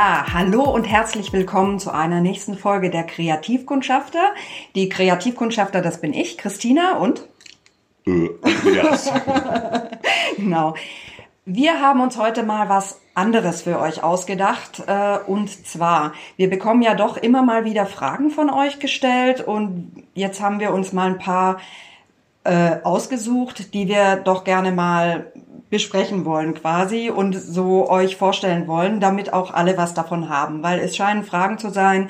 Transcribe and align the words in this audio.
Ja, 0.00 0.26
hallo 0.32 0.62
und 0.62 0.84
herzlich 0.84 1.32
willkommen 1.32 1.80
zu 1.80 1.92
einer 1.92 2.20
nächsten 2.20 2.56
Folge 2.56 2.88
der 2.88 3.02
Kreativkundschafter. 3.02 4.20
Die 4.76 4.88
Kreativkundschafter, 4.88 5.80
das 5.82 6.00
bin 6.00 6.14
ich, 6.14 6.38
Christina 6.38 6.98
und 6.98 7.26
Äh, 8.06 8.28
Andreas. 8.40 9.10
genau. 10.36 10.74
Wir 11.44 11.80
haben 11.80 12.00
uns 12.00 12.16
heute 12.16 12.44
mal 12.44 12.68
was 12.68 13.00
anderes 13.16 13.62
für 13.62 13.80
euch 13.80 14.04
ausgedacht. 14.04 14.84
Äh, 14.86 15.18
und 15.26 15.66
zwar, 15.66 16.12
wir 16.36 16.48
bekommen 16.48 16.82
ja 16.82 16.94
doch 16.94 17.16
immer 17.16 17.42
mal 17.42 17.64
wieder 17.64 17.84
Fragen 17.84 18.30
von 18.30 18.50
euch 18.50 18.78
gestellt 18.78 19.40
und 19.40 20.04
jetzt 20.14 20.40
haben 20.40 20.60
wir 20.60 20.72
uns 20.72 20.92
mal 20.92 21.08
ein 21.08 21.18
paar 21.18 21.58
äh, 22.44 22.76
ausgesucht, 22.84 23.74
die 23.74 23.88
wir 23.88 24.14
doch 24.14 24.44
gerne 24.44 24.70
mal 24.70 25.32
besprechen 25.70 26.24
wollen 26.24 26.54
quasi 26.54 27.10
und 27.10 27.34
so 27.34 27.88
euch 27.90 28.16
vorstellen 28.16 28.66
wollen, 28.66 29.00
damit 29.00 29.32
auch 29.32 29.52
alle 29.52 29.76
was 29.76 29.94
davon 29.94 30.28
haben, 30.28 30.62
weil 30.62 30.78
es 30.80 30.96
scheinen 30.96 31.24
Fragen 31.24 31.58
zu 31.58 31.70
sein, 31.70 32.08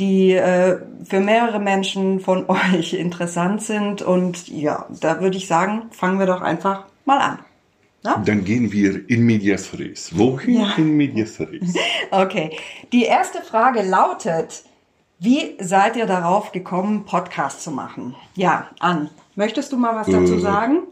die 0.00 0.32
äh, 0.32 0.78
für 1.04 1.20
mehrere 1.20 1.58
Menschen 1.60 2.20
von 2.20 2.44
euch 2.74 2.94
interessant 2.94 3.62
sind 3.62 4.02
und 4.02 4.48
ja, 4.48 4.86
da 5.00 5.20
würde 5.20 5.36
ich 5.36 5.46
sagen, 5.46 5.82
fangen 5.92 6.18
wir 6.18 6.26
doch 6.26 6.42
einfach 6.42 6.84
mal 7.04 7.18
an. 7.18 7.38
Ja? 8.04 8.22
Dann 8.24 8.44
gehen 8.44 8.70
wir 8.72 9.08
in 9.08 9.24
medias 9.24 9.76
res. 9.78 10.16
Wohin 10.16 10.60
Ja. 10.60 10.72
in 10.76 10.96
medias 10.96 11.40
res? 11.40 11.74
Okay, 12.10 12.56
die 12.92 13.04
erste 13.04 13.40
Frage 13.42 13.82
lautet, 13.82 14.62
wie 15.18 15.56
seid 15.60 15.96
ihr 15.96 16.06
darauf 16.06 16.52
gekommen, 16.52 17.04
Podcast 17.04 17.62
zu 17.62 17.70
machen? 17.70 18.14
Ja, 18.34 18.68
Ann, 18.80 19.08
möchtest 19.34 19.72
du 19.72 19.76
mal 19.78 19.94
was 19.96 20.06
dazu 20.08 20.34
Äh. 20.34 20.40
sagen? 20.40 20.82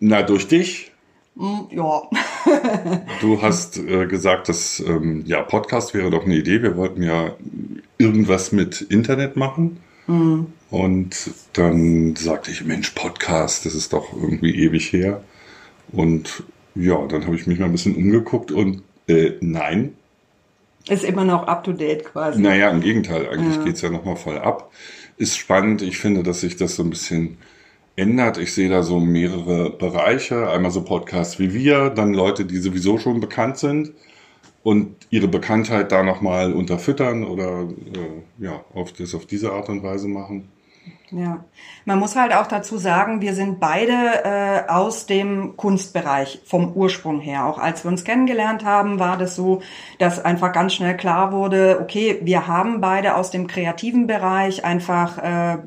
Na, 0.00 0.22
durch 0.22 0.48
dich. 0.48 0.90
Hm, 1.36 1.66
Ja, 1.70 2.02
Du 3.20 3.42
hast 3.42 3.78
äh, 3.78 4.06
gesagt, 4.06 4.48
dass 4.48 4.80
ähm, 4.80 5.24
ja, 5.26 5.42
Podcast 5.42 5.94
wäre 5.94 6.10
doch 6.10 6.24
eine 6.24 6.36
Idee. 6.36 6.62
Wir 6.62 6.76
wollten 6.76 7.02
ja 7.02 7.32
irgendwas 7.98 8.52
mit 8.52 8.80
Internet 8.82 9.36
machen. 9.36 9.78
Und 10.70 11.30
dann 11.54 12.14
sagte 12.14 12.50
ich, 12.50 12.62
Mensch, 12.62 12.90
Podcast, 12.90 13.64
das 13.64 13.74
ist 13.74 13.94
doch 13.94 14.12
irgendwie 14.12 14.54
ewig 14.54 14.92
her. 14.92 15.24
Und 15.92 16.42
ja, 16.74 17.06
dann 17.06 17.24
habe 17.24 17.36
ich 17.36 17.46
mich 17.46 17.58
mal 17.58 17.66
ein 17.66 17.72
bisschen 17.72 17.94
umgeguckt 17.96 18.52
und 18.52 18.82
äh, 19.08 19.32
nein, 19.40 19.94
ist 20.88 21.04
immer 21.04 21.24
noch 21.24 21.46
up 21.46 21.64
to 21.64 21.72
date 21.72 22.04
quasi. 22.04 22.38
Naja, 22.42 22.68
im 22.70 22.82
Gegenteil, 22.82 23.26
eigentlich 23.30 23.56
Ja. 23.56 23.64
geht's 23.64 23.80
ja 23.80 23.88
nochmal 23.88 24.16
voll 24.16 24.36
ab. 24.38 24.70
Ist 25.16 25.38
spannend, 25.38 25.80
ich 25.80 25.96
finde, 25.96 26.22
dass 26.22 26.40
sich 26.42 26.56
das 26.56 26.74
so 26.76 26.82
ein 26.82 26.90
bisschen 26.90 27.38
ändert. 27.96 28.38
Ich 28.38 28.54
sehe 28.54 28.68
da 28.68 28.82
so 28.82 29.00
mehrere 29.00 29.70
Bereiche. 29.70 30.50
Einmal 30.50 30.70
so 30.70 30.84
Podcasts 30.84 31.38
wie 31.38 31.54
wir, 31.54 31.90
dann 31.90 32.14
Leute, 32.14 32.44
die 32.44 32.58
sowieso 32.58 32.98
schon 32.98 33.20
bekannt 33.20 33.58
sind 33.58 33.92
und 34.62 34.96
ihre 35.10 35.28
Bekanntheit 35.28 35.92
da 35.92 36.02
nochmal 36.02 36.52
unterfüttern 36.52 37.24
oder 37.24 37.62
äh, 37.62 38.42
ja, 38.42 38.64
auf 38.74 38.92
das 38.92 39.14
auf 39.14 39.26
diese 39.26 39.52
Art 39.52 39.68
und 39.68 39.82
Weise 39.82 40.08
machen. 40.08 40.48
Ja, 41.16 41.44
man 41.84 42.00
muss 42.00 42.16
halt 42.16 42.34
auch 42.34 42.48
dazu 42.48 42.76
sagen, 42.76 43.20
wir 43.20 43.34
sind 43.34 43.60
beide 43.60 44.24
äh, 44.24 44.68
aus 44.68 45.06
dem 45.06 45.56
Kunstbereich 45.56 46.40
vom 46.44 46.72
Ursprung 46.72 47.20
her. 47.20 47.46
Auch 47.46 47.58
als 47.58 47.84
wir 47.84 47.90
uns 47.92 48.02
kennengelernt 48.02 48.64
haben, 48.64 48.98
war 48.98 49.16
das 49.16 49.36
so, 49.36 49.62
dass 50.00 50.24
einfach 50.24 50.52
ganz 50.52 50.74
schnell 50.74 50.96
klar 50.96 51.30
wurde, 51.30 51.78
okay, 51.80 52.18
wir 52.22 52.48
haben 52.48 52.80
beide 52.80 53.14
aus 53.14 53.30
dem 53.30 53.46
kreativen 53.46 54.08
Bereich 54.08 54.64
einfach, 54.64 55.18
äh, 55.18 55.58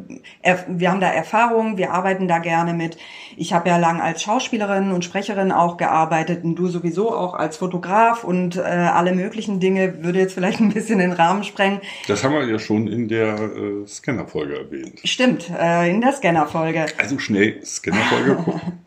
wir 0.67 0.91
haben 0.91 0.99
da 0.99 1.07
Erfahrung, 1.07 1.77
wir 1.77 1.93
arbeiten 1.93 2.27
da 2.27 2.39
gerne 2.39 2.73
mit. 2.73 2.97
Ich 3.39 3.53
habe 3.53 3.69
ja 3.69 3.77
lang 3.77 4.01
als 4.01 4.23
Schauspielerin 4.23 4.91
und 4.91 5.05
Sprecherin 5.05 5.51
auch 5.51 5.77
gearbeitet 5.77 6.43
und 6.43 6.55
du 6.55 6.67
sowieso 6.67 7.13
auch 7.15 7.35
als 7.35 7.57
Fotograf 7.57 8.23
und 8.23 8.57
äh, 8.57 8.61
alle 8.61 9.13
möglichen 9.13 9.59
Dinge 9.59 10.03
würde 10.03 10.17
jetzt 10.17 10.33
vielleicht 10.33 10.59
ein 10.59 10.73
bisschen 10.73 10.97
den 10.97 11.11
Rahmen 11.11 11.43
sprengen. 11.43 11.79
Das 12.07 12.23
haben 12.23 12.33
wir 12.33 12.49
ja 12.49 12.57
schon 12.57 12.87
in 12.87 13.07
der 13.07 13.35
äh, 13.35 13.85
Scanner-Folge 13.85 14.57
erwähnt. 14.57 15.01
Stimmt, 15.03 15.51
äh, 15.51 15.87
in 15.87 16.01
der 16.01 16.13
Scanner-Folge. 16.13 16.87
Also 16.97 17.19
schnell 17.19 17.63
Scanner-Folge 17.63 18.35
gucken. 18.35 18.61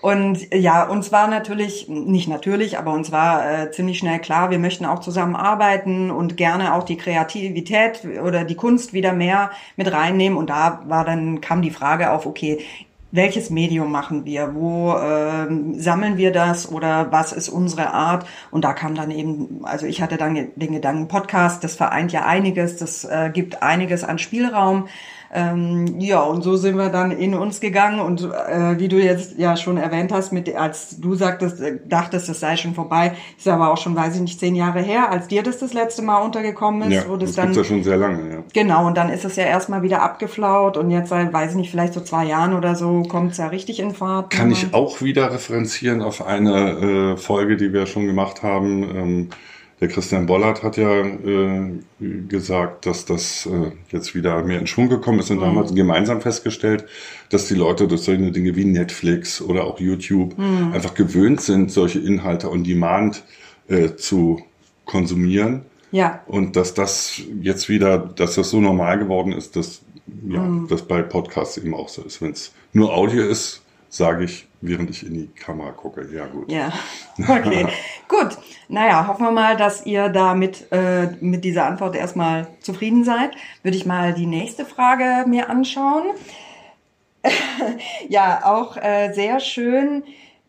Und 0.00 0.54
ja, 0.54 0.84
uns 0.84 1.10
war 1.10 1.26
natürlich, 1.26 1.88
nicht 1.88 2.28
natürlich, 2.28 2.78
aber 2.78 2.92
uns 2.92 3.10
war 3.10 3.62
äh, 3.64 3.70
ziemlich 3.72 3.98
schnell 3.98 4.20
klar, 4.20 4.50
wir 4.50 4.60
möchten 4.60 4.84
auch 4.84 5.00
zusammenarbeiten 5.00 6.12
und 6.12 6.36
gerne 6.36 6.74
auch 6.74 6.84
die 6.84 6.96
Kreativität 6.96 8.06
oder 8.22 8.44
die 8.44 8.54
Kunst 8.54 8.92
wieder 8.92 9.12
mehr 9.12 9.50
mit 9.76 9.90
reinnehmen. 9.90 10.38
Und 10.38 10.50
da 10.50 10.84
war 10.86 11.04
dann, 11.04 11.40
kam 11.40 11.62
die 11.62 11.72
Frage 11.72 12.12
auf, 12.12 12.26
okay, 12.26 12.64
welches 13.10 13.50
Medium 13.50 13.90
machen 13.90 14.24
wir? 14.24 14.54
Wo 14.54 14.94
ähm, 14.96 15.78
sammeln 15.78 16.16
wir 16.16 16.32
das 16.32 16.70
oder 16.70 17.10
was 17.10 17.32
ist 17.32 17.48
unsere 17.48 17.92
Art? 17.92 18.26
Und 18.50 18.64
da 18.64 18.72
kam 18.72 18.94
dann 18.94 19.10
eben, 19.10 19.60
also 19.64 19.86
ich 19.86 20.02
hatte 20.02 20.16
dann 20.16 20.48
den 20.56 20.72
Gedanken, 20.72 21.08
Podcast, 21.08 21.64
das 21.64 21.76
vereint 21.76 22.12
ja 22.12 22.26
einiges, 22.26 22.76
das 22.76 23.04
äh, 23.04 23.30
gibt 23.32 23.62
einiges 23.62 24.04
an 24.04 24.18
Spielraum. 24.18 24.88
Ähm, 25.32 26.00
ja, 26.00 26.22
und 26.22 26.42
so 26.42 26.56
sind 26.56 26.76
wir 26.76 26.88
dann 26.88 27.10
in 27.10 27.34
uns 27.34 27.60
gegangen 27.60 28.00
und 28.00 28.22
äh, 28.22 28.78
wie 28.78 28.88
du 28.88 28.96
jetzt 28.96 29.38
ja 29.38 29.56
schon 29.56 29.76
erwähnt 29.76 30.10
hast, 30.10 30.32
mit 30.32 30.54
als 30.54 30.98
du 31.00 31.14
sagtest, 31.14 31.60
äh, 31.60 31.78
dachtest, 31.84 32.28
das 32.30 32.40
sei 32.40 32.56
schon 32.56 32.74
vorbei, 32.74 33.12
ist 33.36 33.46
aber 33.46 33.70
auch 33.70 33.76
schon, 33.76 33.94
weiß 33.94 34.14
ich 34.14 34.22
nicht, 34.22 34.40
zehn 34.40 34.54
Jahre 34.54 34.80
her, 34.80 35.10
als 35.10 35.28
dir 35.28 35.42
das 35.42 35.58
das 35.58 35.74
letzte 35.74 36.00
Mal 36.00 36.18
untergekommen 36.18 36.90
ist, 36.90 37.04
Ja, 37.04 37.08
wo 37.08 37.16
das 37.16 37.30
das 37.30 37.36
dann 37.36 37.52
gibt's 37.52 37.68
ja 37.68 37.74
schon 37.74 37.84
sehr 37.84 37.98
lange, 37.98 38.32
ja. 38.32 38.42
genau 38.54 38.86
und 38.86 38.96
dann 38.96 39.10
ist 39.10 39.26
es 39.26 39.36
ja 39.36 39.44
erstmal 39.44 39.82
wieder 39.82 40.02
abgeflaut 40.02 40.78
und 40.78 40.90
jetzt 40.90 41.10
seit, 41.10 41.30
weiß 41.32 41.50
ich 41.50 41.56
nicht, 41.56 41.70
vielleicht 41.70 41.92
so 41.92 42.00
zwei 42.00 42.24
Jahren 42.24 42.54
oder 42.54 42.74
so 42.74 43.02
kommt 43.02 43.32
es 43.32 43.38
ja 43.38 43.48
richtig 43.48 43.80
in 43.80 43.94
Fahrt. 43.94 44.30
Kann 44.30 44.50
ich 44.50 44.72
auch 44.72 45.02
wieder 45.02 45.30
referenzieren 45.32 46.00
auf 46.00 46.26
eine 46.26 47.14
äh, 47.14 47.16
Folge, 47.18 47.56
die 47.56 47.72
wir 47.72 47.84
schon 47.86 48.06
gemacht 48.06 48.42
haben. 48.42 48.82
Ähm, 48.82 49.28
der 49.80 49.88
Christian 49.88 50.26
Bollert 50.26 50.62
hat 50.62 50.76
ja 50.76 51.02
äh, 51.02 51.72
gesagt, 52.00 52.86
dass 52.86 53.04
das 53.04 53.46
äh, 53.46 53.70
jetzt 53.90 54.14
wieder 54.14 54.42
mehr 54.42 54.58
in 54.58 54.66
Schwung 54.66 54.88
gekommen 54.88 55.20
ist. 55.20 55.30
Und 55.30 55.40
da 55.40 55.46
haben 55.46 55.54
wir 55.54 55.64
gemeinsam 55.72 56.20
festgestellt, 56.20 56.86
dass 57.30 57.46
die 57.46 57.54
Leute 57.54 57.86
durch 57.86 58.02
solche 58.02 58.32
Dinge 58.32 58.56
wie 58.56 58.64
Netflix 58.64 59.40
oder 59.40 59.64
auch 59.64 59.78
YouTube 59.78 60.34
einfach 60.72 60.94
gewöhnt 60.94 61.40
sind, 61.40 61.70
solche 61.70 62.00
Inhalte 62.00 62.50
on 62.50 62.64
Demand 62.64 63.22
äh, 63.68 63.94
zu 63.94 64.42
konsumieren. 64.84 65.62
Ja, 65.90 66.22
Und 66.26 66.56
dass 66.56 66.74
das 66.74 67.22
jetzt 67.40 67.68
wieder, 67.68 67.98
dass 67.98 68.34
das 68.34 68.50
so 68.50 68.60
normal 68.60 68.98
geworden 68.98 69.32
ist, 69.32 69.56
dass 69.56 69.82
ja, 70.28 70.46
das 70.68 70.82
bei 70.82 71.02
Podcasts 71.02 71.56
eben 71.56 71.74
auch 71.74 71.88
so 71.88 72.02
ist. 72.02 72.20
Wenn 72.20 72.32
es 72.32 72.52
nur 72.72 72.92
Audio 72.94 73.22
ist, 73.22 73.62
sage 73.88 74.24
ich, 74.24 74.47
während 74.60 74.90
ich 74.90 75.06
in 75.06 75.14
die 75.14 75.28
Kamera 75.28 75.70
gucke. 75.72 76.08
Ja, 76.12 76.26
gut. 76.26 76.50
Ja, 76.50 76.72
okay. 77.18 77.66
Gut. 78.08 78.38
Naja, 78.68 79.06
hoffen 79.06 79.24
wir 79.24 79.30
mal, 79.30 79.56
dass 79.56 79.86
ihr 79.86 80.08
da 80.08 80.34
mit, 80.34 80.70
äh, 80.72 81.08
mit 81.20 81.44
dieser 81.44 81.66
Antwort 81.66 81.94
erstmal 81.94 82.48
zufrieden 82.60 83.04
seid. 83.04 83.30
Würde 83.62 83.76
ich 83.76 83.86
mal 83.86 84.14
die 84.14 84.26
nächste 84.26 84.64
Frage 84.64 85.28
mir 85.28 85.48
anschauen. 85.50 86.04
ja, 88.08 88.40
auch 88.44 88.76
äh, 88.76 89.12
sehr 89.12 89.40
schön. 89.40 90.04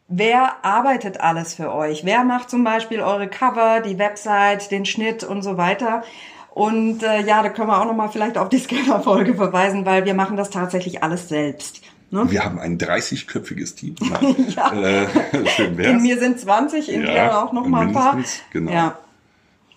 Wer 0.08 0.66
arbeitet 0.66 1.20
alles 1.20 1.53
für 1.53 1.74
euch? 1.74 2.03
Wer 2.03 2.24
macht 2.24 2.50
zum 2.50 2.64
Beispiel 2.64 3.02
eure 3.02 3.28
Cover, 3.28 3.81
die 3.81 4.00
Website, 4.00 4.72
den 4.72 4.86
Schnitt 4.86 5.24
und 5.24 5.44
so 5.44 5.58
weiter? 5.58 6.03
Und 6.52 7.03
äh, 7.03 7.22
ja, 7.22 7.44
da 7.44 7.50
können 7.50 7.70
wir 7.70 7.80
auch 7.80 7.86
nochmal 7.86 8.09
vielleicht 8.09 8.38
auf 8.38 8.50
die 8.50 8.58
Scanner-Folge 8.58 9.36
verweisen, 9.36 9.86
weil 9.86 10.06
wir 10.06 10.16
machen 10.16 10.36
das 10.36 10.50
tatsächlich 10.50 11.03
alles 11.03 11.30
selbst. 11.30 11.81
Ne? 12.12 12.30
Wir 12.30 12.44
haben 12.44 12.59
ein 12.59 12.78
30-köpfiges 12.78 13.75
Team. 13.75 13.96
Nein. 14.02 14.84
äh, 14.84 15.47
schön 15.56 15.78
wär's. 15.78 15.92
In 15.92 16.02
mir 16.02 16.20
sind 16.20 16.40
20, 16.40 16.90
in 16.90 17.02
dir 17.02 17.38
auch 17.38 17.53
noch 17.53 17.68
mal 17.68 17.88
ein 17.88 17.94
paar. 17.94 18.18
Genau. 18.52 18.72
Ja. 18.72 19.00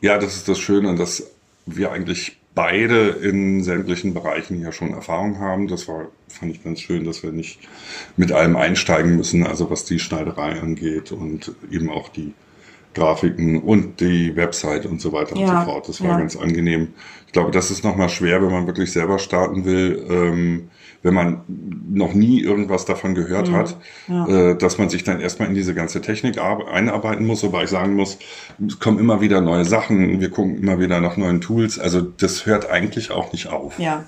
Ja, 0.01 0.19
das 0.19 0.35
ist 0.35 0.49
das 0.49 0.59
Schöne, 0.59 0.97
dass 0.97 1.31
wir 1.67 1.93
eigentlich 1.93 2.39
beide 2.55 3.09
in 3.09 3.63
sämtlichen 3.63 4.15
Bereichen 4.15 4.61
ja 4.61 4.73
schon 4.73 4.93
Erfahrung 4.93 5.39
haben. 5.39 5.69
Das 5.69 5.89
war, 5.89 6.09
fand 6.29 6.53
ich 6.53 6.63
ganz 6.63 6.81
schön, 6.81 7.05
dass 7.05 7.23
wir 7.23 7.33
nicht 7.33 7.61
mit 8.17 8.33
allem 8.33 8.57
einsteigen 8.57 9.17
müssen, 9.17 9.47
also 9.47 9.71
was 9.71 9.85
die 9.85 9.99
Schneiderei 9.99 10.61
angeht 10.61 11.13
und 11.13 11.53
eben 11.71 11.89
auch 11.89 12.09
die 12.09 12.35
Grafiken 12.95 13.63
und 13.63 14.01
die 14.01 14.35
Website 14.37 14.87
und 14.87 15.01
so 15.01 15.13
weiter 15.13 15.37
Ja, 15.37 15.43
und 15.61 15.65
so 15.67 15.71
fort. 15.73 15.89
Das 15.89 16.01
war 16.01 16.11
ja. 16.11 16.19
ganz 16.19 16.37
angenehm. 16.37 16.89
Ich 17.27 17.33
glaube, 17.33 17.51
das 17.51 17.71
ist 17.71 17.83
nochmal 17.85 18.09
schwer, 18.09 18.43
wenn 18.43 18.51
man 18.53 18.67
wirklich 18.67 18.93
selber 18.93 19.19
starten 19.19 19.65
will, 19.65 20.05
ähm, 20.11 20.69
wenn 21.03 21.15
man 21.15 21.41
noch 21.91 22.15
nie 22.15 22.41
irgendwas 22.41 22.85
davon 22.85 23.15
gehört 23.15 23.49
Mhm. 23.49 23.55
hat, 23.57 23.77
äh, 24.29 24.55
dass 24.57 24.79
man 24.79 24.89
sich 24.89 25.03
dann 25.03 25.21
erstmal 25.21 25.49
in 25.49 25.55
diese 25.55 25.75
ganze 25.75 26.01
Technik 26.01 26.39
ar- 26.39 26.69
einarbeiten 26.69 27.27
muss, 27.27 27.43
wobei 27.43 27.65
ich 27.65 27.71
sagen 27.71 27.95
muss, 27.95 28.19
es 28.65 28.79
kommen 28.79 28.99
immer 28.99 29.21
wieder 29.21 29.41
neue 29.41 29.65
Sachen, 29.65 30.21
wir 30.21 30.31
gucken 30.31 30.59
immer 30.59 30.79
wieder 30.79 31.01
nach 31.01 31.17
neuen 31.17 31.41
Tools, 31.41 31.79
also 31.79 32.01
das 32.03 32.47
hört 32.47 32.71
eigentlich 32.71 33.11
auch 33.11 33.33
nicht 33.33 33.49
auf. 33.49 33.79
Ja, 33.79 34.05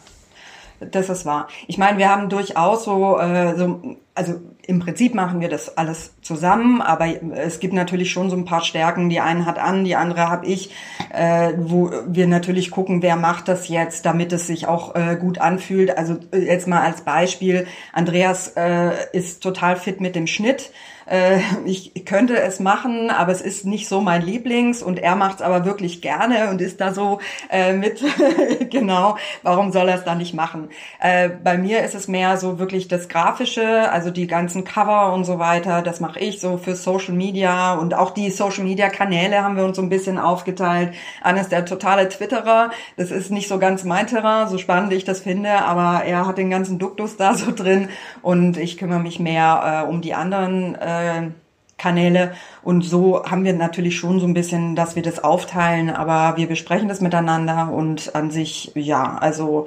das 0.90 1.08
ist 1.08 1.26
wahr. 1.26 1.48
Ich 1.66 1.78
meine, 1.78 1.98
wir 1.98 2.08
haben 2.08 2.28
durchaus 2.28 2.84
so, 2.84 3.18
äh, 3.18 3.56
so 3.56 3.96
also 4.14 4.40
im 4.66 4.78
Prinzip 4.78 5.14
machen 5.14 5.40
wir 5.40 5.48
das 5.48 5.76
alles 5.76 6.14
zusammen, 6.22 6.80
aber 6.80 7.06
es 7.32 7.60
gibt 7.60 7.74
natürlich 7.74 8.10
schon 8.10 8.30
so 8.30 8.36
ein 8.36 8.44
paar 8.44 8.62
Stärken. 8.62 9.10
Die 9.10 9.20
eine 9.20 9.44
hat 9.44 9.58
an, 9.58 9.84
die 9.84 9.96
andere 9.96 10.30
habe 10.30 10.46
ich, 10.46 10.70
äh, 11.12 11.52
wo 11.58 11.90
wir 12.06 12.26
natürlich 12.26 12.70
gucken, 12.70 13.02
wer 13.02 13.16
macht 13.16 13.48
das 13.48 13.68
jetzt, 13.68 14.06
damit 14.06 14.32
es 14.32 14.46
sich 14.46 14.66
auch 14.66 14.94
äh, 14.94 15.16
gut 15.16 15.38
anfühlt. 15.38 15.96
Also 15.96 16.16
äh, 16.32 16.38
jetzt 16.38 16.68
mal 16.68 16.82
als 16.82 17.02
Beispiel, 17.02 17.66
Andreas 17.92 18.52
äh, 18.56 18.92
ist 19.12 19.42
total 19.42 19.76
fit 19.76 20.00
mit 20.00 20.14
dem 20.16 20.26
Schnitt 20.26 20.70
äh, 21.06 21.38
ich 21.64 22.04
könnte 22.04 22.40
es 22.40 22.60
machen, 22.60 23.10
aber 23.10 23.32
es 23.32 23.40
ist 23.40 23.66
nicht 23.66 23.88
so 23.88 24.00
mein 24.00 24.22
Lieblings 24.22 24.82
und 24.82 24.98
er 24.98 25.16
macht 25.16 25.36
es 25.36 25.42
aber 25.42 25.64
wirklich 25.64 26.00
gerne 26.00 26.50
und 26.50 26.60
ist 26.60 26.80
da 26.80 26.92
so 26.94 27.20
äh, 27.50 27.72
mit, 27.72 28.02
genau, 28.70 29.16
warum 29.42 29.72
soll 29.72 29.88
er 29.88 29.96
es 29.96 30.04
da 30.04 30.14
nicht 30.14 30.34
machen? 30.34 30.68
Äh, 31.00 31.28
bei 31.28 31.58
mir 31.58 31.82
ist 31.82 31.94
es 31.94 32.08
mehr 32.08 32.36
so 32.36 32.58
wirklich 32.58 32.88
das 32.88 33.08
Grafische, 33.08 33.90
also 33.90 34.10
die 34.10 34.26
ganzen 34.26 34.64
Cover 34.64 35.12
und 35.12 35.24
so 35.24 35.38
weiter, 35.38 35.82
das 35.82 36.00
mache 36.00 36.20
ich 36.20 36.40
so 36.40 36.56
für 36.56 36.74
Social 36.74 37.14
Media 37.14 37.74
und 37.74 37.94
auch 37.94 38.10
die 38.10 38.30
Social 38.30 38.64
Media 38.64 38.88
Kanäle 38.88 39.42
haben 39.42 39.56
wir 39.56 39.64
uns 39.64 39.76
so 39.76 39.82
ein 39.82 39.88
bisschen 39.88 40.18
aufgeteilt. 40.18 40.94
Anne 41.22 41.40
ist 41.40 41.52
der 41.52 41.64
totale 41.64 42.08
Twitterer, 42.08 42.70
das 42.96 43.10
ist 43.10 43.30
nicht 43.30 43.48
so 43.48 43.58
ganz 43.58 43.84
mein 43.84 44.06
Terrain, 44.06 44.48
so 44.48 44.58
spannend 44.58 44.92
ich 44.92 45.04
das 45.04 45.20
finde, 45.20 45.50
aber 45.50 46.04
er 46.04 46.26
hat 46.26 46.38
den 46.38 46.50
ganzen 46.50 46.78
Duktus 46.78 47.16
da 47.16 47.34
so 47.34 47.52
drin 47.52 47.88
und 48.22 48.56
ich 48.56 48.78
kümmere 48.78 49.00
mich 49.00 49.18
mehr 49.18 49.84
äh, 49.84 49.88
um 49.88 50.00
die 50.00 50.14
anderen 50.14 50.74
äh, 50.74 50.93
äh, 51.02 51.30
Kanäle. 51.78 52.34
Und 52.62 52.82
so 52.82 53.24
haben 53.24 53.44
wir 53.44 53.52
natürlich 53.52 53.96
schon 53.96 54.20
so 54.20 54.26
ein 54.26 54.34
bisschen, 54.34 54.76
dass 54.76 54.96
wir 54.96 55.02
das 55.02 55.22
aufteilen, 55.22 55.90
aber 55.90 56.36
wir 56.36 56.46
besprechen 56.46 56.88
das 56.88 57.00
miteinander 57.00 57.72
und 57.72 58.14
an 58.14 58.30
sich, 58.30 58.72
ja, 58.74 59.16
also 59.18 59.66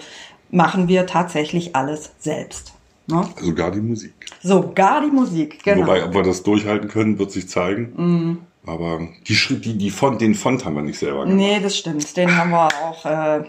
machen 0.50 0.88
wir 0.88 1.06
tatsächlich 1.06 1.76
alles 1.76 2.12
selbst. 2.20 2.74
Ne? 3.08 3.28
Sogar 3.40 3.72
die 3.72 3.82
Musik. 3.82 4.14
Sogar 4.42 5.02
die 5.02 5.12
Musik, 5.12 5.64
genau. 5.64 5.82
Wobei, 5.82 6.04
ob 6.04 6.14
wir 6.14 6.24
das 6.24 6.44
durchhalten 6.44 6.90
können, 6.90 7.20
wird 7.20 7.32
sich 7.32 7.48
zeigen. 7.48 7.94
Mhm. 7.96 8.38
Aber 8.66 9.08
die, 9.28 9.36
die, 9.62 9.78
die 9.78 9.90
Font, 9.90 10.20
den 10.20 10.36
Font 10.36 10.66
haben 10.66 10.76
wir 10.76 10.82
nicht 10.82 11.00
selber 11.00 11.22
gemacht. 11.24 11.38
Nee, 11.38 11.60
das 11.62 11.78
stimmt. 11.78 12.18
Den 12.18 12.36
haben 12.36 12.50
wir 12.50 12.68
auch 12.68 13.06
äh, 13.06 13.44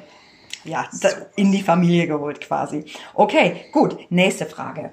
ja, 0.63 0.89
in 1.35 1.51
die 1.51 1.63
Familie 1.63 2.07
geholt 2.07 2.41
quasi. 2.41 2.85
Okay, 3.15 3.65
gut. 3.73 3.97
Nächste 4.11 4.47
Frage. 4.47 4.93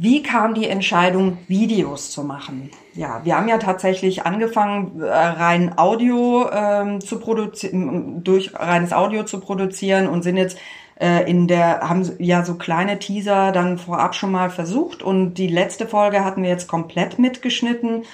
Wie 0.00 0.22
kam 0.22 0.54
die 0.54 0.68
Entscheidung, 0.68 1.38
Videos 1.48 2.12
zu 2.12 2.22
machen? 2.22 2.70
Ja, 2.94 3.20
wir 3.24 3.36
haben 3.36 3.48
ja 3.48 3.58
tatsächlich 3.58 4.24
angefangen, 4.24 5.00
äh, 5.00 5.08
rein 5.08 5.76
Audio 5.76 6.48
ähm, 6.52 7.00
zu 7.00 7.18
produzieren, 7.18 8.22
durch 8.22 8.54
reines 8.54 8.92
Audio 8.92 9.24
zu 9.24 9.40
produzieren 9.40 10.06
und 10.06 10.22
sind 10.22 10.36
jetzt 10.36 10.56
äh, 11.00 11.28
in 11.28 11.48
der, 11.48 11.80
haben 11.80 12.08
ja 12.20 12.44
so 12.44 12.54
kleine 12.54 13.00
Teaser 13.00 13.50
dann 13.50 13.76
vorab 13.76 14.14
schon 14.14 14.30
mal 14.30 14.50
versucht 14.50 15.02
und 15.02 15.34
die 15.34 15.48
letzte 15.48 15.88
Folge 15.88 16.24
hatten 16.24 16.44
wir 16.44 16.50
jetzt 16.50 16.68
komplett 16.68 17.18
mitgeschnitten. 17.18 18.04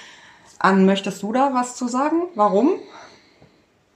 An, 0.57 0.87
möchtest 0.87 1.21
du 1.21 1.33
da 1.33 1.51
was 1.53 1.75
zu 1.75 1.87
sagen? 1.87 2.23
Warum? 2.33 2.79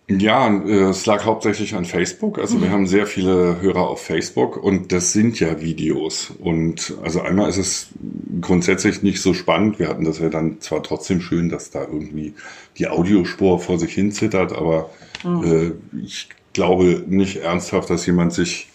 Ja, 0.09 0.47
äh, 0.47 0.89
es 0.89 1.05
lag 1.05 1.23
hauptsächlich 1.23 1.75
an 1.75 1.85
Facebook. 1.85 2.39
Also 2.39 2.57
mhm. 2.57 2.61
wir 2.63 2.71
haben 2.71 2.87
sehr 2.87 3.05
viele 3.05 3.61
Hörer 3.61 3.87
auf 3.87 4.01
Facebook 4.01 4.57
und 4.57 4.91
das 4.91 5.13
sind 5.13 5.39
ja 5.39 5.61
Videos. 5.61 6.33
Und 6.39 6.95
also 7.03 7.21
einmal 7.21 7.47
ist 7.47 7.57
es 7.57 7.87
grundsätzlich 8.41 9.03
nicht 9.03 9.21
so 9.21 9.35
spannend. 9.35 9.77
Wir 9.77 9.87
hatten 9.87 10.05
das 10.05 10.19
ja 10.19 10.29
dann 10.29 10.61
zwar 10.61 10.81
trotzdem 10.81 11.21
schön, 11.21 11.49
dass 11.49 11.69
da 11.69 11.81
irgendwie 11.81 12.33
die 12.77 12.87
Audiospur 12.87 13.59
vor 13.59 13.77
sich 13.77 13.93
hin 13.93 14.11
zittert, 14.11 14.51
aber 14.51 14.89
mhm. 15.23 15.43
äh, 15.43 16.03
ich 16.03 16.29
glaube 16.53 17.03
nicht 17.07 17.37
ernsthaft, 17.37 17.91
dass 17.91 18.05
jemand 18.07 18.33
sich 18.33 18.67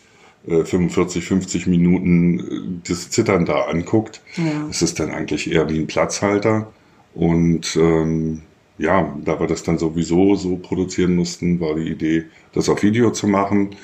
äh, 0.46 0.62
45, 0.64 1.24
50 1.24 1.66
Minuten 1.66 2.38
äh, 2.38 2.88
das 2.88 3.10
Zittern 3.10 3.44
da 3.44 3.62
anguckt. 3.62 4.20
Ja. 4.36 4.68
Es 4.70 4.82
ist 4.82 5.00
dann 5.00 5.10
eigentlich 5.10 5.50
eher 5.50 5.68
wie 5.68 5.80
ein 5.80 5.88
Platzhalter. 5.88 6.68
Und 7.12 7.76
ähm, 7.76 8.42
ja, 8.78 9.16
da 9.24 9.38
wir 9.38 9.46
das 9.46 9.62
dann 9.62 9.78
sowieso 9.78 10.34
so 10.34 10.56
produzieren 10.56 11.14
mussten, 11.14 11.60
war 11.60 11.74
die 11.74 11.88
Idee, 11.88 12.24
das 12.52 12.68
auf 12.68 12.82
Video 12.82 13.10
zu 13.10 13.26
machen. 13.26 13.76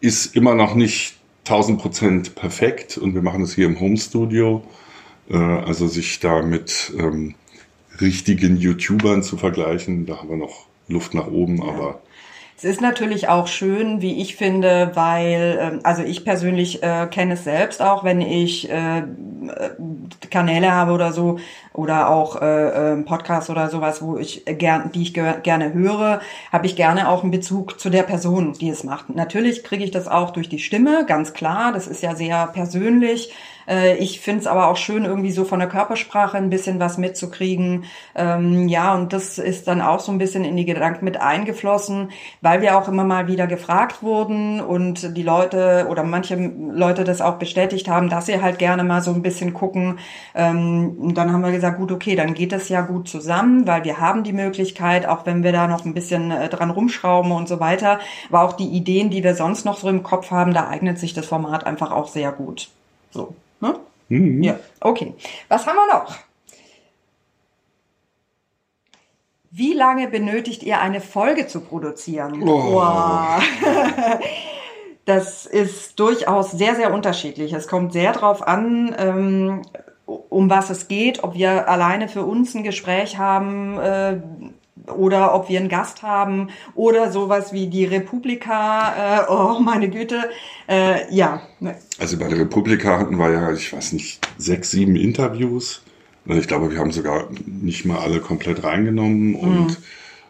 Ist 0.00 0.34
immer 0.36 0.54
noch 0.54 0.74
nicht 0.74 1.16
1000 1.44 1.80
Prozent 1.80 2.34
perfekt 2.34 2.98
und 2.98 3.14
wir 3.14 3.22
machen 3.22 3.42
es 3.42 3.54
hier 3.54 3.66
im 3.66 3.78
Home 3.80 3.96
Studio. 3.96 4.62
Äh, 5.30 5.36
also 5.36 5.88
sich 5.88 6.20
da 6.20 6.42
mit 6.42 6.92
ähm, 6.98 7.34
richtigen 8.00 8.56
YouTubern 8.56 9.22
zu 9.22 9.36
vergleichen, 9.36 10.06
da 10.06 10.18
haben 10.18 10.28
wir 10.28 10.36
noch 10.36 10.66
Luft 10.88 11.14
nach 11.14 11.26
oben, 11.26 11.58
ja. 11.58 11.64
aber 11.64 12.02
es 12.56 12.64
ist 12.64 12.80
natürlich 12.80 13.28
auch 13.28 13.48
schön, 13.48 14.00
wie 14.00 14.20
ich 14.20 14.36
finde, 14.36 14.92
weil, 14.94 15.58
ähm, 15.60 15.80
also 15.82 16.02
ich 16.02 16.24
persönlich 16.24 16.82
äh, 16.82 17.06
kenne 17.10 17.34
es 17.34 17.44
selbst 17.44 17.82
auch, 17.82 18.02
wenn 18.02 18.22
ich 18.22 18.70
äh, 18.70 19.02
Kanäle 20.30 20.72
habe 20.72 20.92
oder 20.92 21.12
so 21.12 21.38
oder 21.74 22.08
auch 22.08 22.40
äh, 22.40 22.94
äh, 22.94 23.02
Podcasts 23.02 23.50
oder 23.50 23.68
sowas, 23.68 24.00
wo 24.00 24.16
ich 24.16 24.44
gern, 24.46 24.90
die 24.92 25.02
ich 25.02 25.12
gerne 25.14 25.74
höre, 25.74 26.20
habe 26.50 26.66
ich 26.66 26.76
gerne 26.76 27.10
auch 27.10 27.22
einen 27.22 27.30
Bezug 27.30 27.78
zu 27.78 27.90
der 27.90 28.04
Person, 28.04 28.54
die 28.54 28.70
es 28.70 28.84
macht. 28.84 29.14
Natürlich 29.14 29.62
kriege 29.62 29.84
ich 29.84 29.90
das 29.90 30.08
auch 30.08 30.30
durch 30.30 30.48
die 30.48 30.58
Stimme, 30.58 31.04
ganz 31.06 31.34
klar. 31.34 31.72
Das 31.72 31.86
ist 31.86 32.02
ja 32.02 32.14
sehr 32.14 32.46
persönlich. 32.48 33.34
Äh, 33.68 33.96
ich 33.96 34.20
finde 34.20 34.40
es 34.40 34.46
aber 34.46 34.68
auch 34.68 34.76
schön, 34.76 35.04
irgendwie 35.04 35.32
so 35.32 35.44
von 35.44 35.58
der 35.58 35.68
Körpersprache 35.68 36.36
ein 36.36 36.50
bisschen 36.50 36.80
was 36.80 36.98
mitzukriegen. 36.98 37.84
Ähm, 38.14 38.68
ja, 38.68 38.94
und 38.94 39.12
das 39.12 39.38
ist 39.38 39.68
dann 39.68 39.80
auch 39.80 40.00
so 40.00 40.12
ein 40.12 40.18
bisschen 40.18 40.44
in 40.44 40.56
die 40.56 40.64
Gedanken 40.64 41.04
mit 41.04 41.20
eingeflossen, 41.20 42.10
weil 42.40 42.62
wir 42.62 42.78
auch 42.78 42.88
immer 42.88 43.04
mal 43.04 43.28
wieder 43.28 43.46
gefragt 43.46 44.02
wurden 44.02 44.60
und 44.60 45.16
die 45.16 45.22
Leute 45.22 45.86
oder 45.90 46.04
manche 46.04 46.36
Leute 46.36 47.04
das 47.04 47.20
auch 47.20 47.36
bestätigt 47.36 47.88
haben, 47.88 48.08
dass 48.08 48.26
sie 48.26 48.40
halt 48.40 48.58
gerne 48.58 48.84
mal 48.84 49.02
so 49.02 49.12
ein 49.12 49.22
bisschen 49.22 49.52
gucken. 49.54 49.98
Ähm, 50.34 50.96
und 50.98 51.14
dann 51.14 51.32
haben 51.32 51.42
wir 51.42 51.52
gesagt, 51.52 51.78
gut, 51.78 51.92
okay, 51.92 52.16
dann 52.16 52.34
geht 52.34 52.52
das 52.52 52.68
ja 52.68 52.82
gut 52.82 53.08
zusammen, 53.08 53.66
weil 53.66 53.84
wir 53.84 54.00
haben 54.00 54.24
die 54.24 54.32
Möglichkeit, 54.32 55.06
auch 55.06 55.26
wenn 55.26 55.42
wir 55.42 55.52
da 55.52 55.66
noch 55.66 55.84
ein 55.84 55.94
bisschen 55.94 56.30
äh, 56.30 56.48
dran 56.48 56.70
rumschrauben 56.70 57.32
und 57.32 57.48
so 57.48 57.60
weiter, 57.60 57.98
aber 58.28 58.42
auch 58.42 58.52
die 58.54 58.68
Ideen, 58.68 59.10
die 59.10 59.24
wir 59.24 59.34
sonst 59.34 59.64
noch 59.64 59.78
so 59.78 59.88
im 59.88 60.02
Kopf 60.02 60.30
haben, 60.30 60.54
da 60.54 60.68
eignet 60.68 60.98
sich 60.98 61.14
das 61.14 61.26
Format 61.26 61.66
einfach 61.66 61.90
auch 61.90 62.08
sehr 62.08 62.32
gut. 62.32 62.68
So. 63.10 63.34
Ne? 63.60 63.78
Mhm. 64.08 64.42
Ja, 64.42 64.58
okay. 64.80 65.14
Was 65.48 65.66
haben 65.66 65.76
wir 65.76 65.98
noch? 65.98 66.14
Wie 69.50 69.72
lange 69.72 70.08
benötigt 70.08 70.62
ihr 70.62 70.80
eine 70.80 71.00
Folge 71.00 71.46
zu 71.46 71.60
produzieren? 71.60 72.42
Oh. 72.46 72.74
Wow. 72.74 73.42
Das 75.06 75.46
ist 75.46 76.00
durchaus 76.00 76.50
sehr, 76.50 76.74
sehr 76.74 76.92
unterschiedlich. 76.92 77.52
Es 77.52 77.68
kommt 77.68 77.92
sehr 77.92 78.12
darauf 78.12 78.42
an, 78.46 78.92
ähm, 78.98 79.62
um 80.04 80.50
was 80.50 80.68
es 80.68 80.88
geht, 80.88 81.22
ob 81.22 81.34
wir 81.34 81.68
alleine 81.68 82.08
für 82.08 82.24
uns 82.24 82.56
ein 82.56 82.64
Gespräch 82.64 83.16
haben, 83.16 83.78
äh, 83.78 84.20
oder 84.94 85.34
ob 85.34 85.48
wir 85.48 85.58
einen 85.58 85.68
Gast 85.68 86.02
haben 86.02 86.50
oder 86.74 87.10
sowas 87.10 87.52
wie 87.52 87.66
die 87.66 87.84
Republika. 87.84 89.20
Äh, 89.20 89.30
oh, 89.30 89.60
meine 89.60 89.88
Güte. 89.88 90.30
Äh, 90.68 91.12
ja. 91.14 91.42
Also 91.98 92.18
bei 92.18 92.28
der 92.28 92.38
Republika 92.38 92.98
hatten 92.98 93.16
wir 93.16 93.30
ja, 93.30 93.52
ich 93.52 93.72
weiß 93.72 93.92
nicht, 93.92 94.26
sechs, 94.38 94.70
sieben 94.70 94.96
Interviews. 94.96 95.82
Ich 96.26 96.48
glaube, 96.48 96.72
wir 96.72 96.78
haben 96.78 96.90
sogar 96.90 97.28
nicht 97.46 97.84
mal 97.84 97.98
alle 97.98 98.20
komplett 98.20 98.64
reingenommen 98.64 99.36
und 99.36 99.78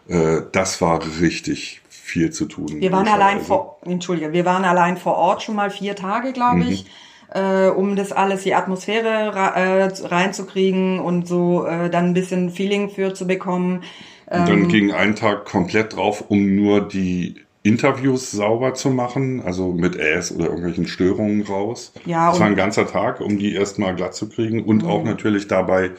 mhm. 0.09 0.15
äh, 0.15 0.43
das 0.53 0.81
war 0.83 1.01
richtig 1.21 1.81
viel 1.89 2.31
zu 2.31 2.45
tun. 2.47 2.81
Wir 2.81 2.93
waren 2.93 3.09
allein 3.09 3.41
vor, 3.41 3.79
Entschuldige, 3.85 4.33
wir 4.33 4.45
waren 4.45 4.65
allein 4.65 4.97
vor 4.97 5.17
Ort 5.17 5.43
schon 5.43 5.57
mal 5.57 5.71
vier 5.71 5.97
Tage, 5.97 6.33
glaube 6.33 6.65
mhm. 6.65 6.69
ich. 6.69 6.87
Äh, 7.35 7.69
um 7.69 7.97
das 7.97 8.13
alles, 8.13 8.45
die 8.45 8.55
Atmosphäre 8.55 9.33
äh, 9.35 10.07
reinzukriegen 10.07 11.01
und 11.01 11.27
so 11.27 11.67
äh, 11.67 11.91
dann 11.91 12.07
ein 12.07 12.15
bisschen 12.15 12.51
Feeling 12.51 12.89
für 12.89 13.15
zu 13.15 13.27
bekommen. 13.27 13.83
Und 14.29 14.49
dann 14.49 14.63
ähm, 14.63 14.69
ging 14.69 14.93
ein 14.93 15.15
Tag 15.15 15.45
komplett 15.45 15.97
drauf, 15.97 16.25
um 16.29 16.57
nur 16.57 16.87
die 16.87 17.37
Interviews 17.63 18.31
sauber 18.31 18.75
zu 18.75 18.91
machen, 18.91 19.43
also 19.45 19.73
mit 19.73 19.97
Äs 19.97 20.33
oder 20.33 20.47
irgendwelchen 20.47 20.87
Störungen 20.87 21.43
raus. 21.43 21.93
Ja, 22.05 22.31
das 22.31 22.39
war 22.41 22.47
ein 22.47 22.57
ganzer 22.57 22.87
Tag, 22.87 23.21
um 23.21 23.39
die 23.39 23.55
erstmal 23.55 23.95
glatt 23.97 24.15
zu 24.15 24.29
kriegen 24.29 24.65
und 24.65 24.83
mhm. 24.83 24.89
auch 24.89 25.05
natürlich 25.05 25.49
dabei 25.49 25.91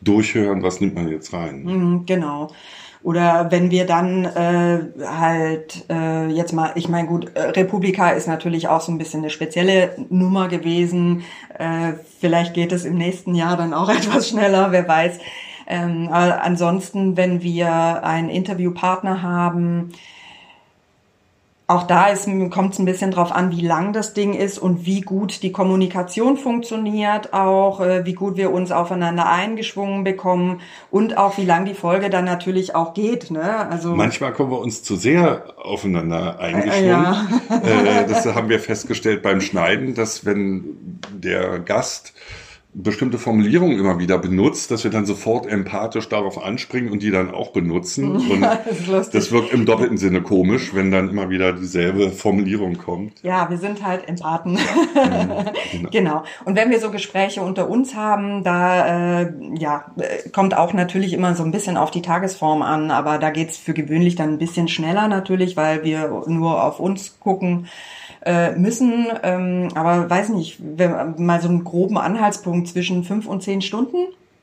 durchhören, 0.00 0.62
was 0.62 0.80
nimmt 0.80 0.96
man 0.96 1.08
jetzt 1.08 1.32
rein. 1.32 1.62
Mhm, 1.62 2.06
genau. 2.06 2.50
Oder 3.04 3.50
wenn 3.50 3.70
wir 3.70 3.84
dann 3.84 4.24
äh, 4.24 4.80
halt 5.04 5.84
äh, 5.90 6.28
jetzt 6.28 6.52
mal, 6.52 6.72
ich 6.76 6.88
meine 6.88 7.08
gut, 7.08 7.32
äh, 7.34 7.50
Republika 7.50 8.10
ist 8.10 8.28
natürlich 8.28 8.68
auch 8.68 8.80
so 8.80 8.92
ein 8.92 8.98
bisschen 8.98 9.20
eine 9.20 9.30
spezielle 9.30 9.96
Nummer 10.08 10.48
gewesen. 10.48 11.24
Äh, 11.58 11.94
vielleicht 12.20 12.54
geht 12.54 12.70
es 12.70 12.84
im 12.84 12.96
nächsten 12.96 13.34
Jahr 13.34 13.56
dann 13.56 13.74
auch 13.74 13.88
etwas 13.90 14.28
schneller, 14.28 14.70
wer 14.70 14.86
weiß. 14.86 15.18
Ähm, 15.72 16.10
ansonsten, 16.12 17.16
wenn 17.16 17.42
wir 17.42 18.04
einen 18.04 18.28
Interviewpartner 18.28 19.22
haben, 19.22 19.92
auch 21.66 21.84
da 21.84 22.12
kommt 22.50 22.74
es 22.74 22.78
ein 22.78 22.84
bisschen 22.84 23.10
drauf 23.10 23.32
an, 23.32 23.50
wie 23.50 23.62
lang 23.62 23.94
das 23.94 24.12
Ding 24.12 24.34
ist 24.34 24.58
und 24.58 24.84
wie 24.84 25.00
gut 25.00 25.42
die 25.42 25.50
Kommunikation 25.50 26.36
funktioniert, 26.36 27.32
auch 27.32 27.80
äh, 27.80 28.04
wie 28.04 28.12
gut 28.12 28.36
wir 28.36 28.52
uns 28.52 28.70
aufeinander 28.70 29.30
eingeschwungen 29.30 30.04
bekommen 30.04 30.60
und 30.90 31.16
auch 31.16 31.38
wie 31.38 31.46
lang 31.46 31.64
die 31.64 31.72
Folge 31.72 32.10
dann 32.10 32.26
natürlich 32.26 32.74
auch 32.74 32.92
geht. 32.92 33.30
Ne? 33.30 33.66
Also 33.70 33.94
manchmal 33.94 34.34
kommen 34.34 34.50
wir 34.50 34.58
uns 34.58 34.82
zu 34.82 34.96
sehr 34.96 35.54
aufeinander 35.56 36.38
eingeschwungen. 36.38 36.82
Äh, 36.82 36.88
ja. 36.88 38.02
äh, 38.02 38.06
das 38.06 38.26
haben 38.26 38.50
wir 38.50 38.60
festgestellt 38.60 39.22
beim 39.22 39.40
Schneiden, 39.40 39.94
dass 39.94 40.26
wenn 40.26 41.00
der 41.14 41.60
Gast 41.60 42.12
bestimmte 42.74 43.18
Formulierungen 43.18 43.78
immer 43.78 43.98
wieder 43.98 44.16
benutzt, 44.18 44.70
dass 44.70 44.82
wir 44.84 44.90
dann 44.90 45.04
sofort 45.04 45.46
empathisch 45.46 46.08
darauf 46.08 46.42
anspringen 46.42 46.90
und 46.90 47.02
die 47.02 47.10
dann 47.10 47.30
auch 47.30 47.52
benutzen. 47.52 48.16
Und 48.32 48.42
das, 48.88 49.10
das, 49.10 49.32
wirkt 49.32 49.52
im 49.52 49.66
doppelten 49.66 49.98
Sinne 49.98 50.22
komisch, 50.22 50.74
wenn 50.74 50.90
dann 50.90 51.10
immer 51.10 51.28
wieder 51.28 51.52
dieselbe 51.52 52.10
Formulierung 52.10 52.78
kommt. 52.78 53.22
Ja, 53.22 53.50
wir 53.50 53.58
sind 53.58 53.84
halt 53.84 54.08
Empathen. 54.08 54.58
genau. 55.72 55.90
genau. 55.90 56.24
Und 56.44 56.56
wenn 56.56 56.70
wir 56.70 56.80
so 56.80 56.90
Gespräche 56.90 57.42
unter 57.42 57.68
uns 57.68 57.94
haben, 57.94 58.42
da 58.42 59.20
äh, 59.20 59.32
ja, 59.54 59.84
kommt 60.32 60.56
auch 60.56 60.72
natürlich 60.72 61.12
immer 61.12 61.34
so 61.34 61.44
ein 61.44 61.50
bisschen 61.50 61.76
auf 61.76 61.90
die 61.90 62.02
Tagesform 62.02 62.62
an, 62.62 62.90
aber 62.90 63.18
da 63.18 63.30
geht's 63.30 63.58
für 63.58 63.74
gewöhnlich 63.74 64.16
dann 64.16 64.30
ein 64.30 64.38
bisschen 64.38 64.68
schneller 64.68 65.08
natürlich, 65.08 65.56
weil 65.56 65.84
wir 65.84 66.22
nur 66.26 66.64
auf 66.64 66.80
uns 66.80 67.18
gucken 67.20 67.68
äh, 68.24 68.52
müssen. 68.56 69.06
Ähm, 69.22 69.68
aber 69.74 70.08
weiß 70.08 70.30
nicht, 70.30 70.58
wenn, 70.60 71.14
mal 71.18 71.40
so 71.40 71.48
einen 71.48 71.64
groben 71.64 71.98
Anhaltspunkt 71.98 72.68
zwischen 72.68 73.04
fünf 73.04 73.26
und 73.26 73.42
zehn 73.42 73.62
Stunden 73.62 73.96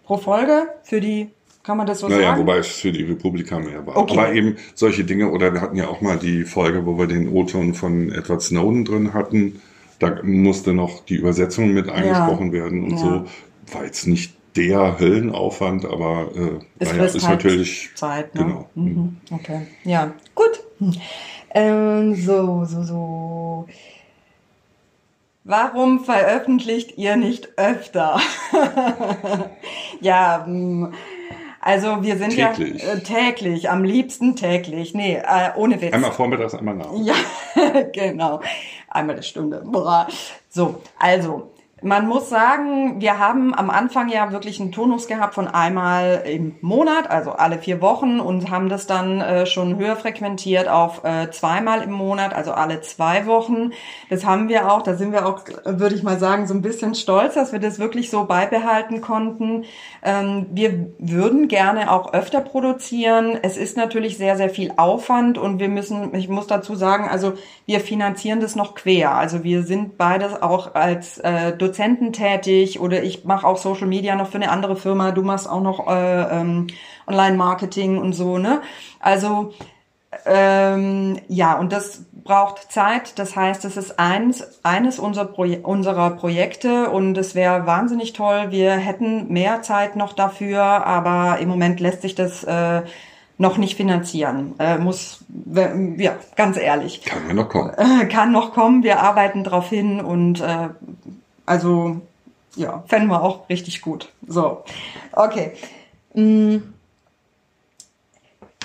pro 0.06 0.18
Folge 0.18 0.68
für 0.84 1.02
die 1.02 1.30
kann 1.64 1.78
man 1.78 1.86
das 1.86 2.00
so 2.00 2.08
naja, 2.08 2.22
sagen? 2.22 2.32
Naja, 2.32 2.42
wobei 2.42 2.58
es 2.58 2.68
für 2.68 2.92
die 2.92 3.04
Republika 3.04 3.60
mehr 3.60 3.86
war. 3.86 3.98
Okay. 3.98 4.18
Aber 4.18 4.34
eben 4.34 4.56
solche 4.74 5.04
Dinge, 5.04 5.30
oder 5.30 5.54
wir 5.54 5.62
hatten 5.62 5.76
ja 5.76 5.88
auch 5.88 6.02
mal 6.02 6.18
die 6.18 6.44
Folge, 6.44 6.86
wo 6.86 6.98
wir 6.98 7.06
den 7.06 7.30
O-Ton 7.30 7.76
von 7.76 8.12
Edward 8.12 8.42
Snowden 8.42 8.86
drin 8.86 9.14
hatten. 9.14 9.62
Da 10.00 10.24
musste 10.24 10.74
noch 10.74 11.06
die 11.06 11.18
Übersetzung 11.18 11.74
mit 11.74 11.90
eingesprochen 11.90 12.48
ja. 12.48 12.54
werden 12.54 12.84
und 12.86 12.92
ja. 12.92 12.98
so. 12.98 13.26
War 13.72 13.86
jetzt 13.86 14.08
nicht 14.08 14.34
der 14.56 15.00
Höllenaufwand, 15.00 15.86
aber 15.86 16.32
äh, 16.36 16.66
es 16.80 16.92
naja, 16.92 17.04
ist 17.04 17.28
halt 17.28 17.38
natürlich 17.38 17.92
Zeit. 17.94 18.34
Ne? 18.34 18.46
Genau. 18.46 18.70
Mhm. 18.74 19.18
Okay. 19.30 19.68
Ja, 19.84 20.14
gut. 20.34 20.64
Ähm, 21.54 22.16
so, 22.16 22.66
so, 22.66 22.84
so. 22.84 23.68
Warum 25.44 26.04
veröffentlicht 26.04 26.98
ihr 26.98 27.16
nicht 27.16 27.58
öfter? 27.58 28.20
ja, 30.02 30.46
mm, 30.46 30.94
also 31.62 32.04
wir 32.04 32.18
sind 32.18 32.36
täglich. 32.36 32.84
ja 32.84 32.94
äh, 32.94 33.00
täglich, 33.00 33.70
am 33.70 33.84
liebsten 33.84 34.36
täglich. 34.36 34.94
Nee, 34.94 35.16
äh, 35.16 35.52
ohne 35.56 35.82
Witz. 35.82 35.94
Einmal 35.94 36.12
vormittags, 36.12 36.54
einmal 36.54 36.76
nach. 36.76 36.92
Ja, 36.94 37.16
genau. 37.94 38.42
Einmal 38.88 39.16
eine 39.16 39.24
Stunde. 39.24 39.64
So, 40.50 40.82
also 41.00 41.52
man 41.82 42.08
muss 42.08 42.30
sagen, 42.30 43.00
wir 43.00 43.20
haben 43.20 43.54
am 43.54 43.70
Anfang 43.70 44.10
ja 44.10 44.32
wirklich 44.32 44.60
einen 44.60 44.72
Turnus 44.72 45.08
gehabt 45.08 45.36
von 45.36 45.48
einmal 45.48 46.24
im 46.26 46.56
Monat, 46.62 47.10
also 47.10 47.32
alle 47.32 47.58
vier 47.60 47.82
Wochen 47.82 48.20
und 48.20 48.50
haben 48.50 48.70
das 48.70 48.88
dann 48.88 49.22
äh, 49.22 49.46
schon 49.46 49.78
höher 49.78 49.96
frequentiert 49.96 50.68
auf 50.68 51.04
äh, 51.04 51.30
zweimal 51.32 51.82
im 51.82 51.92
Monat, 51.92 52.34
also 52.34 52.52
alle 52.52 52.82
zwei 52.82 53.26
Wochen. 53.26 53.72
Das 54.10 54.26
haben 54.26 54.50
wir 54.50 54.72
auch, 54.72 54.82
da 54.82 54.96
sind 54.96 55.12
wir 55.12 55.26
auch, 55.26 55.42
würde 55.66 55.96
ich 55.96 56.04
mal 56.04 56.20
sagen, 56.20 56.48
so 56.48 56.54
ein 56.54 56.62
bisschen 56.62 56.96
stolz, 56.96 57.36
dass 57.36 57.52
wir 57.52 57.60
das 57.60 57.80
wirklich 57.80 58.10
so 58.10 58.26
beibehalten 58.26 59.02
konnten. 59.02 59.66
Ähm, 60.04 60.48
wir 60.52 60.92
würden 60.98 61.48
gerne 61.48 61.92
auch 61.92 62.14
öfter 62.14 62.42
produzieren. 62.42 63.38
Es 63.42 63.58
ist 63.58 63.78
natürlich 63.78 64.18
sehr, 64.18 64.36
sehr 64.38 64.50
viel 64.50 64.74
Aufwand 64.78 65.38
und 65.38 65.60
wir 65.60 65.70
müssen, 65.70 66.14
ich 66.16 66.30
muss 66.30 66.48
dazu 66.48 66.76
sagen, 66.76 67.08
also 67.08 67.34
wir 67.66 67.80
finanzieren 67.80 68.40
das 68.40 68.56
noch 68.56 68.76
quer. 68.76 69.14
Also 69.16 69.44
wir 69.44 69.64
sind 69.64 69.98
beides 69.98 70.42
auch 70.42 70.76
als 70.76 71.20
äh, 71.20 71.56
Dozenten 71.70 72.14
tätig 72.14 72.80
oder 72.80 73.04
ich 73.04 73.26
mache 73.26 73.46
auch 73.46 73.58
Social 73.58 73.88
Media 73.88 74.16
noch 74.16 74.28
für 74.28 74.36
eine 74.38 74.52
andere 74.52 74.76
Firma. 74.76 75.12
Du 75.12 75.22
machst 75.22 75.50
auch 75.50 75.62
noch 75.62 75.88
äh, 75.88 76.40
ähm, 76.40 76.68
Online-Marketing 77.08 77.98
und 77.98 78.14
so, 78.14 78.38
ne? 78.38 78.62
Also 79.00 79.54
ähm, 80.26 81.20
ja, 81.28 81.58
und 81.58 81.72
das 81.72 82.06
braucht 82.24 82.72
Zeit. 82.72 83.20
Das 83.20 83.36
heißt, 83.36 83.66
es 83.66 83.78
ist 83.78 84.00
eins, 84.00 84.60
eines 84.64 85.00
unserer, 85.00 85.26
Proje 85.26 85.60
unserer 85.60 86.12
Projekte 86.12 86.90
und 86.90 87.18
es 87.18 87.36
wäre 87.36 87.66
wahnsinnig 87.66 88.14
toll. 88.14 88.48
Wir 88.50 88.72
hätten 88.72 89.32
mehr 89.32 89.62
Zeit 89.62 89.96
noch 89.96 90.14
dafür, 90.14 90.62
aber 90.64 91.40
im 91.40 91.50
Moment 91.50 91.80
lässt 91.80 92.02
sich 92.02 92.16
das 92.16 92.44
äh, 92.44 92.82
noch 93.38 93.58
nicht 93.58 93.78
finanzieren. 93.78 94.56
Äh, 94.60 94.78
muss, 94.80 95.24
ja, 95.98 96.16
ganz 96.36 96.58
ehrlich. 96.58 97.04
Kann 97.06 97.28
ja 97.28 97.34
noch 97.34 97.50
kommen. 97.50 97.72
Äh, 97.78 98.06
kann 98.06 98.32
noch 98.32 98.54
kommen. 98.54 98.84
Wir 98.84 99.00
arbeiten 99.02 99.44
darauf 99.44 99.70
hin 99.70 100.02
und 100.02 100.42
äh, 100.42 100.70
also, 101.50 102.00
ja, 102.56 102.84
fänden 102.88 103.10
wir 103.10 103.24
auch 103.24 103.50
richtig 103.50 103.82
gut. 103.82 104.10
So, 104.28 104.64
okay. 105.14 105.54
Hm. 106.14 106.76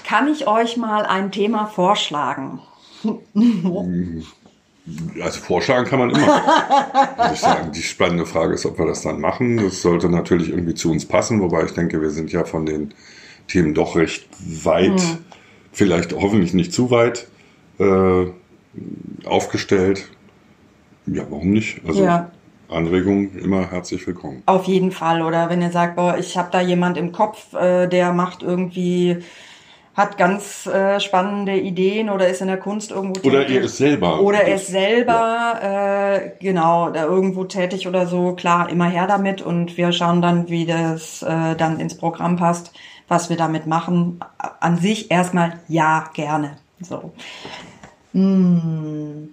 Kann 0.07 0.29
ich 0.29 0.47
euch 0.47 0.77
mal 0.77 1.07
ein 1.07 1.33
Thema 1.33 1.67
vorschlagen? 1.67 2.61
Also 5.23 5.41
vorschlagen 5.41 5.87
kann 5.87 5.99
man 5.99 6.11
immer. 6.11 6.27
Würde 6.27 7.33
ich 7.33 7.41
sagen. 7.41 7.73
Die 7.73 7.81
spannende 7.81 8.27
Frage 8.27 8.53
ist, 8.53 8.67
ob 8.67 8.79
wir 8.79 8.85
das 8.85 9.01
dann 9.01 9.19
machen. 9.19 9.57
Das 9.57 9.81
sollte 9.81 10.11
natürlich 10.11 10.51
irgendwie 10.51 10.75
zu 10.75 10.91
uns 10.91 11.07
passen, 11.09 11.41
wobei 11.41 11.65
ich 11.65 11.73
denke, 11.73 12.03
wir 12.03 12.11
sind 12.11 12.31
ja 12.33 12.45
von 12.45 12.67
den 12.67 12.93
Themen 13.49 13.73
doch 13.73 13.97
recht 13.97 14.29
weit, 14.63 15.01
hm. 15.01 15.25
vielleicht 15.73 16.13
hoffentlich 16.13 16.53
nicht 16.53 16.75
zu 16.75 16.91
weit 16.91 17.29
äh, 17.79 18.27
aufgestellt. 19.25 20.07
Ja, 21.07 21.25
warum 21.31 21.49
nicht? 21.49 21.81
Also 21.87 22.05
ja. 22.05 22.31
Anregungen 22.69 23.39
immer 23.39 23.71
herzlich 23.71 24.07
willkommen. 24.07 24.43
Auf 24.47 24.65
jeden 24.65 24.93
Fall. 24.93 25.23
Oder 25.23 25.51
wenn 25.51 25.63
ihr 25.63 25.71
sagt, 25.71 25.97
boah, 25.97 26.17
ich 26.19 26.37
habe 26.37 26.49
da 26.51 26.61
jemand 26.61 26.97
im 26.97 27.13
Kopf, 27.13 27.55
äh, 27.55 27.87
der 27.87 28.13
macht 28.13 28.43
irgendwie 28.43 29.23
hat 29.95 30.19
ganz 30.19 30.67
äh, 30.67 30.99
spannende 30.99 31.57
Ideen 31.57 32.11
oder 32.11 32.29
ist 32.29 32.41
in 32.41 32.49
der 32.49 32.57
Kunst 32.57 32.91
irgendwo 32.91 33.21
tätig. 33.21 33.33
Oder 33.33 33.49
er 33.49 33.61
ist 33.63 33.77
selber. 33.77 34.21
Oder 34.21 34.41
er 34.41 34.57
ist 34.57 34.67
selber, 34.67 35.13
ja. 35.13 36.15
äh, 36.17 36.33
genau, 36.41 36.91
da 36.91 37.05
irgendwo 37.05 37.45
tätig 37.45 37.87
oder 37.87 38.07
so. 38.07 38.33
Klar, 38.33 38.69
immer 38.71 38.89
her 38.89 39.07
damit 39.07 39.41
und 39.41 39.77
wir 39.77 39.93
schauen 39.93 40.21
dann, 40.21 40.49
wie 40.49 40.67
das 40.67 41.23
äh, 41.23 41.55
dann 41.55 41.79
ins 41.79 41.97
Programm 41.97 42.37
passt, 42.37 42.73
was 43.07 43.31
wir 43.31 43.37
damit 43.37 43.69
machen. 43.69 44.19
An 44.59 44.79
sich 44.79 45.13
erstmal 45.13 45.61
ja, 45.69 46.11
gerne. 46.13 46.57
So. 46.81 47.13
Hm. 48.13 49.33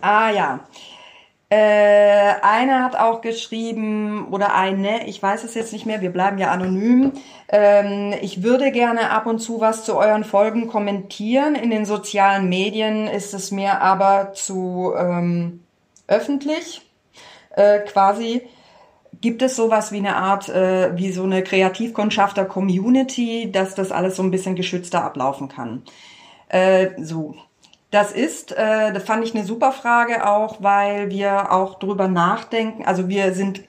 Ah 0.00 0.30
ja. 0.30 0.60
Äh, 1.52 2.40
einer 2.40 2.82
hat 2.82 2.96
auch 2.96 3.20
geschrieben, 3.20 4.28
oder 4.30 4.54
eine, 4.54 5.06
ich 5.06 5.22
weiß 5.22 5.44
es 5.44 5.54
jetzt 5.54 5.74
nicht 5.74 5.84
mehr, 5.84 6.00
wir 6.00 6.10
bleiben 6.10 6.38
ja 6.38 6.50
anonym. 6.50 7.12
Ähm, 7.50 8.14
ich 8.22 8.42
würde 8.42 8.72
gerne 8.72 9.10
ab 9.10 9.26
und 9.26 9.38
zu 9.38 9.60
was 9.60 9.84
zu 9.84 9.98
euren 9.98 10.24
Folgen 10.24 10.66
kommentieren. 10.66 11.54
In 11.54 11.68
den 11.68 11.84
sozialen 11.84 12.48
Medien 12.48 13.06
ist 13.06 13.34
es 13.34 13.50
mir 13.50 13.82
aber 13.82 14.32
zu 14.32 14.94
ähm, 14.96 15.62
öffentlich. 16.06 16.90
Äh, 17.50 17.80
quasi 17.80 18.48
gibt 19.20 19.42
es 19.42 19.54
sowas 19.54 19.92
wie 19.92 19.98
eine 19.98 20.16
Art, 20.16 20.48
äh, 20.48 20.96
wie 20.96 21.12
so 21.12 21.24
eine 21.24 21.42
Kreativkundschafter 21.42 22.46
Community, 22.46 23.52
dass 23.52 23.74
das 23.74 23.92
alles 23.92 24.16
so 24.16 24.22
ein 24.22 24.30
bisschen 24.30 24.56
geschützter 24.56 25.04
ablaufen 25.04 25.50
kann. 25.50 25.82
Äh, 26.48 26.92
so, 26.96 27.34
das 27.92 28.10
ist, 28.10 28.52
äh, 28.52 28.92
das 28.92 29.04
fand 29.04 29.24
ich 29.24 29.34
eine 29.34 29.44
super 29.44 29.70
Frage 29.70 30.26
auch, 30.26 30.62
weil 30.62 31.10
wir 31.10 31.52
auch 31.52 31.78
drüber 31.78 32.08
nachdenken. 32.08 32.84
Also 32.84 33.08
wir 33.08 33.34
sind 33.34 33.62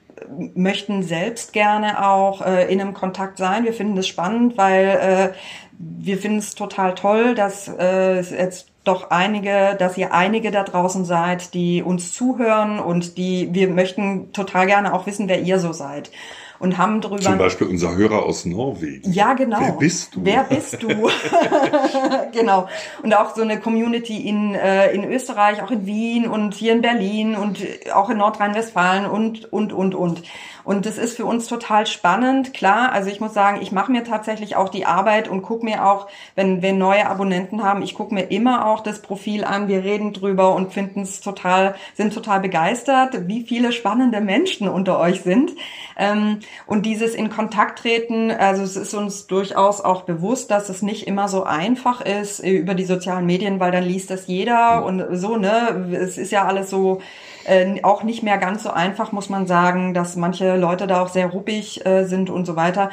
möchten 0.56 1.03
selbst 1.03 1.51
gerne 1.51 2.08
auch 2.08 2.42
äh, 2.42 2.72
in 2.72 2.80
einem 2.80 2.94
Kontakt 2.94 3.38
sein. 3.38 3.65
Wir 3.65 3.74
finden 3.74 3.96
das 3.96 4.08
spannend, 4.08 4.58
weil 4.58 4.86
äh, 4.86 5.34
wir 5.77 6.18
finden 6.18 6.38
es 6.38 6.56
total 6.56 6.96
toll, 6.96 7.36
dass 7.36 7.68
äh, 7.68 8.22
jetzt 8.22 8.70
doch 8.86 9.12
einige, 9.12 9.75
dass 9.77 9.98
ihr 9.98 10.13
einige 10.13 10.51
da 10.51 10.63
draußen 10.63 11.03
seid, 11.03 11.53
die 11.53 11.84
uns 11.84 12.13
zuhören 12.13 12.80
und 12.80 13.18
die 13.18 13.50
wir 13.53 13.68
möchten 13.68 14.32
total 14.32 14.68
gerne 14.68 14.94
auch 14.94 15.06
wissen, 15.06 15.27
wer 15.27 15.42
ihr 15.42 15.60
so 15.60 15.74
seid 15.74 16.12
und 16.63 16.77
haben 16.77 17.01
drüber. 17.01 17.20
Zum 17.20 17.38
Beispiel 17.38 17.67
unser 17.67 17.93
Hörer 17.93 18.24
aus 18.24 18.46
Norwegen. 18.46 19.12
Ja, 19.12 19.34
genau. 19.34 19.60
Wer 19.60 19.74
bist 19.74 20.15
du? 20.15 20.22
Wer 20.24 20.46
bist 20.46 20.82
du? 20.82 20.88
genau. 22.32 22.70
Und 23.03 23.13
auch 23.13 23.36
so 23.36 23.41
eine 23.41 23.60
Community 23.60 24.25
in, 24.29 24.55
äh, 24.55 24.93
in 24.93 25.03
Österreich, 25.03 25.62
auch 25.62 25.72
in 25.72 25.86
Wien 25.86 26.25
und 26.25 26.53
hier 26.53 26.72
in 26.72 26.82
Berlin 26.82 27.36
und 27.36 27.60
auch 27.93 28.10
in 28.10 28.17
Nordrhein-Westfalen 28.17 29.05
und, 29.05 29.51
und, 29.51 29.74
und, 29.74 29.93
und. 29.93 30.24
Und 30.63 30.86
das 30.86 30.98
ist 30.98 31.17
für 31.17 31.25
uns 31.25 31.48
total 31.48 31.86
spannend. 31.86 32.53
Klar, 32.53 32.93
also 32.93 33.10
ich 33.10 33.20
muss 33.20 33.34
sagen, 33.34 33.62
ich 33.62 33.72
mache 33.72 33.91
mir 33.91 34.03
tatsächlich 34.03 34.55
auch 34.55 34.70
die 34.70 34.86
Arbeit 34.86 35.27
und 35.27 35.41
gucke 35.41 35.65
mir 35.65 35.86
auch, 35.86 36.08
wenn 36.36 36.62
wir 36.62 36.72
neue 36.74 37.05
Abonnenten 37.08 37.63
haben, 37.63 37.82
ich 37.82 37.96
gucke 37.96 38.13
mir 38.13 38.32
immer 38.32 38.65
auch 38.65 38.79
das 38.79 39.01
Profil 39.01 39.43
an, 39.43 39.67
wir 39.67 39.84
reden 39.84 40.13
drüber 40.13 40.55
und 40.55 40.72
finden 40.72 41.01
es 41.01 41.20
total, 41.20 41.75
sind 41.96 42.13
total 42.13 42.39
begeistert, 42.39 43.27
wie 43.27 43.43
viele 43.43 43.74
spannende 43.74 44.22
Menschen 44.22 44.70
unter 44.70 45.00
euch 45.00 45.22
sind. 45.22 45.51
Ähm, 45.98 46.39
Und 46.65 46.86
dieses 46.86 47.15
in 47.15 47.29
Kontakt 47.29 47.79
treten, 47.79 48.31
also 48.31 48.63
es 48.63 48.75
ist 48.75 48.93
uns 48.93 49.27
durchaus 49.27 49.81
auch 49.81 50.03
bewusst, 50.03 50.51
dass 50.51 50.69
es 50.69 50.81
nicht 50.81 51.07
immer 51.07 51.27
so 51.27 51.43
einfach 51.43 52.01
ist 52.01 52.43
äh, 52.43 52.51
über 52.51 52.74
die 52.74 52.86
sozialen 52.86 53.25
Medien, 53.25 53.60
weil 53.60 53.72
dann 53.72 53.83
liest 53.83 54.10
das 54.10 54.27
jeder 54.27 54.86
und 54.86 55.03
so, 55.12 55.38
ne? 55.38 55.89
Es 55.93 56.17
ist 56.17 56.31
ja 56.31 56.45
alles 56.45 56.69
so 56.69 57.01
äh, 57.45 57.81
auch 57.83 58.03
nicht 58.03 58.24
mehr 58.24 58.38
ganz 58.38 58.63
so 58.63 58.72
einfach, 58.72 59.12
muss 59.12 59.29
man 59.29 59.48
sagen, 59.48 59.93
dass 59.93 60.15
manche 60.15 60.55
Leute 60.55 60.88
da 60.88 61.01
auch 61.01 61.10
sehr 61.10 61.27
ruppig 61.27 61.86
äh, 61.86 62.05
sind 62.05 62.29
und 62.29 62.45
so 62.45 62.55
weiter. 62.55 62.89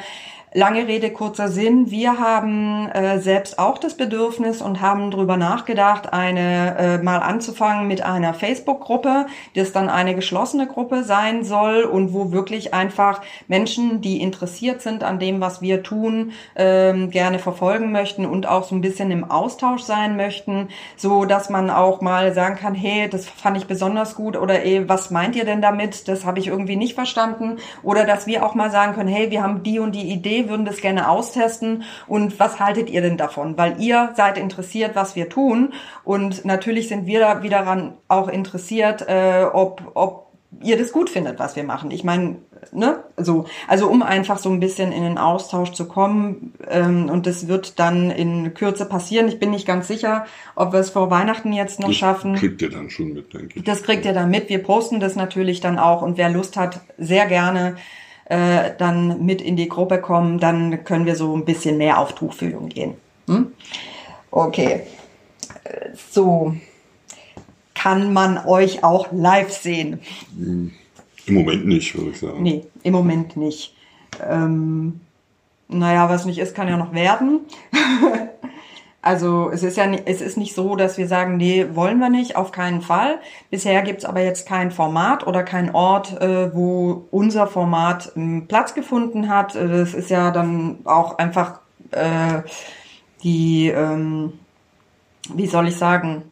Lange 0.53 0.85
Rede, 0.85 1.11
kurzer 1.11 1.47
Sinn. 1.47 1.91
Wir 1.91 2.19
haben 2.19 2.89
äh, 2.89 3.19
selbst 3.19 3.57
auch 3.57 3.77
das 3.77 3.95
Bedürfnis 3.95 4.61
und 4.61 4.81
haben 4.81 5.09
darüber 5.09 5.37
nachgedacht, 5.37 6.11
eine 6.11 6.77
äh, 6.77 6.97
mal 6.97 7.19
anzufangen 7.19 7.87
mit 7.87 8.01
einer 8.01 8.33
Facebook-Gruppe, 8.33 9.27
das 9.55 9.71
dann 9.71 9.87
eine 9.87 10.13
geschlossene 10.13 10.67
Gruppe 10.67 11.05
sein 11.05 11.45
soll 11.45 11.83
und 11.83 12.11
wo 12.11 12.33
wirklich 12.33 12.73
einfach 12.73 13.21
Menschen, 13.47 14.01
die 14.01 14.21
interessiert 14.21 14.81
sind 14.81 15.05
an 15.05 15.19
dem, 15.19 15.39
was 15.39 15.61
wir 15.61 15.83
tun, 15.83 16.33
ähm, 16.57 17.11
gerne 17.11 17.39
verfolgen 17.39 17.93
möchten 17.93 18.25
und 18.25 18.45
auch 18.45 18.65
so 18.65 18.75
ein 18.75 18.81
bisschen 18.81 19.09
im 19.09 19.31
Austausch 19.31 19.83
sein 19.83 20.17
möchten, 20.17 20.67
so 20.97 21.23
dass 21.23 21.49
man 21.49 21.69
auch 21.69 22.01
mal 22.01 22.33
sagen 22.33 22.57
kann, 22.57 22.75
hey, 22.75 23.07
das 23.09 23.25
fand 23.25 23.55
ich 23.55 23.67
besonders 23.67 24.15
gut 24.15 24.35
oder 24.35 24.65
ey, 24.65 24.89
was 24.89 25.11
meint 25.11 25.37
ihr 25.37 25.45
denn 25.45 25.61
damit? 25.61 26.09
Das 26.09 26.25
habe 26.25 26.39
ich 26.39 26.47
irgendwie 26.47 26.75
nicht 26.75 26.95
verstanden. 26.95 27.55
Oder 27.83 28.03
dass 28.03 28.27
wir 28.27 28.45
auch 28.45 28.53
mal 28.53 28.69
sagen 28.69 28.95
können, 28.95 29.07
hey, 29.07 29.31
wir 29.31 29.41
haben 29.41 29.63
die 29.63 29.79
und 29.79 29.95
die 29.95 30.11
Idee 30.11 30.40
würden 30.49 30.65
das 30.65 30.81
gerne 30.81 31.09
austesten 31.09 31.83
und 32.07 32.39
was 32.39 32.59
haltet 32.59 32.89
ihr 32.89 33.01
denn 33.01 33.17
davon? 33.17 33.57
Weil 33.57 33.79
ihr 33.79 34.11
seid 34.15 34.37
interessiert, 34.37 34.95
was 34.95 35.15
wir 35.15 35.29
tun 35.29 35.73
und 36.03 36.43
natürlich 36.43 36.89
sind 36.89 37.05
wir 37.05 37.19
da 37.21 37.43
wieder 37.43 37.61
daran 37.61 37.93
auch 38.07 38.27
interessiert, 38.27 39.07
äh, 39.07 39.45
ob, 39.51 39.91
ob 39.93 40.27
ihr 40.61 40.77
das 40.77 40.91
gut 40.91 41.09
findet, 41.09 41.39
was 41.39 41.55
wir 41.55 41.63
machen. 41.63 41.91
Ich 41.91 42.03
meine, 42.03 42.37
ne, 42.71 43.03
so, 43.17 43.45
also 43.67 43.87
um 43.87 44.03
einfach 44.03 44.37
so 44.37 44.49
ein 44.49 44.59
bisschen 44.59 44.91
in 44.91 45.03
den 45.03 45.17
Austausch 45.17 45.71
zu 45.71 45.87
kommen 45.87 46.53
ähm, 46.69 47.09
und 47.09 47.25
das 47.25 47.47
wird 47.47 47.79
dann 47.79 48.11
in 48.11 48.53
Kürze 48.53 48.85
passieren. 48.85 49.27
Ich 49.27 49.39
bin 49.39 49.51
nicht 49.51 49.65
ganz 49.65 49.87
sicher, 49.87 50.25
ob 50.55 50.73
wir 50.73 50.79
es 50.79 50.89
vor 50.89 51.09
Weihnachten 51.09 51.53
jetzt 51.53 51.79
noch 51.79 51.87
das 51.87 51.97
schaffen. 51.97 52.35
Kriegt 52.35 52.61
ihr 52.61 52.69
dann 52.69 52.89
schon 52.89 53.13
mit, 53.13 53.33
denke 53.33 53.59
ich. 53.59 53.63
Das 53.63 53.83
kriegt 53.83 54.05
ihr 54.05 54.13
dann 54.13 54.29
mit. 54.29 54.49
Wir 54.49 54.61
posten 54.61 54.99
das 54.99 55.15
natürlich 55.15 55.61
dann 55.61 55.79
auch 55.79 56.01
und 56.01 56.17
wer 56.17 56.29
Lust 56.29 56.57
hat, 56.57 56.81
sehr 56.97 57.27
gerne 57.27 57.77
äh, 58.31 58.71
dann 58.77 59.25
mit 59.25 59.41
in 59.41 59.57
die 59.57 59.67
Gruppe 59.67 59.99
kommen, 59.99 60.39
dann 60.39 60.85
können 60.85 61.05
wir 61.05 61.17
so 61.17 61.35
ein 61.35 61.43
bisschen 61.43 61.77
mehr 61.77 61.99
auf 61.99 62.15
Tuchfühlung 62.15 62.69
gehen. 62.69 62.93
Hm? 63.27 63.51
Okay. 64.31 64.83
So. 66.09 66.55
Kann 67.73 68.13
man 68.13 68.37
euch 68.45 68.85
auch 68.85 69.07
live 69.11 69.51
sehen? 69.51 69.99
Im 70.37 70.71
Moment 71.27 71.67
nicht, 71.67 71.93
würde 71.97 72.11
ich 72.11 72.19
sagen. 72.19 72.41
Nee, 72.41 72.63
im 72.83 72.93
Moment 72.93 73.35
nicht. 73.35 73.75
Ähm, 74.25 75.01
naja, 75.67 76.09
was 76.09 76.25
nicht 76.25 76.37
ist, 76.37 76.55
kann 76.55 76.69
ja 76.69 76.77
noch 76.77 76.93
werden. 76.93 77.41
Also 79.01 79.49
es 79.49 79.63
ist 79.63 79.77
ja 79.77 79.91
es 80.05 80.21
ist 80.21 80.37
nicht 80.37 80.53
so, 80.53 80.75
dass 80.75 80.97
wir 80.97 81.07
sagen, 81.07 81.37
nee, 81.37 81.65
wollen 81.73 81.97
wir 81.97 82.09
nicht, 82.09 82.35
auf 82.35 82.51
keinen 82.51 82.81
Fall. 82.81 83.19
Bisher 83.49 83.81
gibt's 83.81 84.05
aber 84.05 84.21
jetzt 84.21 84.47
kein 84.47 84.69
Format 84.69 85.25
oder 85.25 85.43
kein 85.43 85.73
Ort, 85.73 86.21
äh, 86.21 86.53
wo 86.53 87.07
unser 87.09 87.47
Format 87.47 88.11
äh, 88.15 88.41
Platz 88.41 88.75
gefunden 88.75 89.27
hat. 89.27 89.55
Äh, 89.55 89.67
das 89.67 89.95
ist 89.95 90.11
ja 90.11 90.29
dann 90.29 90.79
auch 90.85 91.17
einfach 91.17 91.61
äh, 91.91 92.41
die, 93.23 93.69
ähm, 93.69 94.33
wie 95.33 95.47
soll 95.47 95.67
ich 95.67 95.77
sagen, 95.77 96.23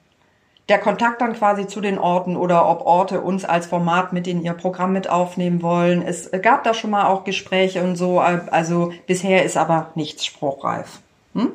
der 0.70 0.78
Kontakt 0.78 1.22
dann 1.22 1.34
quasi 1.34 1.66
zu 1.66 1.82
den 1.82 1.98
Orten 1.98 2.36
oder 2.36 2.70
ob 2.70 2.86
Orte 2.86 3.22
uns 3.22 3.44
als 3.46 3.66
Format 3.66 4.14
mit 4.14 4.28
in 4.28 4.44
ihr 4.44 4.54
Programm 4.54 4.94
mit 4.94 5.10
aufnehmen 5.10 5.64
wollen. 5.64 6.04
Es 6.04 6.30
gab 6.44 6.64
da 6.64 6.76
schon 6.76 6.92
mal 6.92 7.08
auch 7.08 7.24
Gespräche 7.24 7.84
und 7.84 7.96
so, 7.96 8.20
also 8.20 8.94
bisher 9.08 9.44
ist 9.44 9.58
aber 9.58 9.90
nichts 9.96 10.24
spruchreif. 10.24 11.00
Hm? 11.34 11.54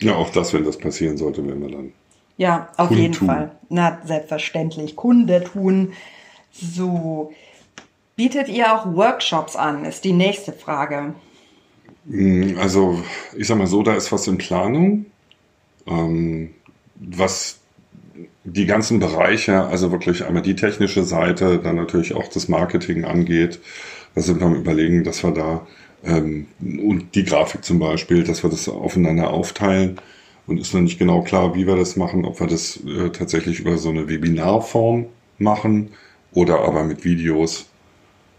Ja, 0.00 0.16
auch 0.16 0.30
das, 0.30 0.52
wenn 0.52 0.64
das 0.64 0.78
passieren 0.78 1.16
sollte, 1.16 1.46
wenn 1.46 1.60
wir 1.60 1.70
dann. 1.70 1.92
Ja, 2.36 2.68
auf 2.76 2.88
Kunden 2.88 3.02
jeden 3.02 3.14
tun. 3.14 3.28
Fall. 3.28 3.52
Na, 3.68 4.00
selbstverständlich. 4.04 4.96
Kunde 4.96 5.44
tun. 5.44 5.92
So. 6.52 7.32
Bietet 8.16 8.48
ihr 8.48 8.72
auch 8.72 8.94
Workshops 8.94 9.56
an, 9.56 9.84
ist 9.84 10.04
die 10.04 10.12
nächste 10.12 10.52
Frage. 10.52 11.14
Hm, 12.08 12.56
also, 12.60 13.02
ich 13.36 13.46
sag 13.46 13.58
mal 13.58 13.66
so, 13.66 13.82
da 13.82 13.94
ist 13.94 14.12
was 14.12 14.26
in 14.26 14.38
Planung. 14.38 15.06
Ähm, 15.86 16.50
was 16.96 17.58
die 18.44 18.66
ganzen 18.66 19.00
Bereiche, 19.00 19.64
also 19.64 19.90
wirklich 19.90 20.24
einmal 20.24 20.42
die 20.42 20.54
technische 20.54 21.02
Seite, 21.02 21.58
dann 21.58 21.76
natürlich 21.76 22.14
auch 22.14 22.28
das 22.28 22.48
Marketing 22.48 23.04
angeht, 23.04 23.60
da 24.14 24.20
sind 24.20 24.38
wir 24.40 24.46
am 24.46 24.54
überlegen, 24.54 25.02
dass 25.02 25.24
wir 25.24 25.32
da 25.32 25.66
ähm, 26.04 26.46
und 26.60 27.14
die 27.14 27.24
Grafik 27.24 27.64
zum 27.64 27.78
Beispiel, 27.78 28.24
dass 28.24 28.42
wir 28.42 28.50
das 28.50 28.68
aufeinander 28.68 29.30
aufteilen. 29.30 30.00
Und 30.46 30.60
ist 30.60 30.74
noch 30.74 30.82
nicht 30.82 30.98
genau 30.98 31.22
klar, 31.22 31.54
wie 31.54 31.66
wir 31.66 31.76
das 31.76 31.96
machen, 31.96 32.26
ob 32.26 32.38
wir 32.38 32.46
das 32.46 32.78
äh, 32.84 33.08
tatsächlich 33.10 33.60
über 33.60 33.78
so 33.78 33.88
eine 33.88 34.08
Webinarform 34.08 35.06
machen 35.38 35.90
oder 36.32 36.60
aber 36.60 36.84
mit 36.84 37.04
Videos. 37.04 37.66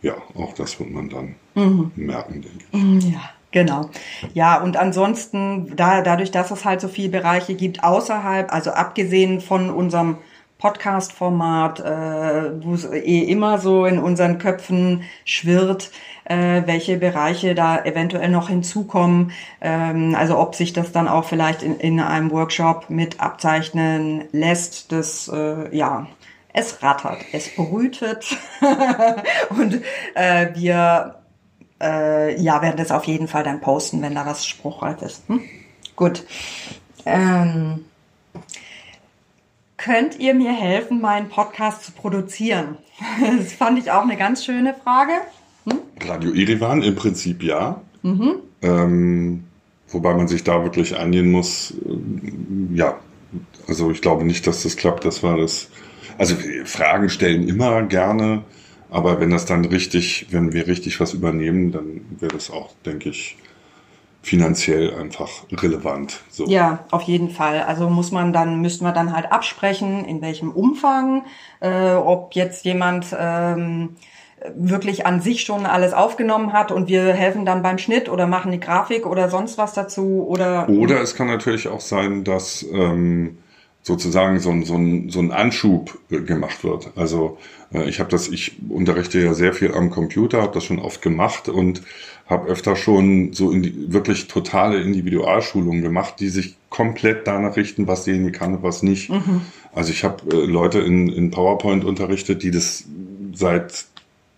Ja, 0.04 0.14
auch 0.36 0.54
das 0.54 0.80
wird 0.80 0.92
man 0.92 1.10
dann 1.10 1.36
mhm. 1.56 1.92
merken, 1.96 2.44
denke 2.44 2.60
ich. 2.72 2.80
Mhm, 2.80 3.00
ja. 3.12 3.22
Genau. 3.56 3.90
Ja, 4.34 4.62
und 4.62 4.76
ansonsten, 4.76 5.78
da, 5.78 6.02
dadurch, 6.02 6.30
dass 6.30 6.52
es 6.52 6.66
halt 6.66 6.82
so 6.82 6.90
viele 6.90 7.08
Bereiche 7.08 7.56
gibt 7.56 7.86
außerhalb, 7.86 8.52
also 8.52 8.72
abgesehen 8.72 9.40
von 9.40 9.70
unserem 9.70 10.18
Podcast-Format, 10.58 11.80
äh, 11.82 12.64
wo 12.64 12.74
es 12.74 12.86
eh 12.86 13.24
immer 13.24 13.60
so 13.60 13.86
in 13.86 14.00
unseren 14.00 14.38
Köpfen 14.38 15.04
schwirrt, 15.26 15.92
äh, 16.24 16.64
welche 16.66 16.98
Bereiche 16.98 17.56
da 17.56 17.84
eventuell 17.84 18.30
noch 18.30 18.50
hinzukommen. 18.50 19.32
Ähm, 19.62 20.16
also 20.18 20.38
ob 20.38 20.56
sich 20.56 20.74
das 20.74 20.92
dann 20.92 21.08
auch 21.08 21.26
vielleicht 21.26 21.62
in, 21.62 21.78
in 21.80 22.00
einem 22.00 22.32
Workshop 22.32 22.90
mit 22.90 23.20
abzeichnen 23.20 24.26
lässt, 24.32 24.92
das 24.92 25.28
äh, 25.28 25.76
ja 25.76 26.08
es 26.54 26.82
rattert, 26.82 27.18
es 27.34 27.54
brütet 27.54 28.38
und 29.50 29.82
äh, 30.16 30.48
wir 30.54 31.16
äh, 31.82 32.42
ja 32.42 32.62
werden 32.62 32.78
das 32.78 32.92
auf 32.92 33.04
jeden 33.04 33.28
Fall 33.28 33.44
dann 33.44 33.60
posten, 33.60 34.02
wenn 34.02 34.16
da 34.16 34.26
was 34.26 34.48
spruchreif 34.48 35.02
ist. 35.02 35.28
Hm? 35.28 35.42
Gut. 35.98 36.24
Ähm, 37.06 37.86
könnt 39.78 40.20
ihr 40.20 40.34
mir 40.34 40.52
helfen, 40.52 41.02
meinen 41.02 41.30
Podcast 41.30 41.86
zu 41.86 41.92
produzieren? 41.92 42.78
Das 43.38 43.54
fand 43.54 43.78
ich 43.78 43.92
auch 43.92 44.04
eine 44.04 44.16
ganz 44.16 44.46
schöne 44.46 44.74
Frage. 44.74 45.12
Hm? 45.66 45.80
Radio 46.08 46.32
Irivan 46.32 46.82
im 46.82 46.96
Prinzip 46.96 47.44
ja. 47.44 47.82
Mhm. 48.04 48.36
Ähm, 48.62 49.44
wobei 49.90 50.14
man 50.14 50.28
sich 50.28 50.44
da 50.44 50.64
wirklich 50.64 50.98
angehen 50.98 51.32
muss. 51.32 51.72
Äh, 51.72 52.76
ja, 52.76 53.00
also 53.68 53.92
ich 53.92 54.02
glaube 54.02 54.24
nicht, 54.24 54.48
dass 54.48 54.64
das 54.64 54.78
klappt. 54.78 55.06
Das 55.06 55.24
war 55.24 55.38
das. 55.38 55.70
Also 56.18 56.36
Fragen 56.64 57.10
stellen 57.10 57.48
immer 57.50 57.84
gerne, 57.84 58.44
aber 58.90 59.20
wenn 59.20 59.32
das 59.32 59.46
dann 59.46 59.66
richtig, 59.66 60.28
wenn 60.30 60.54
wir 60.54 60.68
richtig 60.68 61.00
was 61.02 61.14
übernehmen, 61.14 61.74
dann 61.74 62.06
wäre 62.20 62.34
das 62.34 62.50
auch, 62.50 62.74
denke 62.86 63.10
ich, 63.10 63.38
finanziell 64.26 64.92
einfach 64.96 65.30
relevant. 65.52 66.22
So. 66.32 66.48
Ja, 66.48 66.86
auf 66.90 67.04
jeden 67.04 67.30
Fall. 67.30 67.62
Also 67.62 67.90
muss 67.90 68.12
man 68.12 68.34
dann, 68.34 68.60
müssten 68.60 68.84
wir 68.84 68.92
dann 68.92 69.16
halt 69.16 69.32
absprechen, 69.32 70.04
in 70.04 70.20
welchem 70.24 70.50
Umfang, 70.50 71.26
äh, 71.60 71.94
ob 71.94 72.34
jetzt 72.34 72.66
jemand 72.66 73.16
ähm, 73.18 73.98
wirklich 74.56 75.06
an 75.06 75.22
sich 75.22 75.42
schon 75.42 75.68
alles 75.68 75.94
aufgenommen 75.94 76.54
hat 76.54 76.72
und 76.72 76.88
wir 76.88 77.14
helfen 77.14 77.46
dann 77.46 77.62
beim 77.62 77.78
Schnitt 77.78 78.10
oder 78.10 78.26
machen 78.26 78.52
die 78.52 78.60
Grafik 78.60 79.06
oder 79.06 79.30
sonst 79.30 79.60
was 79.60 79.74
dazu 79.74 80.26
oder. 80.28 80.68
Oder 80.70 81.02
es 81.02 81.16
kann 81.16 81.28
natürlich 81.28 81.68
auch 81.68 81.82
sein, 81.82 82.24
dass 82.24 82.66
ähm, 82.74 83.38
sozusagen 83.86 84.40
so 84.40 84.50
ein, 84.50 84.66
so, 84.66 84.76
ein, 84.76 85.10
so 85.12 85.20
ein 85.20 85.32
Anschub 85.32 86.00
äh, 86.10 86.20
gemacht 86.22 86.64
wird. 86.64 86.92
Also 86.96 87.38
äh, 87.72 87.88
ich 87.88 88.00
habe 88.00 88.10
das, 88.10 88.28
ich 88.28 88.54
unterrichte 88.68 89.20
ja 89.20 89.36
sehr 89.36 89.54
viel 89.54 89.74
am 89.74 89.92
Computer, 89.92 90.42
habe 90.42 90.56
das 90.56 90.64
schon 90.64 90.80
oft 90.80 91.04
gemacht 91.04 91.50
und 91.50 91.84
habe 92.26 92.50
öfter 92.50 92.76
schon 92.76 93.34
so 93.34 93.52
in 93.52 93.62
die, 93.62 93.94
wirklich 93.94 94.28
totale 94.28 94.82
Individualschulungen 94.82 95.84
gemacht, 95.84 96.16
die 96.20 96.30
sich 96.30 96.56
komplett 96.70 97.28
danach 97.28 97.58
richten, 97.58 97.88
was 97.88 98.06
derjenige 98.06 98.32
kann 98.32 98.56
und 98.56 98.64
was 98.64 98.82
nicht. 98.82 99.12
Mhm. 99.12 99.42
Also 99.72 99.92
ich 99.92 100.04
habe 100.04 100.36
äh, 100.36 100.46
Leute 100.46 100.80
in, 100.80 101.08
in 101.08 101.30
PowerPoint 101.30 101.86
unterrichtet, 101.86 102.42
die 102.42 102.50
das 102.50 102.86
seit 103.34 103.86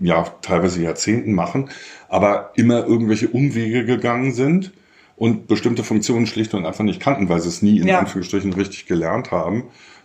ja 0.02 0.24
teilweise 0.42 0.84
Jahrzehnten 0.84 1.32
machen, 1.32 1.70
aber 2.10 2.52
immer 2.56 2.86
irgendwelche 2.86 3.30
Umwege 3.30 3.86
gegangen 3.86 4.34
sind 4.34 4.74
und 5.18 5.48
bestimmte 5.48 5.84
Funktionen 5.84 6.28
schlicht 6.28 6.54
und 6.54 6.66
einfach 6.66 6.86
nicht 6.86 7.02
kannten, 7.02 7.28
weil 7.28 7.42
sie 7.42 7.50
es 7.50 7.62
nie 7.62 7.80
in 7.80 7.88
ja. 7.88 8.00
Anführungsstrichen 8.00 8.54
richtig 8.54 8.86
gelernt 8.86 9.32
haben. 9.32 9.64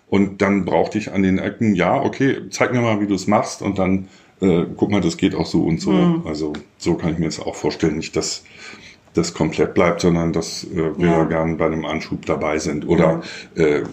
Und 0.08 0.42
dann 0.42 0.64
brauchte 0.64 0.98
ich 0.98 1.12
an 1.12 1.22
den 1.22 1.38
Ecken, 1.38 1.74
ja, 1.74 1.94
okay, 1.94 2.48
zeig 2.50 2.72
mir 2.72 2.80
mal, 2.80 3.00
wie 3.00 3.06
du 3.06 3.14
es 3.14 3.26
machst 3.26 3.62
und 3.62 3.78
dann 3.78 4.08
äh, 4.40 4.66
guck 4.76 4.90
mal, 4.90 5.00
das 5.00 5.16
geht 5.16 5.34
auch 5.34 5.46
so 5.46 5.62
und 5.62 5.80
so. 5.80 5.92
Mhm. 5.92 6.26
Also 6.26 6.52
so 6.78 6.94
kann 6.94 7.12
ich 7.12 7.18
mir 7.18 7.26
das 7.26 7.40
auch 7.40 7.54
vorstellen. 7.54 7.96
Nicht, 7.96 8.16
dass 8.16 8.44
das 9.14 9.34
komplett 9.34 9.74
bleibt, 9.74 10.00
sondern 10.00 10.32
dass 10.32 10.64
äh, 10.64 10.96
wir 10.96 11.06
ja. 11.06 11.24
gern 11.24 11.58
bei 11.58 11.66
einem 11.66 11.84
Anschub 11.84 12.24
dabei 12.24 12.58
sind. 12.58 12.88
Oder 12.88 13.22
ja. 13.56 13.62
äh, 13.62 13.84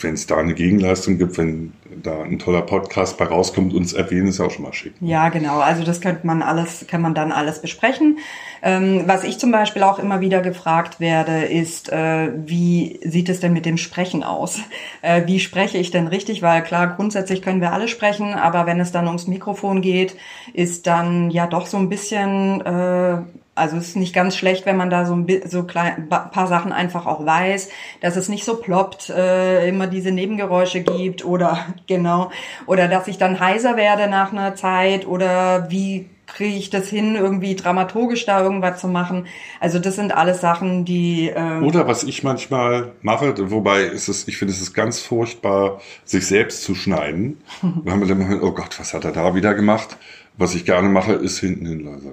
wenn 0.00 0.14
es 0.14 0.26
da 0.26 0.36
eine 0.36 0.54
Gegenleistung 0.54 1.18
gibt, 1.18 1.38
wenn 1.38 1.72
da 2.02 2.22
ein 2.22 2.38
toller 2.38 2.62
Podcast 2.62 3.16
bei 3.16 3.24
rauskommt, 3.24 3.72
uns 3.72 3.94
erwähnen, 3.94 4.26
ist 4.26 4.40
auch 4.40 4.50
schon 4.50 4.64
mal 4.64 4.72
schick. 4.72 4.92
Ja, 5.00 5.30
genau. 5.30 5.60
Also 5.60 5.82
das 5.82 6.00
könnte 6.00 6.26
man 6.26 6.42
alles, 6.42 6.86
kann 6.88 7.00
man 7.00 7.14
dann 7.14 7.32
alles 7.32 7.60
besprechen. 7.62 8.18
Ähm, 8.62 9.04
was 9.06 9.24
ich 9.24 9.38
zum 9.38 9.50
Beispiel 9.50 9.82
auch 9.82 9.98
immer 9.98 10.20
wieder 10.20 10.40
gefragt 10.40 11.00
werde, 11.00 11.44
ist, 11.44 11.90
äh, 11.90 12.32
wie 12.34 13.00
sieht 13.02 13.28
es 13.28 13.40
denn 13.40 13.52
mit 13.52 13.64
dem 13.66 13.78
Sprechen 13.78 14.22
aus? 14.22 14.60
Äh, 15.02 15.26
wie 15.26 15.40
spreche 15.40 15.78
ich 15.78 15.90
denn 15.90 16.06
richtig? 16.06 16.42
Weil 16.42 16.62
klar, 16.62 16.88
grundsätzlich 16.96 17.42
können 17.42 17.60
wir 17.60 17.72
alle 17.72 17.88
sprechen, 17.88 18.34
aber 18.34 18.66
wenn 18.66 18.80
es 18.80 18.92
dann 18.92 19.06
ums 19.06 19.26
Mikrofon 19.26 19.80
geht, 19.80 20.16
ist 20.52 20.86
dann 20.86 21.30
ja 21.30 21.46
doch 21.46 21.66
so 21.66 21.76
ein 21.76 21.88
bisschen 21.88 22.60
äh, 22.60 23.18
also 23.56 23.78
es 23.78 23.88
ist 23.88 23.96
nicht 23.96 24.14
ganz 24.14 24.36
schlecht, 24.36 24.66
wenn 24.66 24.76
man 24.76 24.90
da 24.90 25.06
so 25.06 25.14
ein 25.14 25.26
so 25.48 25.64
klein, 25.64 26.08
paar 26.08 26.46
Sachen 26.46 26.72
einfach 26.72 27.06
auch 27.06 27.24
weiß, 27.24 27.70
dass 28.00 28.16
es 28.16 28.28
nicht 28.28 28.44
so 28.44 28.56
ploppt, 28.56 29.10
äh, 29.10 29.68
immer 29.68 29.86
diese 29.86 30.12
Nebengeräusche 30.12 30.82
gibt 30.82 31.24
oder 31.24 31.66
genau 31.86 32.30
oder 32.66 32.86
dass 32.86 33.08
ich 33.08 33.18
dann 33.18 33.40
heiser 33.40 33.76
werde 33.76 34.08
nach 34.08 34.32
einer 34.32 34.54
Zeit 34.54 35.06
oder 35.06 35.70
wie 35.70 36.08
kriege 36.26 36.56
ich 36.56 36.70
das 36.70 36.88
hin, 36.88 37.14
irgendwie 37.14 37.54
dramaturgisch 37.54 38.26
da 38.26 38.42
irgendwas 38.42 38.80
zu 38.80 38.88
machen. 38.88 39.26
Also 39.60 39.78
das 39.78 39.94
sind 39.94 40.14
alles 40.14 40.40
Sachen, 40.40 40.84
die. 40.84 41.32
Ähm 41.34 41.64
Oder 41.64 41.86
was 41.86 42.02
ich 42.02 42.24
manchmal 42.24 42.92
mache, 43.00 43.34
wobei 43.50 43.82
ist 43.82 44.08
es, 44.08 44.26
ich 44.28 44.36
finde 44.36 44.52
es 44.52 44.60
ist 44.60 44.74
ganz 44.74 45.00
furchtbar, 45.00 45.80
sich 46.04 46.26
selbst 46.26 46.64
zu 46.64 46.74
schneiden. 46.74 47.38
Weil 47.62 47.96
man 47.96 48.08
dann, 48.08 48.40
oh 48.42 48.52
Gott, 48.52 48.78
was 48.78 48.92
hat 48.92 49.04
er 49.04 49.12
da 49.12 49.34
wieder 49.34 49.54
gemacht? 49.54 49.96
Was 50.36 50.54
ich 50.54 50.64
gerne 50.64 50.88
mache, 50.88 51.12
ist 51.12 51.38
hinten 51.38 51.66
hin 51.66 51.84
leiser. 51.84 52.12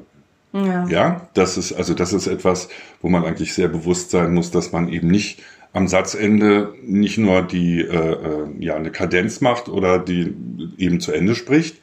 Ja. 0.53 0.87
ja, 0.87 1.27
das 1.33 1.57
ist 1.57 1.73
also 1.73 1.95
das 1.95 2.13
ist 2.13 2.27
etwas, 2.27 2.69
wo 3.01 3.09
man 3.09 3.25
eigentlich 3.25 3.53
sehr 3.55 3.67
bewusst 3.67 4.11
sein 4.11 4.33
muss, 4.33 4.51
dass 4.51 4.71
man 4.71 4.87
eben 4.87 5.07
nicht 5.07 5.41
am 5.73 5.87
Satzende 5.87 6.75
nicht 6.83 7.17
nur 7.17 7.41
die 7.41 7.81
äh, 7.81 8.13
äh, 8.13 8.47
ja 8.59 8.75
eine 8.75 8.91
Kadenz 8.91 9.41
macht 9.41 9.67
oder 9.67 9.97
die 9.97 10.33
eben 10.77 10.99
zu 10.99 11.11
Ende 11.11 11.33
spricht, 11.33 11.77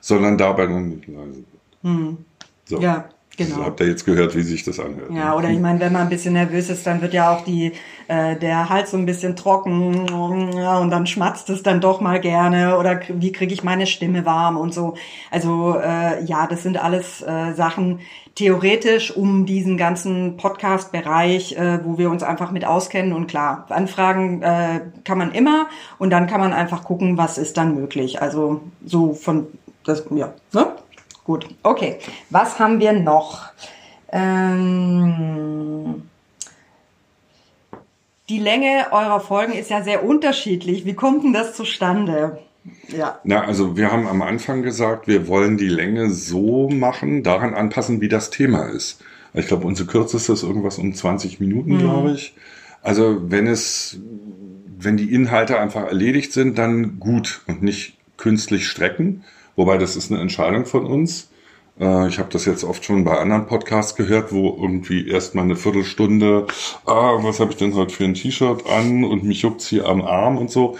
sondern 0.00 0.36
dabei 0.38 0.64
leise. 0.64 1.44
Hm. 1.82 2.18
So. 2.64 2.80
Ja, 2.80 3.08
Genau. 3.36 3.64
habt 3.64 3.80
ihr 3.80 3.88
jetzt 3.88 4.06
gehört, 4.06 4.34
wie 4.34 4.42
sich 4.42 4.64
das 4.64 4.80
anhört. 4.80 5.10
Ja, 5.12 5.36
oder 5.36 5.50
ich 5.50 5.58
meine, 5.58 5.78
wenn 5.80 5.92
man 5.92 6.02
ein 6.02 6.08
bisschen 6.08 6.32
nervös 6.32 6.70
ist, 6.70 6.86
dann 6.86 7.02
wird 7.02 7.12
ja 7.12 7.34
auch 7.34 7.44
die, 7.44 7.72
äh, 8.08 8.36
der 8.36 8.70
Hals 8.70 8.92
so 8.92 8.96
ein 8.96 9.04
bisschen 9.04 9.36
trocken 9.36 10.08
und 10.08 10.90
dann 10.90 11.06
schmatzt 11.06 11.50
es 11.50 11.62
dann 11.62 11.80
doch 11.80 12.00
mal 12.00 12.18
gerne 12.18 12.78
oder 12.78 13.00
wie 13.08 13.32
kriege 13.32 13.52
ich 13.52 13.62
meine 13.62 13.86
Stimme 13.86 14.24
warm 14.24 14.56
und 14.56 14.72
so. 14.72 14.94
Also 15.30 15.76
äh, 15.78 16.24
ja, 16.24 16.46
das 16.46 16.62
sind 16.62 16.82
alles 16.82 17.20
äh, 17.22 17.52
Sachen 17.52 18.00
theoretisch 18.36 19.14
um 19.14 19.44
diesen 19.44 19.76
ganzen 19.76 20.36
Podcast-Bereich, 20.36 21.56
äh, 21.56 21.84
wo 21.84 21.98
wir 21.98 22.10
uns 22.10 22.22
einfach 22.22 22.52
mit 22.52 22.64
auskennen 22.64 23.12
und 23.12 23.26
klar, 23.26 23.66
Anfragen 23.68 24.42
äh, 24.42 24.80
kann 25.04 25.18
man 25.18 25.32
immer 25.32 25.68
und 25.98 26.10
dann 26.10 26.26
kann 26.26 26.40
man 26.40 26.52
einfach 26.52 26.84
gucken, 26.84 27.18
was 27.18 27.38
ist 27.38 27.56
dann 27.56 27.74
möglich. 27.74 28.22
Also 28.22 28.60
so 28.84 29.12
von 29.12 29.46
das, 29.84 30.04
ja, 30.10 30.34
ne? 30.52 30.68
Gut, 31.26 31.48
okay. 31.64 31.98
Was 32.30 32.60
haben 32.60 32.78
wir 32.78 32.92
noch? 32.92 33.46
Ähm, 34.12 36.02
die 38.28 38.38
Länge 38.38 38.86
eurer 38.92 39.18
Folgen 39.18 39.52
ist 39.52 39.68
ja 39.70 39.82
sehr 39.82 40.04
unterschiedlich. 40.04 40.84
Wie 40.84 40.94
kommt 40.94 41.24
denn 41.24 41.32
das 41.32 41.56
zustande? 41.56 42.38
Ja. 42.96 43.18
Na, 43.24 43.42
also 43.42 43.76
wir 43.76 43.90
haben 43.90 44.06
am 44.06 44.22
Anfang 44.22 44.62
gesagt, 44.62 45.08
wir 45.08 45.26
wollen 45.26 45.56
die 45.56 45.68
Länge 45.68 46.10
so 46.10 46.68
machen, 46.68 47.24
daran 47.24 47.54
anpassen, 47.54 48.00
wie 48.00 48.08
das 48.08 48.30
Thema 48.30 48.66
ist. 48.66 49.02
Ich 49.34 49.48
glaube, 49.48 49.66
unsere 49.66 49.88
kürzeste 49.88 50.32
ist 50.32 50.44
irgendwas 50.44 50.78
um 50.78 50.94
20 50.94 51.40
Minuten, 51.40 51.74
mhm. 51.74 51.78
glaube 51.78 52.12
ich. 52.12 52.36
Also 52.82 53.30
wenn 53.32 53.48
es, 53.48 53.98
wenn 54.78 54.96
die 54.96 55.12
Inhalte 55.12 55.58
einfach 55.58 55.88
erledigt 55.88 56.32
sind, 56.32 56.56
dann 56.56 57.00
gut 57.00 57.40
und 57.48 57.64
nicht 57.64 57.96
künstlich 58.16 58.68
strecken. 58.68 59.24
Wobei 59.56 59.78
das 59.78 59.96
ist 59.96 60.12
eine 60.12 60.20
Entscheidung 60.20 60.66
von 60.66 60.86
uns. 60.86 61.30
Äh, 61.80 62.08
ich 62.08 62.18
habe 62.18 62.28
das 62.30 62.44
jetzt 62.44 62.64
oft 62.64 62.84
schon 62.84 63.04
bei 63.04 63.18
anderen 63.18 63.46
Podcasts 63.46 63.96
gehört, 63.96 64.32
wo 64.32 64.56
irgendwie 64.60 65.08
erstmal 65.08 65.44
eine 65.44 65.56
Viertelstunde, 65.56 66.46
ah, 66.84 67.16
was 67.20 67.40
habe 67.40 67.50
ich 67.52 67.56
denn 67.56 67.74
heute 67.74 67.94
für 67.94 68.04
ein 68.04 68.14
T-Shirt 68.14 68.66
an 68.66 69.04
und 69.04 69.24
mich 69.24 69.42
juckt's 69.42 69.68
hier 69.68 69.86
am 69.86 70.02
Arm 70.02 70.38
und 70.38 70.50
so. 70.50 70.76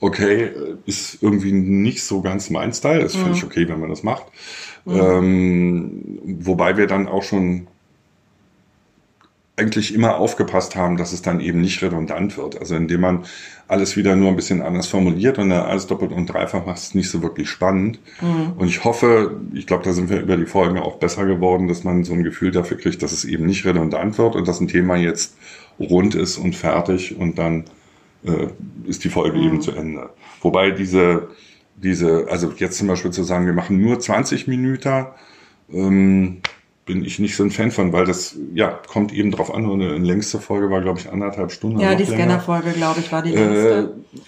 Okay, 0.00 0.50
ist 0.84 1.22
irgendwie 1.22 1.52
nicht 1.52 2.02
so 2.02 2.22
ganz 2.22 2.50
mein 2.50 2.72
Style. 2.72 3.02
Ist 3.02 3.16
mhm. 3.16 3.22
völlig 3.22 3.44
okay, 3.44 3.68
wenn 3.68 3.78
man 3.78 3.90
das 3.90 4.02
macht. 4.02 4.26
Mhm. 4.84 5.00
Ähm, 5.00 6.18
wobei 6.40 6.76
wir 6.76 6.88
dann 6.88 7.06
auch 7.06 7.22
schon 7.22 7.68
eigentlich 9.56 9.94
immer 9.94 10.16
aufgepasst 10.16 10.76
haben, 10.76 10.96
dass 10.96 11.12
es 11.12 11.20
dann 11.20 11.40
eben 11.40 11.60
nicht 11.60 11.82
redundant 11.82 12.38
wird. 12.38 12.58
Also 12.58 12.74
indem 12.74 13.02
man 13.02 13.24
alles 13.68 13.96
wieder 13.96 14.16
nur 14.16 14.30
ein 14.30 14.36
bisschen 14.36 14.62
anders 14.62 14.86
formuliert 14.86 15.38
und 15.38 15.50
dann 15.50 15.64
alles 15.64 15.86
doppelt 15.86 16.10
und 16.12 16.26
dreifach 16.26 16.64
macht 16.64 16.78
es 16.78 16.94
nicht 16.94 17.10
so 17.10 17.22
wirklich 17.22 17.50
spannend. 17.50 17.98
Mhm. 18.22 18.54
Und 18.56 18.68
ich 18.68 18.84
hoffe, 18.84 19.40
ich 19.52 19.66
glaube, 19.66 19.84
da 19.84 19.92
sind 19.92 20.08
wir 20.08 20.20
über 20.20 20.38
die 20.38 20.46
Folgen 20.46 20.78
auch 20.78 20.96
besser 20.96 21.26
geworden, 21.26 21.68
dass 21.68 21.84
man 21.84 22.04
so 22.04 22.14
ein 22.14 22.22
Gefühl 22.22 22.50
dafür 22.50 22.78
kriegt, 22.78 23.02
dass 23.02 23.12
es 23.12 23.24
eben 23.24 23.44
nicht 23.44 23.66
redundant 23.66 24.16
wird 24.16 24.36
und 24.36 24.48
dass 24.48 24.60
ein 24.60 24.68
Thema 24.68 24.96
jetzt 24.96 25.36
rund 25.78 26.14
ist 26.14 26.38
und 26.38 26.56
fertig 26.56 27.18
und 27.18 27.38
dann 27.38 27.64
äh, 28.24 28.48
ist 28.86 29.04
die 29.04 29.10
Folge 29.10 29.36
mhm. 29.36 29.44
eben 29.44 29.60
zu 29.60 29.72
Ende. 29.72 30.10
Wobei 30.40 30.70
diese, 30.70 31.28
diese, 31.76 32.26
also 32.30 32.52
jetzt 32.56 32.78
zum 32.78 32.88
Beispiel 32.88 33.10
zu 33.10 33.22
sagen, 33.22 33.44
wir 33.44 33.52
machen 33.52 33.80
nur 33.80 34.00
20 34.00 34.48
Minuten, 34.48 35.06
ähm, 35.72 36.38
bin 36.84 37.04
ich 37.04 37.18
nicht 37.18 37.36
so 37.36 37.44
ein 37.44 37.50
Fan 37.50 37.70
von, 37.70 37.92
weil 37.92 38.06
das 38.06 38.36
ja 38.54 38.68
kommt 38.68 39.12
eben 39.12 39.30
drauf 39.30 39.54
an. 39.54 39.70
Eine 39.70 39.98
längste 39.98 40.40
Folge 40.40 40.70
war, 40.70 40.80
glaube 40.80 40.98
ich, 40.98 41.10
anderthalb 41.10 41.52
Stunden. 41.52 41.80
Ja, 41.80 41.94
die 41.94 42.04
Scanner-Folge, 42.04 42.72
glaube 42.72 43.00
ich, 43.00 43.12
war 43.12 43.22
die 43.22 43.30
längste. 43.30 43.94
Äh, 43.94 44.18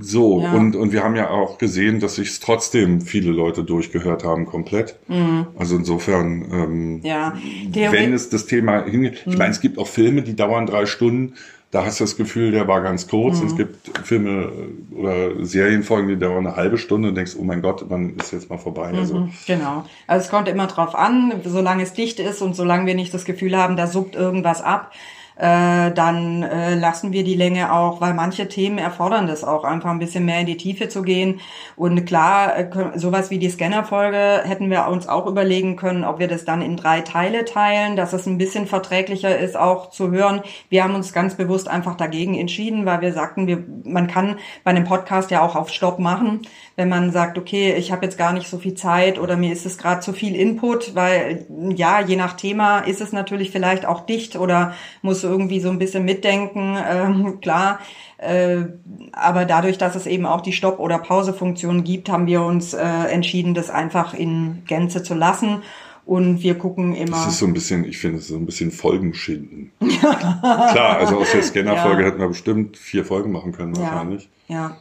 so, 0.00 0.40
ja. 0.40 0.52
und, 0.52 0.74
und 0.74 0.92
wir 0.92 1.04
haben 1.04 1.16
ja 1.16 1.28
auch 1.28 1.58
gesehen, 1.58 2.00
dass 2.00 2.14
sich 2.14 2.40
trotzdem 2.40 3.02
viele 3.02 3.30
Leute 3.30 3.62
durchgehört 3.62 4.24
haben, 4.24 4.46
komplett. 4.46 4.98
Mhm. 5.08 5.48
Also 5.58 5.76
insofern, 5.76 6.46
ähm, 6.50 7.00
ja. 7.02 7.34
wenn 7.70 8.14
es 8.14 8.30
das 8.30 8.46
Thema 8.46 8.84
hingeht, 8.84 9.26
mhm. 9.26 9.32
ich 9.32 9.38
meine, 9.38 9.50
es 9.50 9.60
gibt 9.60 9.78
auch 9.78 9.88
Filme, 9.88 10.22
die 10.22 10.34
dauern 10.34 10.66
drei 10.66 10.86
Stunden, 10.86 11.34
da 11.72 11.86
hast 11.86 11.98
du 12.00 12.04
das 12.04 12.16
Gefühl, 12.16 12.52
der 12.52 12.68
war 12.68 12.82
ganz 12.82 13.08
kurz. 13.08 13.40
Mhm. 13.40 13.46
Es 13.46 13.56
gibt 13.56 13.98
Filme 14.06 14.52
oder 14.94 15.44
Serienfolgen, 15.44 16.06
die 16.06 16.18
dauern 16.18 16.46
eine 16.46 16.54
halbe 16.54 16.76
Stunde 16.76 17.08
und 17.08 17.14
denkst, 17.14 17.32
oh 17.38 17.44
mein 17.44 17.62
Gott, 17.62 17.86
wann 17.88 18.14
ist 18.16 18.30
jetzt 18.30 18.50
mal 18.50 18.58
vorbei? 18.58 18.92
Mhm, 18.92 18.98
also. 18.98 19.28
Genau. 19.46 19.84
Also 20.06 20.26
es 20.26 20.30
kommt 20.30 20.48
immer 20.48 20.66
drauf 20.66 20.94
an, 20.94 21.32
solange 21.44 21.82
es 21.82 21.94
dicht 21.94 22.20
ist 22.20 22.42
und 22.42 22.54
solange 22.54 22.84
wir 22.84 22.94
nicht 22.94 23.14
das 23.14 23.24
Gefühl 23.24 23.56
haben, 23.56 23.78
da 23.78 23.86
suppt 23.86 24.14
irgendwas 24.14 24.60
ab, 24.60 24.92
äh, 25.36 25.90
dann 25.92 26.42
äh, 26.42 26.74
lassen 26.74 27.12
wir 27.12 27.24
die 27.24 27.34
Länge 27.34 27.72
auch, 27.72 28.00
weil 28.00 28.14
manche 28.14 28.48
Themen 28.48 28.78
erfordern 28.78 29.26
das 29.26 29.44
auch, 29.44 29.64
einfach 29.64 29.90
ein 29.90 29.98
bisschen 29.98 30.24
mehr 30.24 30.40
in 30.40 30.46
die 30.46 30.56
Tiefe 30.56 30.88
zu 30.88 31.02
gehen. 31.02 31.40
Und 31.76 32.04
klar, 32.04 32.56
äh, 32.56 32.68
sowas 32.96 33.30
wie 33.30 33.38
die 33.38 33.48
Scanner-Folge 33.48 34.42
hätten 34.44 34.70
wir 34.70 34.86
uns 34.88 35.08
auch 35.08 35.26
überlegen 35.26 35.76
können, 35.76 36.04
ob 36.04 36.18
wir 36.18 36.28
das 36.28 36.44
dann 36.44 36.60
in 36.62 36.76
drei 36.76 37.00
Teile 37.00 37.44
teilen, 37.44 37.96
dass 37.96 38.12
es 38.12 38.26
ein 38.26 38.38
bisschen 38.38 38.66
verträglicher 38.66 39.38
ist, 39.38 39.56
auch 39.56 39.90
zu 39.90 40.10
hören. 40.10 40.42
Wir 40.68 40.84
haben 40.84 40.94
uns 40.94 41.12
ganz 41.12 41.34
bewusst 41.34 41.68
einfach 41.68 41.96
dagegen 41.96 42.34
entschieden, 42.34 42.84
weil 42.84 43.00
wir 43.00 43.12
sagten, 43.12 43.46
wir, 43.46 43.64
man 43.84 44.08
kann 44.08 44.36
bei 44.64 44.70
einem 44.70 44.84
Podcast 44.84 45.30
ja 45.30 45.42
auch 45.42 45.56
auf 45.56 45.70
Stopp 45.70 45.98
machen, 45.98 46.42
wenn 46.76 46.88
man 46.88 47.10
sagt, 47.10 47.38
okay, 47.38 47.74
ich 47.74 47.92
habe 47.92 48.04
jetzt 48.04 48.18
gar 48.18 48.32
nicht 48.32 48.48
so 48.48 48.58
viel 48.58 48.74
Zeit 48.74 49.18
oder 49.18 49.36
mir 49.36 49.52
ist 49.52 49.66
es 49.66 49.78
gerade 49.78 50.00
zu 50.00 50.12
viel 50.12 50.36
Input, 50.36 50.94
weil 50.94 51.46
ja, 51.74 52.00
je 52.00 52.16
nach 52.16 52.34
Thema 52.34 52.80
ist 52.80 53.00
es 53.00 53.12
natürlich 53.12 53.50
vielleicht 53.50 53.86
auch 53.86 54.06
dicht 54.06 54.36
oder 54.36 54.74
muss 55.00 55.21
musst 55.22 55.24
irgendwie 55.24 55.60
so 55.60 55.70
ein 55.70 55.78
bisschen 55.78 56.04
mitdenken, 56.04 56.76
ähm, 56.88 57.40
klar. 57.40 57.80
Äh, 58.18 58.64
aber 59.12 59.44
dadurch, 59.44 59.78
dass 59.78 59.96
es 59.96 60.06
eben 60.06 60.26
auch 60.26 60.40
die 60.40 60.52
Stopp- 60.52 60.78
oder 60.78 60.98
Pausefunktion 60.98 61.84
gibt, 61.84 62.08
haben 62.08 62.26
wir 62.26 62.42
uns 62.42 62.74
äh, 62.74 62.82
entschieden, 62.82 63.54
das 63.54 63.70
einfach 63.70 64.14
in 64.14 64.62
Gänze 64.66 65.02
zu 65.02 65.14
lassen. 65.14 65.62
Und 66.04 66.42
wir 66.42 66.58
gucken 66.58 66.96
immer. 66.96 67.12
Das 67.12 67.28
ist 67.28 67.38
so 67.38 67.46
ein 67.46 67.54
bisschen, 67.54 67.84
ich 67.84 67.98
finde, 67.98 68.18
es 68.18 68.26
so 68.26 68.34
ein 68.34 68.44
bisschen 68.44 68.72
Folgenschinden. 68.72 69.70
Klar, 70.00 70.98
also 70.98 71.18
aus 71.18 71.30
der 71.30 71.44
Scanner-Folge 71.44 72.02
ja. 72.02 72.08
hätten 72.08 72.18
wir 72.18 72.26
bestimmt 72.26 72.76
vier 72.76 73.04
Folgen 73.04 73.30
machen 73.30 73.52
können, 73.52 73.76
wahrscheinlich. 73.76 74.28
Ja. 74.48 74.54
ja. 74.56 74.76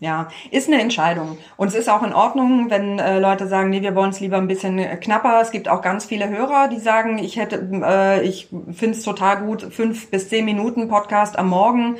Ja, 0.00 0.28
ist 0.50 0.68
eine 0.68 0.80
Entscheidung. 0.80 1.38
Und 1.56 1.68
es 1.68 1.74
ist 1.74 1.88
auch 1.88 2.02
in 2.02 2.12
Ordnung, 2.12 2.70
wenn 2.70 2.98
äh, 2.98 3.18
Leute 3.18 3.46
sagen, 3.46 3.70
nee, 3.70 3.82
wir 3.82 3.94
wollen 3.94 4.10
es 4.10 4.20
lieber 4.20 4.36
ein 4.36 4.48
bisschen 4.48 4.78
knapper. 5.00 5.40
Es 5.40 5.50
gibt 5.50 5.68
auch 5.68 5.82
ganz 5.82 6.04
viele 6.04 6.28
Hörer, 6.28 6.68
die 6.68 6.78
sagen, 6.78 7.18
ich 7.18 7.36
hätte, 7.36 7.68
äh, 7.82 8.22
ich 8.22 8.48
finde 8.72 8.96
es 8.96 9.02
total 9.02 9.38
gut, 9.38 9.62
fünf 9.62 10.10
bis 10.10 10.28
zehn 10.28 10.44
Minuten 10.44 10.88
Podcast 10.88 11.38
am 11.38 11.48
Morgen. 11.48 11.96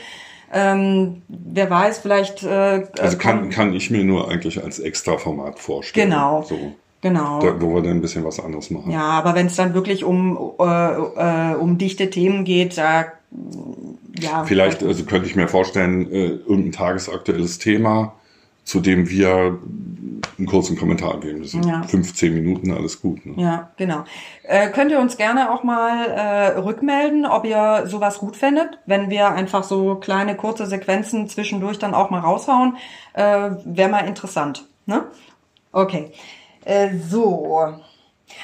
Ähm, 0.52 1.22
wer 1.28 1.68
weiß, 1.68 1.98
vielleicht. 1.98 2.44
Äh, 2.44 2.86
also 2.98 3.18
kann, 3.18 3.50
kann 3.50 3.74
ich 3.74 3.90
mir 3.90 4.04
nur 4.04 4.30
eigentlich 4.30 4.62
als 4.62 4.78
Extra-Format 4.78 5.58
vorstellen. 5.58 6.10
Genau. 6.10 6.42
So. 6.42 6.74
Genau. 7.00 7.38
Da, 7.38 7.60
wo 7.60 7.74
wir 7.74 7.82
dann 7.82 7.98
ein 7.98 8.00
bisschen 8.00 8.24
was 8.24 8.40
anderes 8.40 8.70
machen. 8.70 8.90
Ja, 8.90 9.02
aber 9.02 9.34
wenn 9.34 9.46
es 9.46 9.56
dann 9.56 9.74
wirklich 9.74 10.04
um, 10.04 10.52
äh, 10.58 10.64
äh, 10.64 11.54
um 11.54 11.76
dichte 11.76 12.08
Themen 12.08 12.44
geht, 12.44 12.78
da 12.78 13.04
ja. 14.18 14.44
Vielleicht 14.44 14.82
also 14.82 15.04
könnte 15.04 15.26
ich 15.26 15.36
mir 15.36 15.48
vorstellen, 15.48 16.10
äh, 16.10 16.26
irgendein 16.26 16.72
tagesaktuelles 16.72 17.58
Thema, 17.58 18.14
zu 18.64 18.80
dem 18.80 19.08
wir 19.10 19.58
einen 20.38 20.46
kurzen 20.46 20.76
Kommentar 20.76 21.20
geben. 21.20 21.42
Das 21.42 21.50
sind 21.52 21.66
Ja. 21.66 21.82
15 21.82 22.32
Minuten, 22.34 22.72
alles 22.72 23.00
gut. 23.00 23.24
Ne? 23.26 23.34
Ja, 23.36 23.70
genau. 23.76 24.04
Äh, 24.42 24.70
könnt 24.70 24.90
ihr 24.90 24.98
uns 24.98 25.16
gerne 25.16 25.52
auch 25.52 25.62
mal 25.62 26.06
äh, 26.06 26.58
rückmelden, 26.58 27.26
ob 27.26 27.44
ihr 27.44 27.84
sowas 27.86 28.18
gut 28.18 28.36
findet, 28.36 28.78
wenn 28.86 29.10
wir 29.10 29.28
einfach 29.28 29.64
so 29.64 29.96
kleine 29.96 30.34
kurze 30.36 30.66
Sequenzen 30.66 31.28
zwischendurch 31.28 31.78
dann 31.78 31.94
auch 31.94 32.10
mal 32.10 32.20
raushauen. 32.20 32.76
Äh, 33.12 33.50
Wäre 33.64 33.90
mal 33.90 34.06
interessant. 34.06 34.66
Ne? 34.86 35.04
Okay. 35.72 36.12
Äh, 36.64 36.96
so. 36.98 37.74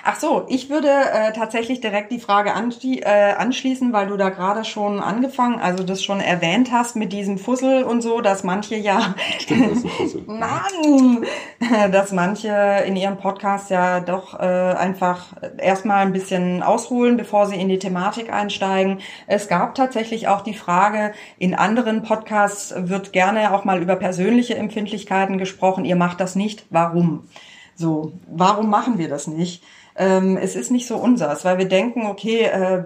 Ach 0.05 0.19
so, 0.19 0.47
ich 0.49 0.71
würde 0.71 0.89
äh, 0.89 1.33
tatsächlich 1.33 1.81
direkt 1.81 2.11
die 2.11 2.21
Frage 2.21 2.55
anschli 2.55 3.01
äh, 3.01 3.33
anschließen, 3.35 3.93
weil 3.93 4.07
du 4.07 4.17
da 4.17 4.31
gerade 4.31 4.65
schon 4.65 5.01
angefangen, 5.01 5.61
also 5.61 5.85
das 5.85 6.03
schon 6.03 6.21
erwähnt 6.21 6.73
hast 6.73 6.97
mit 6.97 7.13
diesem 7.13 7.39
Fussel 7.39 7.83
und 7.83 8.01
so, 8.01 8.21
dass 8.21 8.43
manche 8.43 8.77
ja 8.77 9.15
Stimmt, 9.39 9.85
das. 9.85 10.15
Mann, 10.27 11.27
dass 11.93 12.13
manche 12.13 12.85
in 12.87 12.97
ihrem 12.97 13.19
Podcast 13.19 13.71
ja 13.71 14.01
doch 14.01 14.39
äh, 14.39 14.43
einfach 14.43 15.35
erstmal 15.59 15.99
ein 15.99 16.13
bisschen 16.13 16.63
ausholen, 16.63 17.17
bevor 17.17 17.47
sie 17.47 17.57
in 17.57 17.69
die 17.69 17.79
Thematik 17.79 18.33
einsteigen. 18.33 19.01
Es 19.27 19.49
gab 19.49 19.75
tatsächlich 19.75 20.29
auch 20.29 20.41
die 20.41 20.55
Frage, 20.55 21.13
in 21.39 21.55
anderen 21.55 22.03
Podcasts 22.03 22.75
wird 22.77 23.13
gerne 23.13 23.53
auch 23.55 23.65
mal 23.65 23.83
über 23.83 23.97
persönliche 23.97 24.57
Empfindlichkeiten 24.57 25.39
gesprochen. 25.39 25.85
Ihr 25.85 25.97
macht 25.97 26.21
das 26.21 26.37
nicht. 26.37 26.65
Warum? 26.71 27.29
So, 27.75 28.13
warum 28.29 28.69
machen 28.69 28.99
wir 28.99 29.09
das 29.09 29.27
nicht? 29.27 29.63
Ähm, 30.01 30.39
es 30.39 30.57
ist 30.57 30.71
nicht 30.71 30.87
so 30.87 30.97
unseres, 30.97 31.45
weil 31.45 31.59
wir 31.59 31.69
denken, 31.69 32.07
okay, 32.07 32.45
äh, 32.45 32.85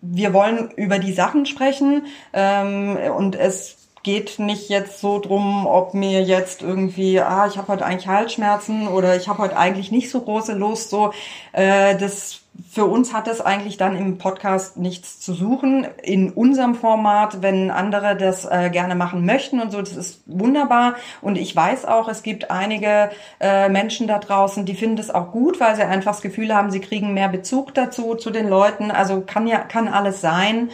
wir 0.00 0.32
wollen 0.32 0.70
über 0.76 1.00
die 1.00 1.12
Sachen 1.12 1.46
sprechen 1.46 2.06
ähm, 2.32 2.96
und 3.16 3.34
es 3.34 3.79
geht 4.02 4.38
nicht 4.38 4.68
jetzt 4.68 5.00
so 5.00 5.18
drum, 5.18 5.66
ob 5.66 5.94
mir 5.94 6.22
jetzt 6.22 6.62
irgendwie, 6.62 7.20
ah, 7.20 7.46
ich 7.46 7.58
habe 7.58 7.68
heute 7.68 7.84
eigentlich 7.84 8.08
Halsschmerzen 8.08 8.88
oder 8.88 9.16
ich 9.16 9.28
habe 9.28 9.38
heute 9.38 9.56
eigentlich 9.56 9.90
nicht 9.90 10.10
so 10.10 10.20
große 10.20 10.54
Lust. 10.54 10.90
So, 10.90 11.12
äh, 11.52 11.96
das 11.96 12.40
für 12.68 12.84
uns 12.84 13.12
hat 13.12 13.28
es 13.28 13.40
eigentlich 13.40 13.76
dann 13.76 13.96
im 13.96 14.18
Podcast 14.18 14.76
nichts 14.76 15.20
zu 15.20 15.32
suchen. 15.34 15.86
In 16.02 16.30
unserem 16.30 16.74
Format, 16.74 17.42
wenn 17.42 17.70
andere 17.70 18.16
das 18.16 18.44
äh, 18.44 18.70
gerne 18.70 18.94
machen 18.94 19.24
möchten 19.24 19.60
und 19.60 19.70
so, 19.70 19.80
das 19.80 19.96
ist 19.96 20.22
wunderbar. 20.26 20.96
Und 21.20 21.36
ich 21.36 21.54
weiß 21.54 21.84
auch, 21.86 22.08
es 22.08 22.22
gibt 22.22 22.50
einige 22.50 23.10
äh, 23.40 23.68
Menschen 23.68 24.06
da 24.06 24.18
draußen, 24.18 24.66
die 24.66 24.74
finden 24.74 24.96
das 24.96 25.10
auch 25.10 25.30
gut, 25.32 25.60
weil 25.60 25.76
sie 25.76 25.82
einfach 25.82 26.12
das 26.12 26.22
Gefühl 26.22 26.54
haben, 26.54 26.70
sie 26.70 26.80
kriegen 26.80 27.14
mehr 27.14 27.28
Bezug 27.28 27.74
dazu, 27.74 28.14
zu 28.14 28.30
den 28.30 28.48
Leuten. 28.48 28.90
Also 28.90 29.22
kann 29.22 29.46
ja, 29.46 29.58
kann 29.58 29.88
alles 29.88 30.20
sein. 30.20 30.70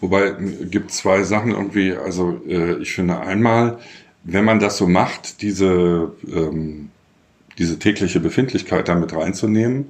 Wobei 0.00 0.34
gibt 0.70 0.92
zwei 0.92 1.22
Sachen 1.22 1.52
irgendwie, 1.52 1.92
also 1.92 2.40
äh, 2.46 2.78
ich 2.78 2.92
finde 2.92 3.20
einmal, 3.20 3.78
wenn 4.24 4.44
man 4.44 4.60
das 4.60 4.76
so 4.76 4.86
macht, 4.86 5.42
diese, 5.42 6.12
ähm, 6.32 6.90
diese 7.58 7.78
tägliche 7.78 8.20
Befindlichkeit 8.20 8.88
damit 8.88 9.12
reinzunehmen, 9.14 9.86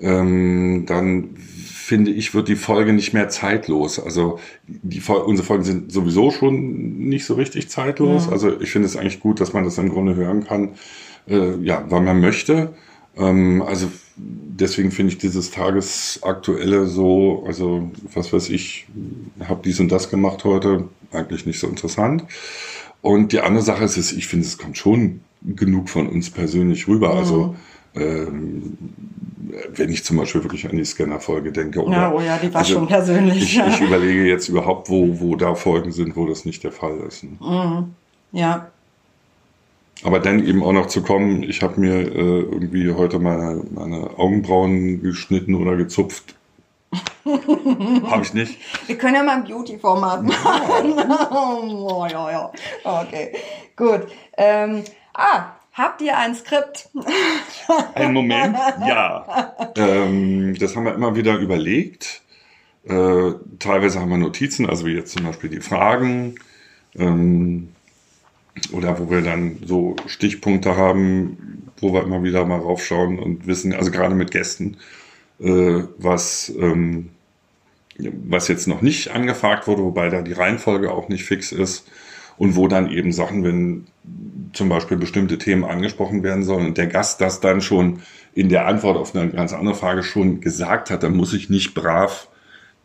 ähm, 0.00 0.84
dann 0.86 1.36
finde 1.36 2.10
ich, 2.10 2.34
wird 2.34 2.48
die 2.48 2.56
Folge 2.56 2.92
nicht 2.92 3.12
mehr 3.12 3.28
zeitlos. 3.28 3.98
Also 3.98 4.38
die 4.66 5.00
Fol 5.00 5.20
unsere 5.20 5.46
Folgen 5.46 5.64
sind 5.64 5.92
sowieso 5.92 6.30
schon 6.30 7.08
nicht 7.08 7.26
so 7.26 7.34
richtig 7.34 7.68
zeitlos. 7.68 8.26
Ja. 8.26 8.32
Also 8.32 8.60
ich 8.60 8.70
finde 8.70 8.86
es 8.86 8.96
eigentlich 8.96 9.20
gut, 9.20 9.40
dass 9.40 9.52
man 9.52 9.64
das 9.64 9.76
im 9.78 9.90
Grunde 9.90 10.14
hören 10.14 10.44
kann, 10.44 10.70
äh, 11.28 11.56
ja, 11.62 11.84
wann 11.88 12.04
man 12.04 12.20
möchte. 12.20 12.72
Ähm, 13.16 13.62
also 13.62 13.90
deswegen 14.16 14.90
finde 14.90 15.12
ich 15.12 15.18
dieses 15.18 15.50
Tagesaktuelle 15.50 16.86
so, 16.86 17.44
also 17.46 17.90
was 18.14 18.32
weiß 18.32 18.48
ich, 18.50 18.86
habe 19.40 19.60
dies 19.64 19.80
und 19.80 19.90
das 19.90 20.10
gemacht 20.10 20.44
heute, 20.44 20.88
eigentlich 21.12 21.46
nicht 21.46 21.60
so 21.60 21.66
interessant. 21.66 22.24
Und 23.00 23.32
die 23.32 23.40
andere 23.40 23.64
Sache 23.64 23.84
ist, 23.84 24.12
ich 24.12 24.26
finde, 24.26 24.46
es 24.46 24.58
kommt 24.58 24.78
schon 24.78 25.20
genug 25.42 25.88
von 25.88 26.08
uns 26.08 26.30
persönlich 26.30 26.86
rüber. 26.86 27.14
Also 27.14 27.56
ähm, 27.94 28.78
wenn 29.74 29.90
ich 29.90 30.04
zum 30.04 30.16
Beispiel 30.16 30.42
wirklich 30.42 30.68
an 30.68 30.76
die 30.76 30.84
Scanner-Folge 30.84 31.52
denke. 31.52 31.82
Oder, 31.82 31.92
Ja, 31.92 32.12
oh 32.12 32.20
ja, 32.20 32.38
die 32.38 32.52
war 32.52 32.60
also 32.60 32.74
schon 32.74 32.86
persönlich. 32.86 33.42
Ich, 33.42 33.58
ich 33.58 33.80
überlege 33.80 34.24
jetzt 34.24 34.48
überhaupt, 34.48 34.88
wo, 34.88 35.20
wo 35.20 35.36
da 35.36 35.54
Folgen 35.54 35.92
sind, 35.92 36.16
wo 36.16 36.26
das 36.26 36.44
nicht 36.44 36.64
der 36.64 36.72
Fall 36.72 36.98
ist. 37.06 37.24
ne? 37.24 37.38
ja, 38.32 38.70
Aber 40.04 40.18
dann 40.18 40.44
eben 40.44 40.62
auch 40.62 40.72
noch 40.72 40.86
zu 40.86 41.02
kommen, 41.02 41.42
ich 41.42 41.62
habe 41.62 41.80
mir 41.80 41.94
äh, 41.94 42.40
irgendwie 42.40 42.92
heute 42.92 43.18
meine, 43.18 43.62
meine 43.70 44.18
Augenbrauen 44.18 45.00
geschnitten 45.02 45.54
oder 45.54 45.76
gezupft. 45.76 46.34
habe 47.24 48.22
ich 48.22 48.34
nicht. 48.34 48.58
Wir 48.86 48.98
können 48.98 49.14
ja 49.14 49.22
mal 49.22 49.36
ein 49.36 49.44
Beauty-Format 49.44 50.24
machen. 50.24 50.94
oh, 51.30 52.06
ja, 52.10 52.30
ja. 52.30 52.52
Okay, 52.84 53.32
gut. 53.76 54.08
Ähm, 54.36 54.82
ah, 55.14 55.52
habt 55.72 56.02
ihr 56.02 56.16
ein 56.18 56.34
Skript? 56.34 56.90
Einen 57.94 58.12
Moment, 58.12 58.56
ja. 58.86 59.54
Ähm, 59.76 60.56
das 60.58 60.76
haben 60.76 60.84
wir 60.84 60.94
immer 60.94 61.14
wieder 61.16 61.36
überlegt. 61.36 62.22
Äh, 62.84 63.32
teilweise 63.58 64.00
haben 64.00 64.10
wir 64.10 64.18
Notizen, 64.18 64.68
also 64.68 64.84
wie 64.84 64.94
jetzt 64.94 65.12
zum 65.12 65.24
Beispiel 65.24 65.48
die 65.48 65.60
Fragen. 65.60 66.34
Ähm, 66.96 67.68
oder 68.72 68.98
wo 68.98 69.10
wir 69.10 69.22
dann 69.22 69.58
so 69.64 69.96
Stichpunkte 70.06 70.76
haben, 70.76 71.70
wo 71.78 71.92
wir 71.92 72.02
immer 72.02 72.22
wieder 72.22 72.44
mal 72.44 72.60
raufschauen 72.60 73.18
und 73.18 73.46
wissen, 73.46 73.72
also 73.74 73.90
gerade 73.90 74.14
mit 74.14 74.30
Gästen, 74.30 74.76
äh, 75.40 75.82
was, 75.98 76.52
ähm, 76.58 77.10
was 77.98 78.48
jetzt 78.48 78.68
noch 78.68 78.82
nicht 78.82 79.10
angefragt 79.10 79.66
wurde, 79.66 79.82
wobei 79.82 80.08
da 80.08 80.22
die 80.22 80.32
Reihenfolge 80.32 80.90
auch 80.90 81.08
nicht 81.08 81.24
fix 81.24 81.52
ist. 81.52 81.88
Und 82.38 82.56
wo 82.56 82.66
dann 82.66 82.90
eben 82.90 83.12
Sachen, 83.12 83.44
wenn 83.44 83.86
zum 84.52 84.68
Beispiel 84.68 84.96
bestimmte 84.96 85.38
Themen 85.38 85.64
angesprochen 85.64 86.22
werden 86.22 86.42
sollen 86.42 86.66
und 86.66 86.78
der 86.78 86.86
Gast 86.86 87.20
das 87.20 87.40
dann 87.40 87.60
schon 87.60 88.00
in 88.34 88.48
der 88.48 88.66
Antwort 88.66 88.96
auf 88.96 89.14
eine 89.14 89.30
ganz 89.30 89.52
andere 89.52 89.74
Frage 89.74 90.02
schon 90.02 90.40
gesagt 90.40 90.90
hat, 90.90 91.02
dann 91.02 91.14
muss 91.14 91.34
ich 91.34 91.50
nicht 91.50 91.74
brav 91.74 92.28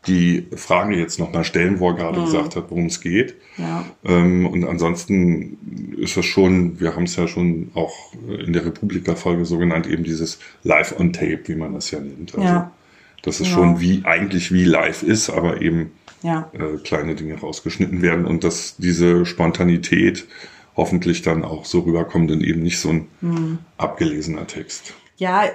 die 0.07 0.47
Frage 0.55 0.95
jetzt 0.95 1.19
nochmal 1.19 1.43
stellen, 1.43 1.79
wo 1.79 1.89
er 1.89 1.95
gerade 1.95 2.21
gesagt 2.21 2.55
hat, 2.55 2.65
worum 2.69 2.85
es 2.87 3.01
geht. 3.01 3.35
Ja. 3.57 3.85
Ähm, 4.05 4.45
und 4.45 4.63
ansonsten 4.65 5.95
ist 5.97 6.15
es 6.17 6.25
schon, 6.25 6.79
wir 6.79 6.95
haben 6.95 7.03
es 7.03 7.15
ja 7.15 7.27
schon 7.27 7.71
auch 7.73 8.13
in 8.45 8.53
der 8.53 8.65
Republika-Folge 8.65 9.45
so 9.45 9.57
genannt, 9.57 9.87
eben 9.87 10.03
dieses 10.03 10.39
Live 10.63 10.97
on 10.99 11.13
Tape, 11.13 11.41
wie 11.45 11.55
man 11.55 11.73
das 11.73 11.91
ja 11.91 11.99
nennt. 11.99 12.33
Also, 12.35 12.45
Ja. 12.47 12.71
dass 13.23 13.39
es 13.39 13.47
Genau. 13.49 13.59
schon 13.59 13.79
wie 13.79 14.01
eigentlich 14.05 14.51
wie 14.53 14.63
live 14.63 15.03
ist, 15.03 15.29
aber 15.29 15.61
eben 15.61 15.91
Ja. 16.23 16.49
äh, 16.53 16.77
kleine 16.83 17.15
Dinge 17.15 17.39
rausgeschnitten 17.39 18.01
werden 18.01 18.25
und 18.25 18.43
dass 18.43 18.75
diese 18.77 19.25
Spontanität 19.25 20.25
hoffentlich 20.75 21.21
dann 21.23 21.43
auch 21.43 21.65
so 21.65 21.79
rüberkommt 21.81 22.31
und 22.31 22.43
eben 22.43 22.61
nicht 22.61 22.79
so 22.79 22.89
ein 22.89 23.07
Hm. 23.21 23.57
abgelesener 23.77 24.45
Text. 24.47 24.93
Ja, 25.17 25.45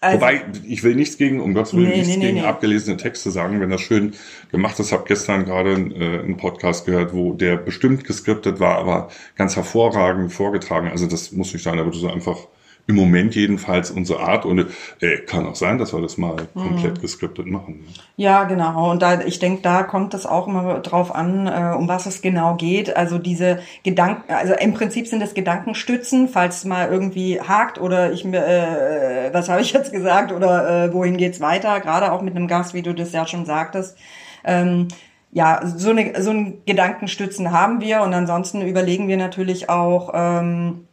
also, 0.00 0.20
Wobei, 0.20 0.44
ich 0.66 0.82
will 0.82 0.94
nichts 0.94 1.16
gegen, 1.16 1.40
um 1.40 1.54
Gottes 1.54 1.74
Willen, 1.74 1.88
Nee, 1.88 1.96
nichts 1.96 2.16
nee, 2.16 2.26
gegen 2.26 2.40
nee. 2.40 2.44
abgelesene 2.44 2.98
Texte 2.98 3.30
sagen, 3.30 3.60
wenn 3.60 3.70
das 3.70 3.80
schön 3.80 4.12
gemacht 4.52 4.78
ist. 4.78 4.88
Ich 4.88 4.92
habe 4.92 5.04
gestern 5.06 5.46
gerade 5.46 5.72
äh, 5.72 6.20
einen 6.20 6.36
Podcast 6.36 6.84
gehört, 6.84 7.14
wo 7.14 7.32
der 7.32 7.56
bestimmt 7.56 8.04
geskriptet 8.04 8.60
war, 8.60 8.76
aber 8.76 9.08
ganz 9.36 9.56
hervorragend 9.56 10.32
vorgetragen. 10.32 10.88
Also 10.88 11.06
das 11.06 11.32
muss 11.32 11.52
nicht 11.52 11.62
sein, 11.62 11.78
aber 11.78 11.90
das 11.90 12.00
ist 12.00 12.04
einfach 12.04 12.46
im 12.88 12.94
Moment 12.94 13.34
jedenfalls 13.34 13.90
unsere 13.90 14.20
Art. 14.20 14.44
Und 14.44 14.66
äh, 15.00 15.18
kann 15.26 15.46
auch 15.46 15.56
sein, 15.56 15.78
dass 15.78 15.92
wir 15.92 16.00
das 16.00 16.16
mal 16.18 16.36
Mhm. 16.54 16.60
komplett 16.60 17.00
geskriptet 17.00 17.46
machen. 17.46 17.84
Ja, 18.16 18.44
genau. 18.44 18.90
Und 18.90 19.02
da, 19.02 19.20
ich 19.20 19.38
denke, 19.38 19.62
da 19.62 19.82
kommt 19.82 20.14
es 20.14 20.24
auch 20.24 20.46
immer 20.46 20.78
drauf 20.80 21.14
an, 21.14 21.46
äh, 21.46 21.74
um 21.76 21.88
was 21.88 22.06
es 22.06 22.22
genau 22.22 22.54
geht. 22.54 22.96
Also 22.96 23.18
diese 23.18 23.58
Gedanken, 23.82 24.32
also 24.32 24.54
im 24.54 24.72
Prinzip 24.74 25.06
sind 25.08 25.22
es 25.22 25.34
Gedankenstützen, 25.34 26.28
falls 26.28 26.58
es 26.58 26.64
mal 26.64 26.88
irgendwie 26.90 27.40
hakt 27.40 27.80
oder 27.80 28.12
ich 28.12 28.24
mir, 28.24 28.46
äh, 28.46 29.34
was 29.34 29.48
habe 29.48 29.60
ich 29.60 29.72
jetzt 29.72 29.92
gesagt 29.92 30.32
oder 30.32 30.84
äh, 30.84 30.92
wohin 30.94 31.16
geht's 31.16 31.40
weiter? 31.40 31.80
Gerade 31.80 32.12
auch 32.12 32.22
mit 32.22 32.36
einem 32.36 32.48
Gast, 32.48 32.72
wie 32.74 32.82
du 32.82 32.94
das 32.94 33.12
ja 33.12 33.26
schon 33.26 33.46
sagtest. 33.46 33.98
Ähm, 34.44 34.88
ja, 35.32 35.60
so, 35.64 35.90
eine, 35.90 36.22
so 36.22 36.30
ein 36.30 36.62
Gedankenstützen 36.66 37.50
haben 37.50 37.80
wir 37.80 38.00
und 38.02 38.14
ansonsten 38.14 38.62
überlegen 38.62 39.08
wir 39.08 39.16
natürlich 39.16 39.68
auch, 39.68 40.12
ähm, 40.14 40.86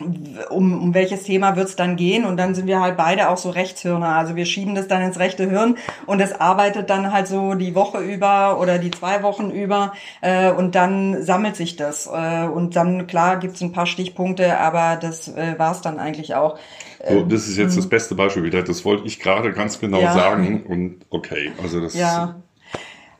um, 0.00 0.82
um 0.82 0.94
welches 0.94 1.22
Thema 1.22 1.56
wird's 1.56 1.76
dann 1.76 1.96
gehen 1.96 2.24
und 2.24 2.36
dann 2.36 2.54
sind 2.54 2.66
wir 2.66 2.80
halt 2.80 2.96
beide 2.96 3.28
auch 3.30 3.36
so 3.38 3.50
Rechtshirner. 3.50 4.08
Also 4.16 4.36
wir 4.36 4.44
schieben 4.44 4.74
das 4.74 4.88
dann 4.88 5.02
ins 5.02 5.18
rechte 5.18 5.48
Hirn 5.48 5.76
und 6.06 6.20
es 6.20 6.32
arbeitet 6.38 6.90
dann 6.90 7.12
halt 7.12 7.26
so 7.28 7.54
die 7.54 7.74
Woche 7.74 7.98
über 8.00 8.60
oder 8.60 8.78
die 8.78 8.90
zwei 8.90 9.22
Wochen 9.22 9.50
über 9.50 9.92
äh, 10.20 10.50
und 10.50 10.74
dann 10.74 11.22
sammelt 11.22 11.56
sich 11.56 11.76
das. 11.76 12.06
Äh, 12.06 12.46
und 12.46 12.76
dann, 12.76 13.06
klar, 13.06 13.38
gibt's 13.38 13.60
ein 13.62 13.72
paar 13.72 13.86
Stichpunkte, 13.86 14.58
aber 14.58 14.96
das 14.96 15.28
äh, 15.28 15.54
war's 15.58 15.80
dann 15.80 15.98
eigentlich 15.98 16.34
auch. 16.34 16.58
So, 17.08 17.22
das 17.22 17.46
ist 17.46 17.56
jetzt 17.56 17.76
das 17.76 17.88
beste 17.88 18.14
Beispiel 18.14 18.42
wieder. 18.42 18.62
Das 18.62 18.84
wollte 18.84 19.06
ich 19.06 19.20
gerade 19.20 19.52
ganz 19.52 19.78
genau 19.78 19.98
Ähm, 19.98 20.04
Ja. 20.04 20.12
sagen. 20.12 20.64
Und 20.66 21.06
okay, 21.10 21.52
also 21.62 21.80
das 21.80 21.94
Ja. 21.94 22.36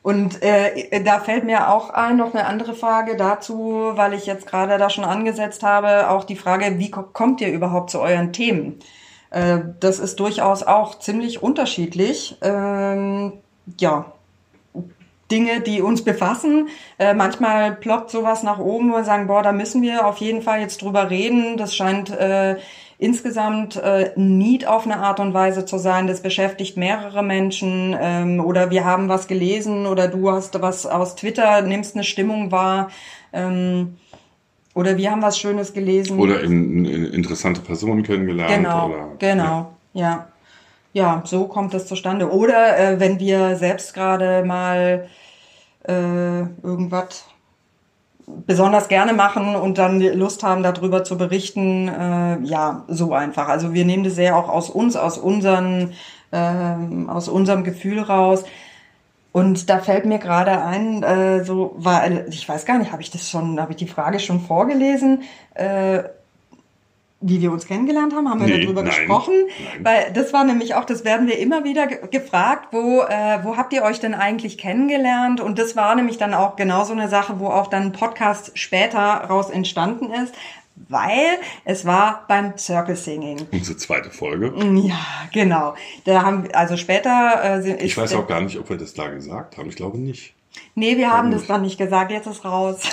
Und 0.07 0.41
äh, 0.41 1.03
da 1.03 1.19
fällt 1.19 1.43
mir 1.43 1.69
auch 1.69 1.91
ein, 1.91 2.17
noch 2.17 2.33
eine 2.33 2.47
andere 2.47 2.75
Frage 2.75 3.17
dazu, 3.17 3.91
weil 3.97 4.15
ich 4.15 4.25
jetzt 4.25 4.47
gerade 4.47 4.79
da 4.79 4.89
schon 4.89 5.05
angesetzt 5.05 5.65
habe, 5.65 6.11
auch 6.11 6.23
die 6.23 6.37
Frage, 6.37 6.79
wie 6.79 6.93
ko- 6.93 7.03
kommt 7.13 7.41
ihr 7.41 7.49
überhaupt 7.51 7.91
zu 7.91 7.99
euren 8.01 8.33
Themen? 8.33 8.79
Äh, 9.31 9.59
das 9.81 9.99
ist 9.99 10.21
durchaus 10.21 10.63
auch 10.63 11.01
ziemlich 11.01 11.43
unterschiedlich. 11.43 12.37
Ähm, 12.41 13.33
ja, 13.81 14.13
Dinge, 15.31 15.61
die 15.61 15.83
uns 15.83 16.05
befassen. 16.05 16.69
Äh, 16.99 17.13
manchmal 17.15 17.73
ploppt 17.75 18.11
sowas 18.11 18.45
nach 18.45 18.61
oben, 18.61 18.93
wo 18.93 18.97
wir 18.99 19.05
sagen, 19.05 19.27
boah, 19.27 19.43
da 19.43 19.51
müssen 19.51 19.83
wir 19.83 20.07
auf 20.07 20.19
jeden 20.19 20.41
Fall 20.43 20.61
jetzt 20.61 20.83
drüber 20.83 21.11
reden. 21.11 21.57
Das 21.57 21.75
scheint 21.75 22.11
äh, 22.11 22.59
insgesamt 22.99 23.77
äh, 23.77 24.13
Need 24.17 24.67
auf 24.67 24.85
eine 24.85 24.99
Art 24.99 25.21
und 25.21 25.35
Weise 25.35 25.65
zu 25.65 25.79
sein. 25.79 26.07
Das 26.07 26.21
beschäftigt 26.21 26.77
mehrere 26.77 27.23
Menschen 27.23 27.97
ähm, 27.99 28.41
oder 28.41 28.71
wir 28.71 28.85
haben 28.85 29.09
was 29.09 29.27
gelesen 29.27 29.87
oder 29.87 30.09
du 30.09 30.31
hast 30.31 30.61
was 30.61 30.87
aus 30.87 31.17
Twitter, 31.17 31.63
nimmst 31.63 31.95
eine 31.95 32.05
Stimmung 32.05 32.51
wahr. 32.53 32.91
Ähm, 33.33 33.97
oder 34.75 34.97
wir 34.99 35.11
haben 35.11 35.23
was 35.23 35.39
Schönes 35.39 35.73
gelesen. 35.73 36.19
Oder 36.19 36.43
in, 36.43 36.85
in 36.85 37.07
interessante 37.07 37.61
Personen 37.63 38.03
kennengelernt. 38.03 38.55
Genau, 38.55 38.89
oder, 38.89 39.09
genau, 39.19 39.73
ja. 39.93 40.03
ja. 40.03 40.29
Ja, 40.93 41.23
so 41.27 41.47
kommt 41.47 41.75
es 41.75 41.87
zustande. 41.87 42.31
Oder 42.31 42.79
äh, 42.79 43.01
wenn 43.01 43.21
wir 43.21 43.57
selbst 43.57 43.93
gerade 43.93 44.43
mal 44.45 45.09
äh, 45.87 46.41
irgendwas 46.63 47.27
besonders 48.27 48.89
gerne 48.89 49.13
machen 49.13 49.55
und 49.55 49.79
dann 49.79 50.01
Lust 50.01 50.43
haben, 50.43 50.63
darüber 50.63 51.05
zu 51.05 51.17
berichten, 51.17 51.89
äh, 51.89 52.41
ja, 52.41 52.85
so 52.89 53.13
einfach. 53.13 53.49
Also 53.49 53.73
wir 53.73 53.85
nehmen 53.85 54.05
das 54.05 54.17
sehr 54.17 54.37
auch 54.37 54.49
aus 54.49 54.69
uns, 54.69 54.97
aus 54.97 55.17
unseren, 55.17 55.93
äh, 56.33 57.09
aus 57.09 57.29
unserem 57.29 57.63
Gefühl 57.65 58.01
raus. 58.01 58.45
Und 59.33 59.69
da 59.71 59.79
fällt 59.79 60.07
mir 60.07 60.19
gerade 60.19 60.63
ein, 60.63 61.03
äh, 61.03 61.45
so 61.45 61.75
war, 61.77 62.11
ich 62.29 62.49
weiß 62.49 62.65
gar 62.65 62.79
nicht, 62.79 62.91
habe 62.91 63.03
ich 63.03 63.11
das 63.11 63.31
schon, 63.31 63.61
habe 63.61 63.73
ich 63.73 63.77
die 63.77 63.87
Frage 63.87 64.19
schon 64.19 64.41
vorgelesen? 64.41 65.23
Äh, 65.55 66.05
wie 67.21 67.41
wir 67.41 67.51
uns 67.51 67.67
kennengelernt 67.67 68.15
haben, 68.15 68.29
haben 68.29 68.41
wir 68.41 68.55
nee, 68.55 68.65
darüber 68.65 68.83
nein, 68.83 68.91
gesprochen, 68.91 69.35
nein. 69.75 69.85
weil 69.85 70.13
das 70.13 70.33
war 70.33 70.45
nämlich 70.45 70.75
auch, 70.75 70.85
das 70.85 71.05
werden 71.05 71.27
wir 71.27 71.39
immer 71.39 71.65
wieder 71.65 71.87
gefragt, 71.87 72.69
wo 72.73 73.01
äh, 73.03 73.39
wo 73.43 73.57
habt 73.57 73.73
ihr 73.73 73.83
euch 73.83 74.01
denn 74.01 74.15
eigentlich 74.15 74.59
kennengelernt? 74.59 75.41
Und 75.41 75.59
das 75.59 75.77
war 75.77 75.95
nämlich 75.95 76.19
dann 76.19 76.35
auch 76.35 76.57
genau 76.57 76.85
so 76.85 76.93
eine 76.93 77.09
Sache, 77.09 77.41
wo 77.41 77.49
auch 77.49 77.69
dann 77.69 77.85
ein 77.85 77.93
Podcast 77.93 78.59
später 78.59 78.99
raus 78.99 79.49
entstanden 79.49 80.13
ist, 80.13 80.35
weil 80.89 81.39
es 81.65 81.87
war 81.87 82.25
beim 82.29 82.57
Circle 82.59 82.97
Singing. 82.97 83.47
Unsere 83.51 83.79
zweite 83.79 84.11
Folge. 84.11 84.53
Ja, 84.87 84.99
genau. 85.33 85.75
Da 86.05 86.23
haben 86.23 86.49
also 86.53 86.77
später. 86.77 87.65
Äh, 87.65 87.83
ich 87.83 87.97
weiß 87.97 88.15
auch 88.15 88.27
gar 88.27 88.43
nicht, 88.43 88.59
ob 88.59 88.69
wir 88.69 88.77
das 88.77 88.93
da 88.93 89.09
gesagt 89.09 89.57
haben. 89.57 89.71
Ich 89.71 89.77
glaube 89.77 89.99
nicht. 89.99 90.36
Nee, 90.79 90.99
wir 90.99 91.11
haben 91.11 91.31
das 91.31 91.47
dann 91.47 91.63
nicht 91.63 91.79
gesagt, 91.79 92.11
jetzt 92.11 92.27
ist 92.27 92.45
raus. 92.45 92.83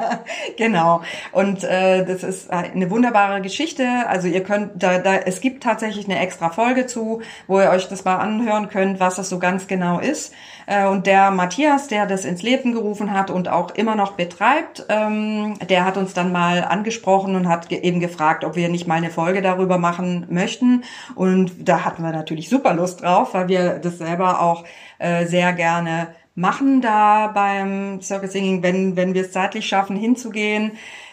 genau. 0.56 1.02
Und 1.30 1.62
äh, 1.62 2.06
das 2.06 2.22
ist 2.22 2.50
eine 2.50 2.90
wunderbare 2.90 3.42
Geschichte. 3.42 3.86
Also 4.08 4.28
ihr 4.28 4.42
könnt, 4.42 4.82
da, 4.82 4.98
da, 4.98 5.16
es 5.16 5.42
gibt 5.42 5.62
tatsächlich 5.62 6.06
eine 6.06 6.18
extra 6.18 6.48
Folge 6.48 6.86
zu, 6.86 7.20
wo 7.46 7.60
ihr 7.60 7.68
euch 7.68 7.86
das 7.88 8.06
mal 8.06 8.16
anhören 8.16 8.70
könnt, 8.70 8.98
was 8.98 9.16
das 9.16 9.28
so 9.28 9.38
ganz 9.38 9.66
genau 9.66 9.98
ist. 9.98 10.32
Äh, 10.64 10.86
und 10.86 11.06
der 11.06 11.30
Matthias, 11.30 11.88
der 11.88 12.06
das 12.06 12.24
ins 12.24 12.42
Leben 12.42 12.72
gerufen 12.72 13.12
hat 13.12 13.30
und 13.30 13.50
auch 13.50 13.74
immer 13.74 13.94
noch 13.94 14.12
betreibt, 14.12 14.86
ähm, 14.88 15.58
der 15.68 15.84
hat 15.84 15.98
uns 15.98 16.14
dann 16.14 16.32
mal 16.32 16.64
angesprochen 16.64 17.36
und 17.36 17.46
hat 17.46 17.68
ge 17.68 17.80
eben 17.80 18.00
gefragt, 18.00 18.42
ob 18.42 18.56
wir 18.56 18.70
nicht 18.70 18.86
mal 18.86 18.94
eine 18.94 19.10
Folge 19.10 19.42
darüber 19.42 19.76
machen 19.76 20.26
möchten. 20.30 20.84
Und 21.14 21.68
da 21.68 21.84
hatten 21.84 22.02
wir 22.02 22.12
natürlich 22.12 22.48
super 22.48 22.72
Lust 22.72 23.02
drauf, 23.02 23.34
weil 23.34 23.48
wir 23.48 23.80
das 23.80 23.98
selber 23.98 24.40
auch 24.40 24.64
äh, 24.98 25.26
sehr 25.26 25.52
gerne 25.52 26.08
machen 26.34 26.80
da 26.80 27.28
beim 27.28 28.00
Circus 28.00 28.32
Singing, 28.32 28.62
wenn, 28.62 28.96
wenn 28.96 29.14
wir 29.14 29.22
es 29.22 29.32
zeitlich 29.32 29.66
schaffen, 29.66 29.96
hinzugehen. 29.96 30.72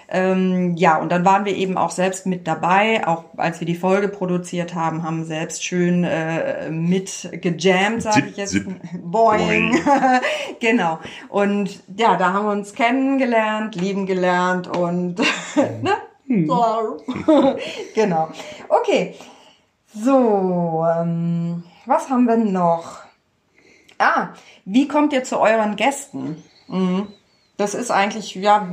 Ähm, 0.09 0.77
ja, 0.77 0.97
und 0.97 1.11
dann 1.11 1.25
waren 1.25 1.43
wir 1.43 1.53
eben 1.53 1.77
auch 1.77 1.91
selbst 1.91 2.25
mit 2.25 2.47
dabei, 2.47 3.05
auch 3.05 3.25
als 3.35 3.59
wir 3.59 3.67
die 3.67 3.75
Folge 3.75 4.07
produziert 4.07 4.73
haben, 4.73 5.03
haben 5.03 5.25
selbst 5.25 5.65
schön 5.65 6.05
äh, 6.05 6.69
mit 6.69 7.29
gejammt, 7.33 8.03
sage 8.03 8.27
ich 8.29 8.37
jetzt. 8.37 8.51
Zip. 8.51 8.65
Boing. 9.03 9.71
Boing. 9.71 9.81
genau. 10.61 10.99
Und 11.27 11.83
ja, 11.97 12.15
da 12.15 12.31
haben 12.31 12.45
wir 12.45 12.53
uns 12.53 12.73
kennengelernt, 12.73 13.75
lieben 13.75 14.05
gelernt 14.05 14.67
und 14.67 15.19
ne? 15.55 15.97
Hm. 16.27 16.49
genau. 17.93 18.29
Okay. 18.69 19.15
So, 19.93 20.85
ähm, 20.89 21.63
was 21.85 22.09
haben 22.09 22.25
wir 22.25 22.37
noch? 22.37 22.99
Ah, 23.97 24.29
wie 24.67 24.87
kommt 24.87 25.13
ihr 25.13 25.23
zu 25.23 25.39
euren 25.39 25.77
Gästen? 25.77 26.43
Mhm. 26.67 27.07
Das 27.55 27.73
ist 27.73 27.89
eigentlich, 27.89 28.35
ja, 28.35 28.67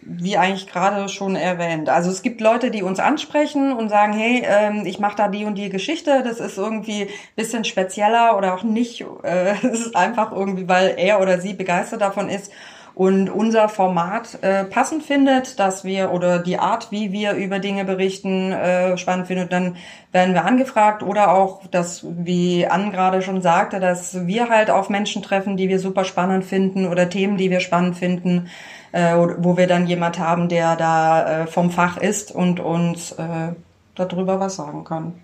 wie 0.00 0.36
eigentlich 0.38 0.66
gerade 0.66 1.08
schon 1.08 1.36
erwähnt. 1.36 1.88
Also 1.88 2.10
es 2.10 2.22
gibt 2.22 2.40
Leute, 2.40 2.70
die 2.70 2.82
uns 2.82 2.98
ansprechen 2.98 3.72
und 3.72 3.90
sagen, 3.90 4.14
hey, 4.14 4.42
ähm, 4.46 4.86
ich 4.86 4.98
mache 4.98 5.16
da 5.16 5.28
die 5.28 5.44
und 5.44 5.56
die 5.56 5.68
Geschichte, 5.68 6.22
das 6.24 6.40
ist 6.40 6.56
irgendwie 6.56 7.08
bisschen 7.36 7.64
spezieller 7.64 8.36
oder 8.36 8.54
auch 8.54 8.62
nicht. 8.62 9.04
Es 9.22 9.80
ist 9.80 9.96
einfach 9.96 10.32
irgendwie, 10.32 10.66
weil 10.66 10.94
er 10.96 11.20
oder 11.20 11.40
sie 11.40 11.52
begeistert 11.52 12.00
davon 12.00 12.28
ist 12.30 12.50
und 12.94 13.28
unser 13.28 13.68
Format 13.68 14.38
äh, 14.42 14.64
passend 14.64 15.02
findet, 15.02 15.58
dass 15.58 15.84
wir 15.84 16.12
oder 16.12 16.38
die 16.38 16.58
Art, 16.58 16.92
wie 16.92 17.10
wir 17.10 17.32
über 17.32 17.58
Dinge 17.58 17.84
berichten, 17.84 18.52
äh, 18.52 18.96
spannend 18.96 19.26
findet, 19.26 19.52
dann 19.52 19.76
werden 20.12 20.34
wir 20.34 20.44
angefragt 20.44 21.02
oder 21.02 21.32
auch, 21.32 21.66
dass, 21.66 22.06
wie 22.08 22.66
Ann 22.66 22.92
gerade 22.92 23.20
schon 23.22 23.42
sagte, 23.42 23.80
dass 23.80 24.26
wir 24.26 24.48
halt 24.48 24.70
auf 24.70 24.90
Menschen 24.90 25.22
treffen, 25.22 25.56
die 25.56 25.68
wir 25.68 25.80
super 25.80 26.04
spannend 26.04 26.44
finden 26.44 26.86
oder 26.86 27.08
Themen, 27.10 27.36
die 27.36 27.50
wir 27.50 27.58
spannend 27.58 27.96
finden, 27.96 28.48
äh, 28.92 29.16
wo 29.38 29.56
wir 29.56 29.66
dann 29.66 29.88
jemand 29.88 30.20
haben, 30.20 30.48
der 30.48 30.76
da 30.76 31.42
äh, 31.42 31.46
vom 31.48 31.72
Fach 31.72 31.96
ist 31.96 32.30
und 32.30 32.60
uns 32.60 33.10
äh, 33.12 33.54
darüber 33.96 34.38
was 34.38 34.54
sagen 34.54 34.84
kann. 34.84 35.14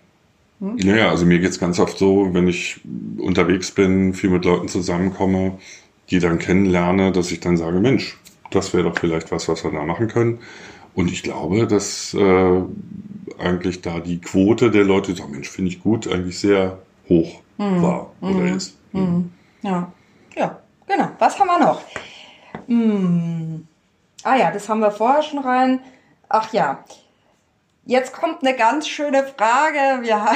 Hm? 0.59 0.75
Naja, 0.75 1.11
also 1.11 1.25
mir 1.25 1.39
geht's 1.39 1.61
ganz 1.61 1.79
oft 1.79 1.99
so, 1.99 2.35
wenn 2.35 2.49
ich 2.49 2.81
unterwegs 3.19 3.71
bin, 3.71 4.13
viel 4.13 4.31
mit 4.31 4.45
Leuten 4.45 4.67
zusammenkomme, 4.67 5.53
die 6.11 6.19
dann 6.19 6.39
kennenlerne, 6.39 7.13
dass 7.13 7.31
ich 7.31 7.41
dann 7.41 7.57
sage, 7.57 7.81
Mensch, 7.81 8.19
das 8.51 8.75
wäre 8.75 8.85
doch 8.85 8.99
vielleicht 8.99 9.31
was, 9.31 9.49
was 9.49 9.65
wir 9.65 9.71
da 9.71 9.83
machen 9.83 10.09
können. 10.09 10.41
Und 10.95 11.11
ich 11.11 11.23
glaube, 11.23 11.67
dass 11.67 12.15
äh, 12.15 12.63
eigentlich 13.39 13.81
da 13.81 14.01
die 14.01 14.21
Quote 14.21 14.71
der 14.71 14.85
Leute, 14.85 15.13
die 15.13 15.19
sagen, 15.21 15.33
Mensch, 15.33 15.49
finde 15.49 15.71
ich 15.71 15.83
gut, 15.83 16.09
eigentlich 16.09 16.39
sehr 16.39 16.79
hoch 17.09 17.41
mhm. 17.59 17.83
war 17.83 18.13
oder 18.21 18.41
mhm. 18.41 18.57
ist. 18.57 18.77
Mhm. 18.93 19.31
Ja, 19.63 19.93
ja, 20.37 20.59
genau. 20.87 21.09
Was 21.19 21.39
haben 21.39 21.47
wir 21.47 21.61
noch? 21.61 21.83
Hm. 22.67 23.67
Ah 24.23 24.37
ja, 24.37 24.51
das 24.51 24.69
haben 24.69 24.81
wir 24.81 24.91
vorher 24.91 25.23
schon 25.23 25.39
rein. 25.39 25.81
Ach 26.29 26.53
ja, 26.53 26.85
Jetzt 27.87 28.13
kommt 28.13 28.45
eine 28.45 28.55
ganz 28.57 28.87
schöne 28.89 29.25
Frage. 29.25 30.03
Wir 30.03 30.27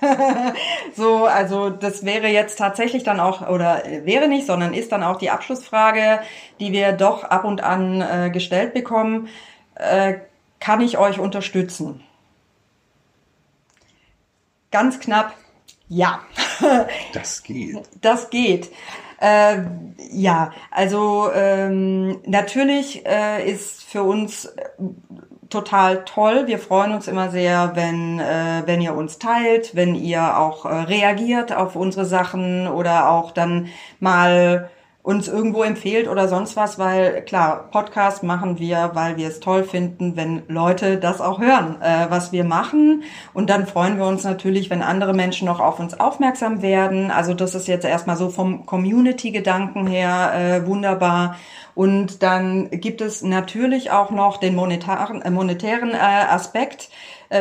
so, 0.96 1.26
also 1.26 1.70
das 1.70 2.04
wäre 2.04 2.28
jetzt 2.28 2.56
tatsächlich 2.56 3.02
dann 3.02 3.20
auch 3.20 3.46
oder 3.48 3.82
wäre 4.04 4.28
nicht, 4.28 4.46
sondern 4.46 4.74
ist 4.74 4.92
dann 4.92 5.02
auch 5.02 5.18
die 5.18 5.30
Abschlussfrage, 5.30 6.20
die 6.60 6.72
wir 6.72 6.92
doch 6.92 7.24
ab 7.24 7.44
und 7.44 7.62
an 7.62 8.00
äh, 8.00 8.30
gestellt 8.30 8.74
bekommen. 8.74 9.28
Äh, 9.74 10.20
kann 10.60 10.80
ich 10.80 10.98
euch 10.98 11.18
unterstützen? 11.18 12.02
Ganz 14.70 15.00
knapp, 15.00 15.34
ja. 15.88 16.20
Das 17.12 17.42
geht. 17.42 17.88
Das 18.00 18.30
geht. 18.30 18.70
Äh, 19.20 19.62
ja, 20.12 20.52
also 20.70 21.30
ähm, 21.34 22.20
natürlich 22.24 23.04
äh, 23.04 23.50
ist 23.50 23.82
für 23.82 24.04
uns 24.04 24.48
total 25.50 26.04
toll. 26.04 26.46
Wir 26.46 26.58
freuen 26.58 26.92
uns 26.92 27.08
immer 27.08 27.30
sehr, 27.30 27.72
wenn, 27.74 28.20
äh, 28.20 28.62
wenn 28.66 28.80
ihr 28.80 28.94
uns 28.94 29.18
teilt, 29.18 29.74
wenn 29.74 29.94
ihr 29.94 30.38
auch 30.38 30.64
äh, 30.64 30.68
reagiert 30.68 31.52
auf 31.52 31.76
unsere 31.76 32.04
Sachen 32.04 32.68
oder 32.68 33.10
auch 33.10 33.32
dann 33.32 33.68
mal 34.00 34.70
uns 35.02 35.26
irgendwo 35.26 35.62
empfehlt 35.62 36.06
oder 36.06 36.28
sonst 36.28 36.56
was, 36.56 36.78
weil 36.78 37.22
klar, 37.22 37.70
Podcast 37.70 38.22
machen 38.22 38.58
wir, 38.58 38.90
weil 38.92 39.16
wir 39.16 39.28
es 39.28 39.40
toll 39.40 39.64
finden, 39.64 40.16
wenn 40.16 40.42
Leute 40.48 40.98
das 40.98 41.20
auch 41.20 41.40
hören, 41.40 41.80
äh, 41.80 42.06
was 42.10 42.30
wir 42.32 42.44
machen. 42.44 43.04
Und 43.32 43.48
dann 43.48 43.66
freuen 43.66 43.96
wir 43.96 44.06
uns 44.06 44.24
natürlich, 44.24 44.68
wenn 44.68 44.82
andere 44.82 45.14
Menschen 45.14 45.46
noch 45.46 45.60
auf 45.60 45.78
uns 45.80 45.98
aufmerksam 45.98 46.60
werden. 46.60 47.10
Also 47.10 47.32
das 47.32 47.54
ist 47.54 47.68
jetzt 47.68 47.86
erstmal 47.86 48.16
so 48.16 48.28
vom 48.28 48.66
Community-Gedanken 48.66 49.86
her 49.86 50.32
äh, 50.34 50.66
wunderbar. 50.66 51.36
Und 51.74 52.24
dann 52.24 52.68
gibt 52.70 53.00
es 53.00 53.22
natürlich 53.22 53.92
auch 53.92 54.10
noch 54.10 54.36
den 54.36 54.56
monetären, 54.56 55.22
äh, 55.22 55.30
monetären 55.30 55.92
äh, 55.92 55.96
Aspekt, 55.96 56.90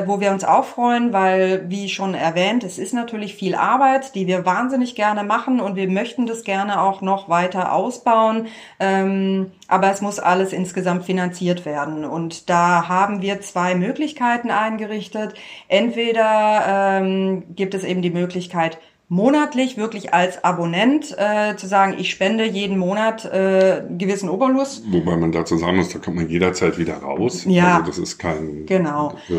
wo 0.05 0.19
wir 0.19 0.31
uns 0.31 0.43
auch 0.43 0.65
freuen, 0.65 1.13
weil, 1.13 1.69
wie 1.69 1.87
schon 1.87 2.13
erwähnt, 2.13 2.63
es 2.63 2.77
ist 2.77 2.93
natürlich 2.93 3.35
viel 3.35 3.55
Arbeit, 3.55 4.15
die 4.15 4.27
wir 4.27 4.45
wahnsinnig 4.45 4.95
gerne 4.95 5.23
machen 5.23 5.61
und 5.61 5.75
wir 5.75 5.87
möchten 5.89 6.25
das 6.25 6.43
gerne 6.43 6.81
auch 6.81 7.01
noch 7.01 7.29
weiter 7.29 7.71
ausbauen. 7.71 8.47
Ähm, 8.79 9.51
aber 9.67 9.91
es 9.91 10.01
muss 10.01 10.19
alles 10.19 10.51
insgesamt 10.51 11.05
finanziert 11.05 11.65
werden. 11.65 12.03
Und 12.03 12.49
da 12.49 12.87
haben 12.89 13.21
wir 13.21 13.41
zwei 13.41 13.75
Möglichkeiten 13.75 14.51
eingerichtet. 14.51 15.35
Entweder 15.69 16.99
ähm, 16.99 17.55
gibt 17.55 17.73
es 17.73 17.83
eben 17.83 18.01
die 18.01 18.09
Möglichkeit, 18.09 18.77
monatlich 19.09 19.77
wirklich 19.77 20.13
als 20.13 20.43
Abonnent 20.43 21.15
äh, 21.17 21.55
zu 21.55 21.65
sagen, 21.67 21.95
ich 21.97 22.09
spende 22.11 22.45
jeden 22.45 22.77
Monat 22.77 23.23
äh, 23.25 23.83
gewissen 23.97 24.29
Obolus. 24.29 24.83
Wobei 24.89 25.15
man 25.15 25.31
dazu 25.31 25.57
sagen 25.57 25.77
muss, 25.77 25.89
da 25.89 25.99
kommt 25.99 26.17
man 26.17 26.29
jederzeit 26.29 26.77
wieder 26.77 26.97
raus. 26.97 27.45
Ja. 27.45 27.77
Also 27.77 27.87
das 27.87 27.97
ist 27.99 28.17
kein. 28.17 28.65
Genau. 28.65 29.15
Äh, 29.29 29.33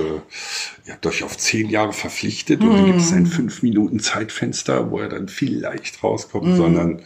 ihr 0.86 0.92
habt 0.94 1.04
euch 1.06 1.22
auf 1.22 1.36
zehn 1.36 1.68
Jahre 1.68 1.92
verpflichtet 1.92 2.62
hm. 2.62 2.68
und 2.68 2.76
dann 2.76 2.86
gibt 2.86 3.00
es 3.00 3.12
ein 3.12 3.26
fünf 3.26 3.62
Minuten 3.62 4.00
Zeitfenster, 4.00 4.90
wo 4.90 5.00
er 5.00 5.08
dann 5.08 5.28
vielleicht 5.28 6.02
rauskommt, 6.02 6.46
hm. 6.46 6.56
sondern 6.56 7.02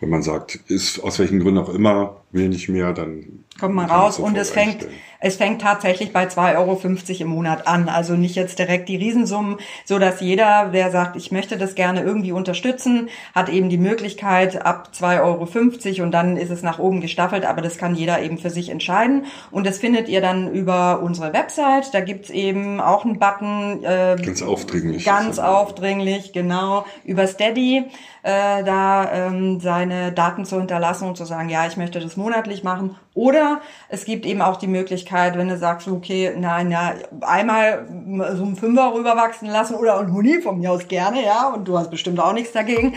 wenn 0.00 0.08
man 0.08 0.22
sagt, 0.22 0.56
ist 0.66 0.98
aus 1.00 1.18
welchen 1.18 1.40
Gründen 1.40 1.58
auch 1.58 1.68
immer, 1.68 2.22
will 2.32 2.48
nicht 2.48 2.68
mehr, 2.68 2.92
dann 2.92 3.44
kommt 3.60 3.74
man 3.74 3.88
raus 3.88 4.18
und 4.18 4.36
es 4.36 4.50
fängt, 4.50 4.86
es 5.20 5.36
fängt 5.36 5.60
tatsächlich 5.60 6.12
bei 6.12 6.26
2,50 6.26 6.56
Euro 6.56 6.80
im 7.20 7.28
Monat 7.28 7.66
an. 7.66 7.88
Also 7.88 8.14
nicht 8.14 8.34
jetzt 8.36 8.58
direkt 8.58 8.88
die 8.88 8.96
Riesensummen, 8.96 9.58
so 9.84 9.98
dass 9.98 10.20
jeder, 10.20 10.70
der 10.72 10.90
sagt, 10.90 11.16
ich 11.16 11.30
möchte 11.30 11.58
das 11.58 11.74
gerne 11.74 12.02
irgendwie 12.02 12.32
unterstützen, 12.32 13.08
hat 13.34 13.50
eben 13.50 13.68
die 13.68 13.78
Möglichkeit 13.78 14.64
ab 14.64 14.90
2,50 14.98 15.20
Euro 15.20 16.04
und 16.04 16.12
dann 16.12 16.36
ist 16.36 16.50
es 16.50 16.62
nach 16.62 16.78
oben 16.78 17.00
gestaffelt, 17.00 17.44
aber 17.44 17.60
das 17.60 17.76
kann 17.76 17.94
jeder 17.94 18.22
eben 18.22 18.38
für 18.38 18.50
sich 18.50 18.70
entscheiden. 18.70 19.26
Und 19.50 19.66
das 19.66 19.78
findet 19.78 20.08
ihr 20.08 20.22
dann 20.22 20.50
über 20.50 21.00
unsere 21.02 21.32
Website. 21.32 21.92
Da 21.92 22.00
gibt's 22.00 22.30
eben 22.30 22.80
auch 22.80 23.04
einen 23.04 23.18
Button. 23.18 23.84
Äh, 23.84 24.16
ganz 24.24 24.42
aufdringlich. 24.42 25.04
Ganz 25.04 25.38
aufdringlich, 25.38 26.32
genau, 26.32 26.86
über 27.04 27.26
Steady 27.26 27.84
äh, 28.22 28.64
da 28.64 29.10
ähm, 29.12 29.60
seine 29.60 30.12
Daten 30.12 30.44
zu 30.44 30.58
hinterlassen 30.58 31.08
und 31.08 31.16
zu 31.16 31.24
sagen, 31.24 31.48
ja, 31.48 31.66
ich 31.66 31.76
möchte 31.76 32.00
das 32.00 32.16
monatlich 32.16 32.62
machen. 32.62 32.96
Oder 33.14 33.60
es 33.88 34.04
gibt 34.04 34.26
eben 34.26 34.42
auch 34.42 34.56
die 34.56 34.66
Möglichkeit, 34.66 35.09
wenn 35.12 35.48
du 35.48 35.56
sagst, 35.56 35.88
okay, 35.88 36.32
nein, 36.36 36.70
ja, 36.70 36.94
einmal 37.22 37.86
so 38.34 38.44
einen 38.44 38.56
Fünfer 38.56 38.94
rüberwachsen 38.94 39.48
lassen 39.48 39.74
oder 39.74 39.98
ein 39.98 40.12
Huni 40.12 40.40
von 40.40 40.58
mir 40.58 40.72
aus 40.72 40.86
gerne, 40.88 41.24
ja, 41.24 41.48
und 41.48 41.66
du 41.66 41.78
hast 41.78 41.90
bestimmt 41.90 42.20
auch 42.20 42.32
nichts 42.32 42.52
dagegen, 42.52 42.94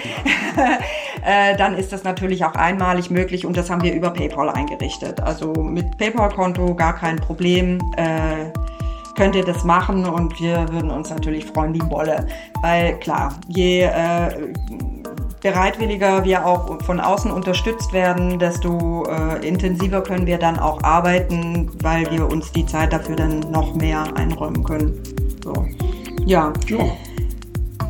äh, 1.26 1.56
dann 1.58 1.78
ist 1.78 1.92
das 1.92 2.04
natürlich 2.04 2.46
auch 2.46 2.56
einmalig 2.56 3.10
möglich 3.10 3.46
und 3.46 3.58
das 3.58 3.70
haben 3.70 3.84
wir 3.84 3.94
über 3.94 4.12
PayPal 4.12 4.50
eingerichtet. 4.50 5.22
Also 5.22 5.54
mit 5.54 5.98
PayPal-Konto 5.98 6.76
gar 6.76 6.96
kein 6.96 7.18
Problem. 7.18 7.80
Äh, 7.98 8.52
könnt 9.16 9.36
ihr 9.36 9.46
das 9.46 9.64
machen 9.64 10.06
und 10.06 10.40
wir 10.40 10.68
würden 10.70 10.90
uns 10.90 11.10
natürlich 11.10 11.46
freuen 11.46 11.74
wie 11.74 11.80
Bolle. 11.80 12.28
Weil 12.62 12.98
klar, 13.00 13.36
je 13.48 13.84
äh, 13.84 14.54
bereitwilliger 15.44 16.24
wir 16.24 16.46
auch 16.46 16.82
von 16.84 17.00
außen 17.00 17.30
unterstützt 17.30 17.92
werden, 17.92 18.40
desto 18.40 19.06
äh, 19.06 19.46
intensiver 19.46 20.02
können 20.02 20.26
wir 20.26 20.38
dann 20.38 20.58
auch 20.58 20.82
arbeiten, 20.84 21.70
weil 21.84 22.10
wir 22.10 22.28
uns 22.28 22.52
die 22.54 22.66
Zeit 22.66 22.94
dafür 22.94 23.18
dann 23.18 23.42
noch 23.52 23.76
mehr 23.76 24.06
einräumen 24.16 24.64
können. 24.64 25.04
So. 25.44 25.54
Ja. 26.26 26.54
ja. 26.68 26.78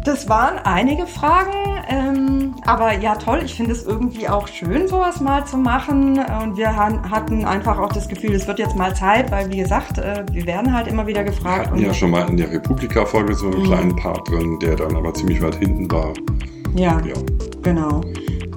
Das 0.04 0.28
waren 0.28 0.58
einige 0.66 1.06
Fragen, 1.06 1.54
ähm, 1.88 2.56
aber 2.66 2.98
ja 2.98 3.16
toll, 3.16 3.42
ich 3.46 3.54
finde 3.54 3.72
es 3.72 3.86
irgendwie 3.86 4.28
auch 4.28 4.48
schön, 4.48 4.88
sowas 4.88 5.22
mal 5.22 5.46
zu 5.46 5.56
machen. 5.56 6.20
Und 6.42 6.58
wir 6.58 6.76
hatten 6.76 7.46
einfach 7.46 7.78
auch 7.78 7.94
das 7.94 8.10
Gefühl, 8.10 8.34
es 8.34 8.48
wird 8.48 8.60
jetzt 8.60 8.76
mal 8.76 8.94
Zeit, 8.96 9.32
weil 9.32 9.50
wie 9.52 9.58
gesagt, 9.58 10.00
äh, 10.00 10.26
wir 10.32 10.46
werden 10.46 10.74
halt 10.74 10.88
immer 10.88 11.06
wieder 11.08 11.24
gefragt. 11.24 11.68
Wir 11.68 11.72
hatten 11.72 11.86
ja 11.86 11.94
schon 11.94 12.10
mal 12.10 12.28
in 12.28 12.36
der 12.36 12.52
Republika-Folge 12.52 13.36
so 13.36 13.46
einen 13.46 13.60
mhm. 13.60 13.64
kleinen 13.64 13.96
Part 13.96 14.28
drin, 14.28 14.58
der 14.60 14.76
dann 14.76 14.96
aber 14.96 15.14
ziemlich 15.14 15.42
weit 15.42 15.56
hinten 15.56 15.90
war. 15.90 16.14
Ja, 16.76 17.00
ja, 17.06 17.14
genau. 17.62 18.02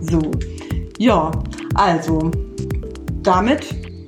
So. 0.01 0.21
Ja, 0.99 1.31
also 1.75 2.31
damit 3.23 3.67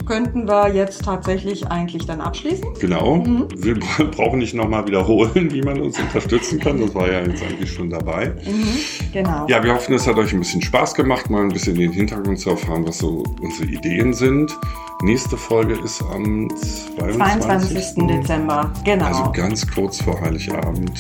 könnten 0.09 0.49
wir 0.49 0.73
jetzt 0.73 1.05
tatsächlich 1.05 1.69
eigentlich 1.69 2.07
dann 2.07 2.23
abschließen. 2.23 2.67
Genau. 2.81 3.17
Mhm. 3.17 3.47
Wir 3.57 3.79
brauchen 4.11 4.39
nicht 4.39 4.55
nochmal 4.55 4.87
wiederholen, 4.87 5.53
wie 5.53 5.61
man 5.61 5.81
uns 5.81 6.01
unterstützen 6.01 6.59
kann. 6.59 6.81
Das 6.81 6.95
war 6.95 7.13
ja 7.13 7.21
jetzt 7.21 7.43
eigentlich 7.43 7.71
schon 7.71 7.91
dabei. 7.91 8.35
Mhm. 8.47 8.79
Genau. 9.13 9.47
Ja, 9.49 9.63
wir 9.63 9.75
hoffen, 9.75 9.95
es 9.95 10.07
hat 10.07 10.17
euch 10.17 10.33
ein 10.33 10.39
bisschen 10.39 10.63
Spaß 10.63 10.95
gemacht, 10.95 11.29
mal 11.29 11.43
ein 11.43 11.51
bisschen 11.51 11.75
in 11.77 11.83
den 11.83 11.93
Hintergrund 11.93 12.41
zu 12.41 12.51
erfahren, 12.51 12.87
was 12.87 12.99
so 12.99 13.23
unsere 13.43 13.69
Ideen 13.69 14.15
sind. 14.15 14.57
Nächste 15.03 15.37
Folge 15.37 15.75
ist 15.85 16.03
am 16.03 16.49
22. 16.97 17.95
22. 17.95 18.07
Dezember. 18.09 18.73
Genau. 18.85 19.05
Also 19.05 19.33
ganz 19.33 19.67
kurz 19.67 20.01
vor 20.01 20.19
Heiligabend. 20.21 20.93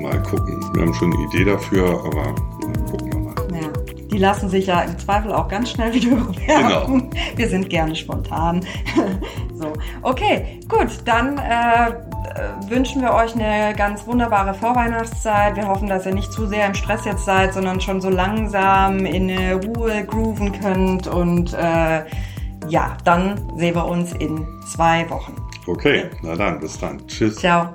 Mal 0.00 0.22
gucken. 0.22 0.64
Wir 0.74 0.82
haben 0.82 0.94
schon 0.94 1.12
eine 1.12 1.22
Idee 1.24 1.44
dafür, 1.44 1.90
aber 2.04 2.34
gucken 2.90 3.12
wir 3.12 3.18
mal. 3.20 3.34
Ja. 3.52 3.68
Die 4.10 4.18
lassen 4.18 4.48
sich 4.48 4.66
ja 4.66 4.80
im 4.80 4.98
Zweifel 4.98 5.32
auch 5.32 5.46
ganz 5.48 5.70
schnell 5.70 5.92
wieder 5.94 6.16
bewerben. 6.16 7.10
Genau. 7.10 7.10
Wir 7.36 7.48
sind 7.48 7.68
gerne 7.68 7.94
spontan. 7.94 8.64
so, 9.54 9.72
okay, 10.02 10.60
gut. 10.68 10.88
Dann 11.04 11.36
äh, 11.38 11.92
wünschen 12.68 13.02
wir 13.02 13.12
euch 13.12 13.34
eine 13.34 13.74
ganz 13.76 14.06
wunderbare 14.06 14.54
Vorweihnachtszeit. 14.54 15.56
Wir 15.56 15.68
hoffen, 15.68 15.88
dass 15.88 16.06
ihr 16.06 16.14
nicht 16.14 16.32
zu 16.32 16.46
sehr 16.46 16.66
im 16.66 16.74
Stress 16.74 17.04
jetzt 17.04 17.24
seid, 17.24 17.52
sondern 17.52 17.80
schon 17.80 18.00
so 18.00 18.08
langsam 18.08 19.04
in 19.04 19.30
eine 19.30 19.54
Ruhe 19.56 20.04
grooven 20.04 20.58
könnt. 20.60 21.06
Und 21.08 21.52
äh, 21.52 22.04
ja, 22.68 22.96
dann 23.04 23.38
sehen 23.56 23.74
wir 23.74 23.84
uns 23.84 24.12
in 24.14 24.46
zwei 24.66 25.08
Wochen. 25.10 25.36
Okay, 25.66 26.06
na 26.22 26.34
dann, 26.34 26.58
bis 26.58 26.78
dann. 26.78 27.06
Tschüss. 27.06 27.36
Ciao. 27.36 27.68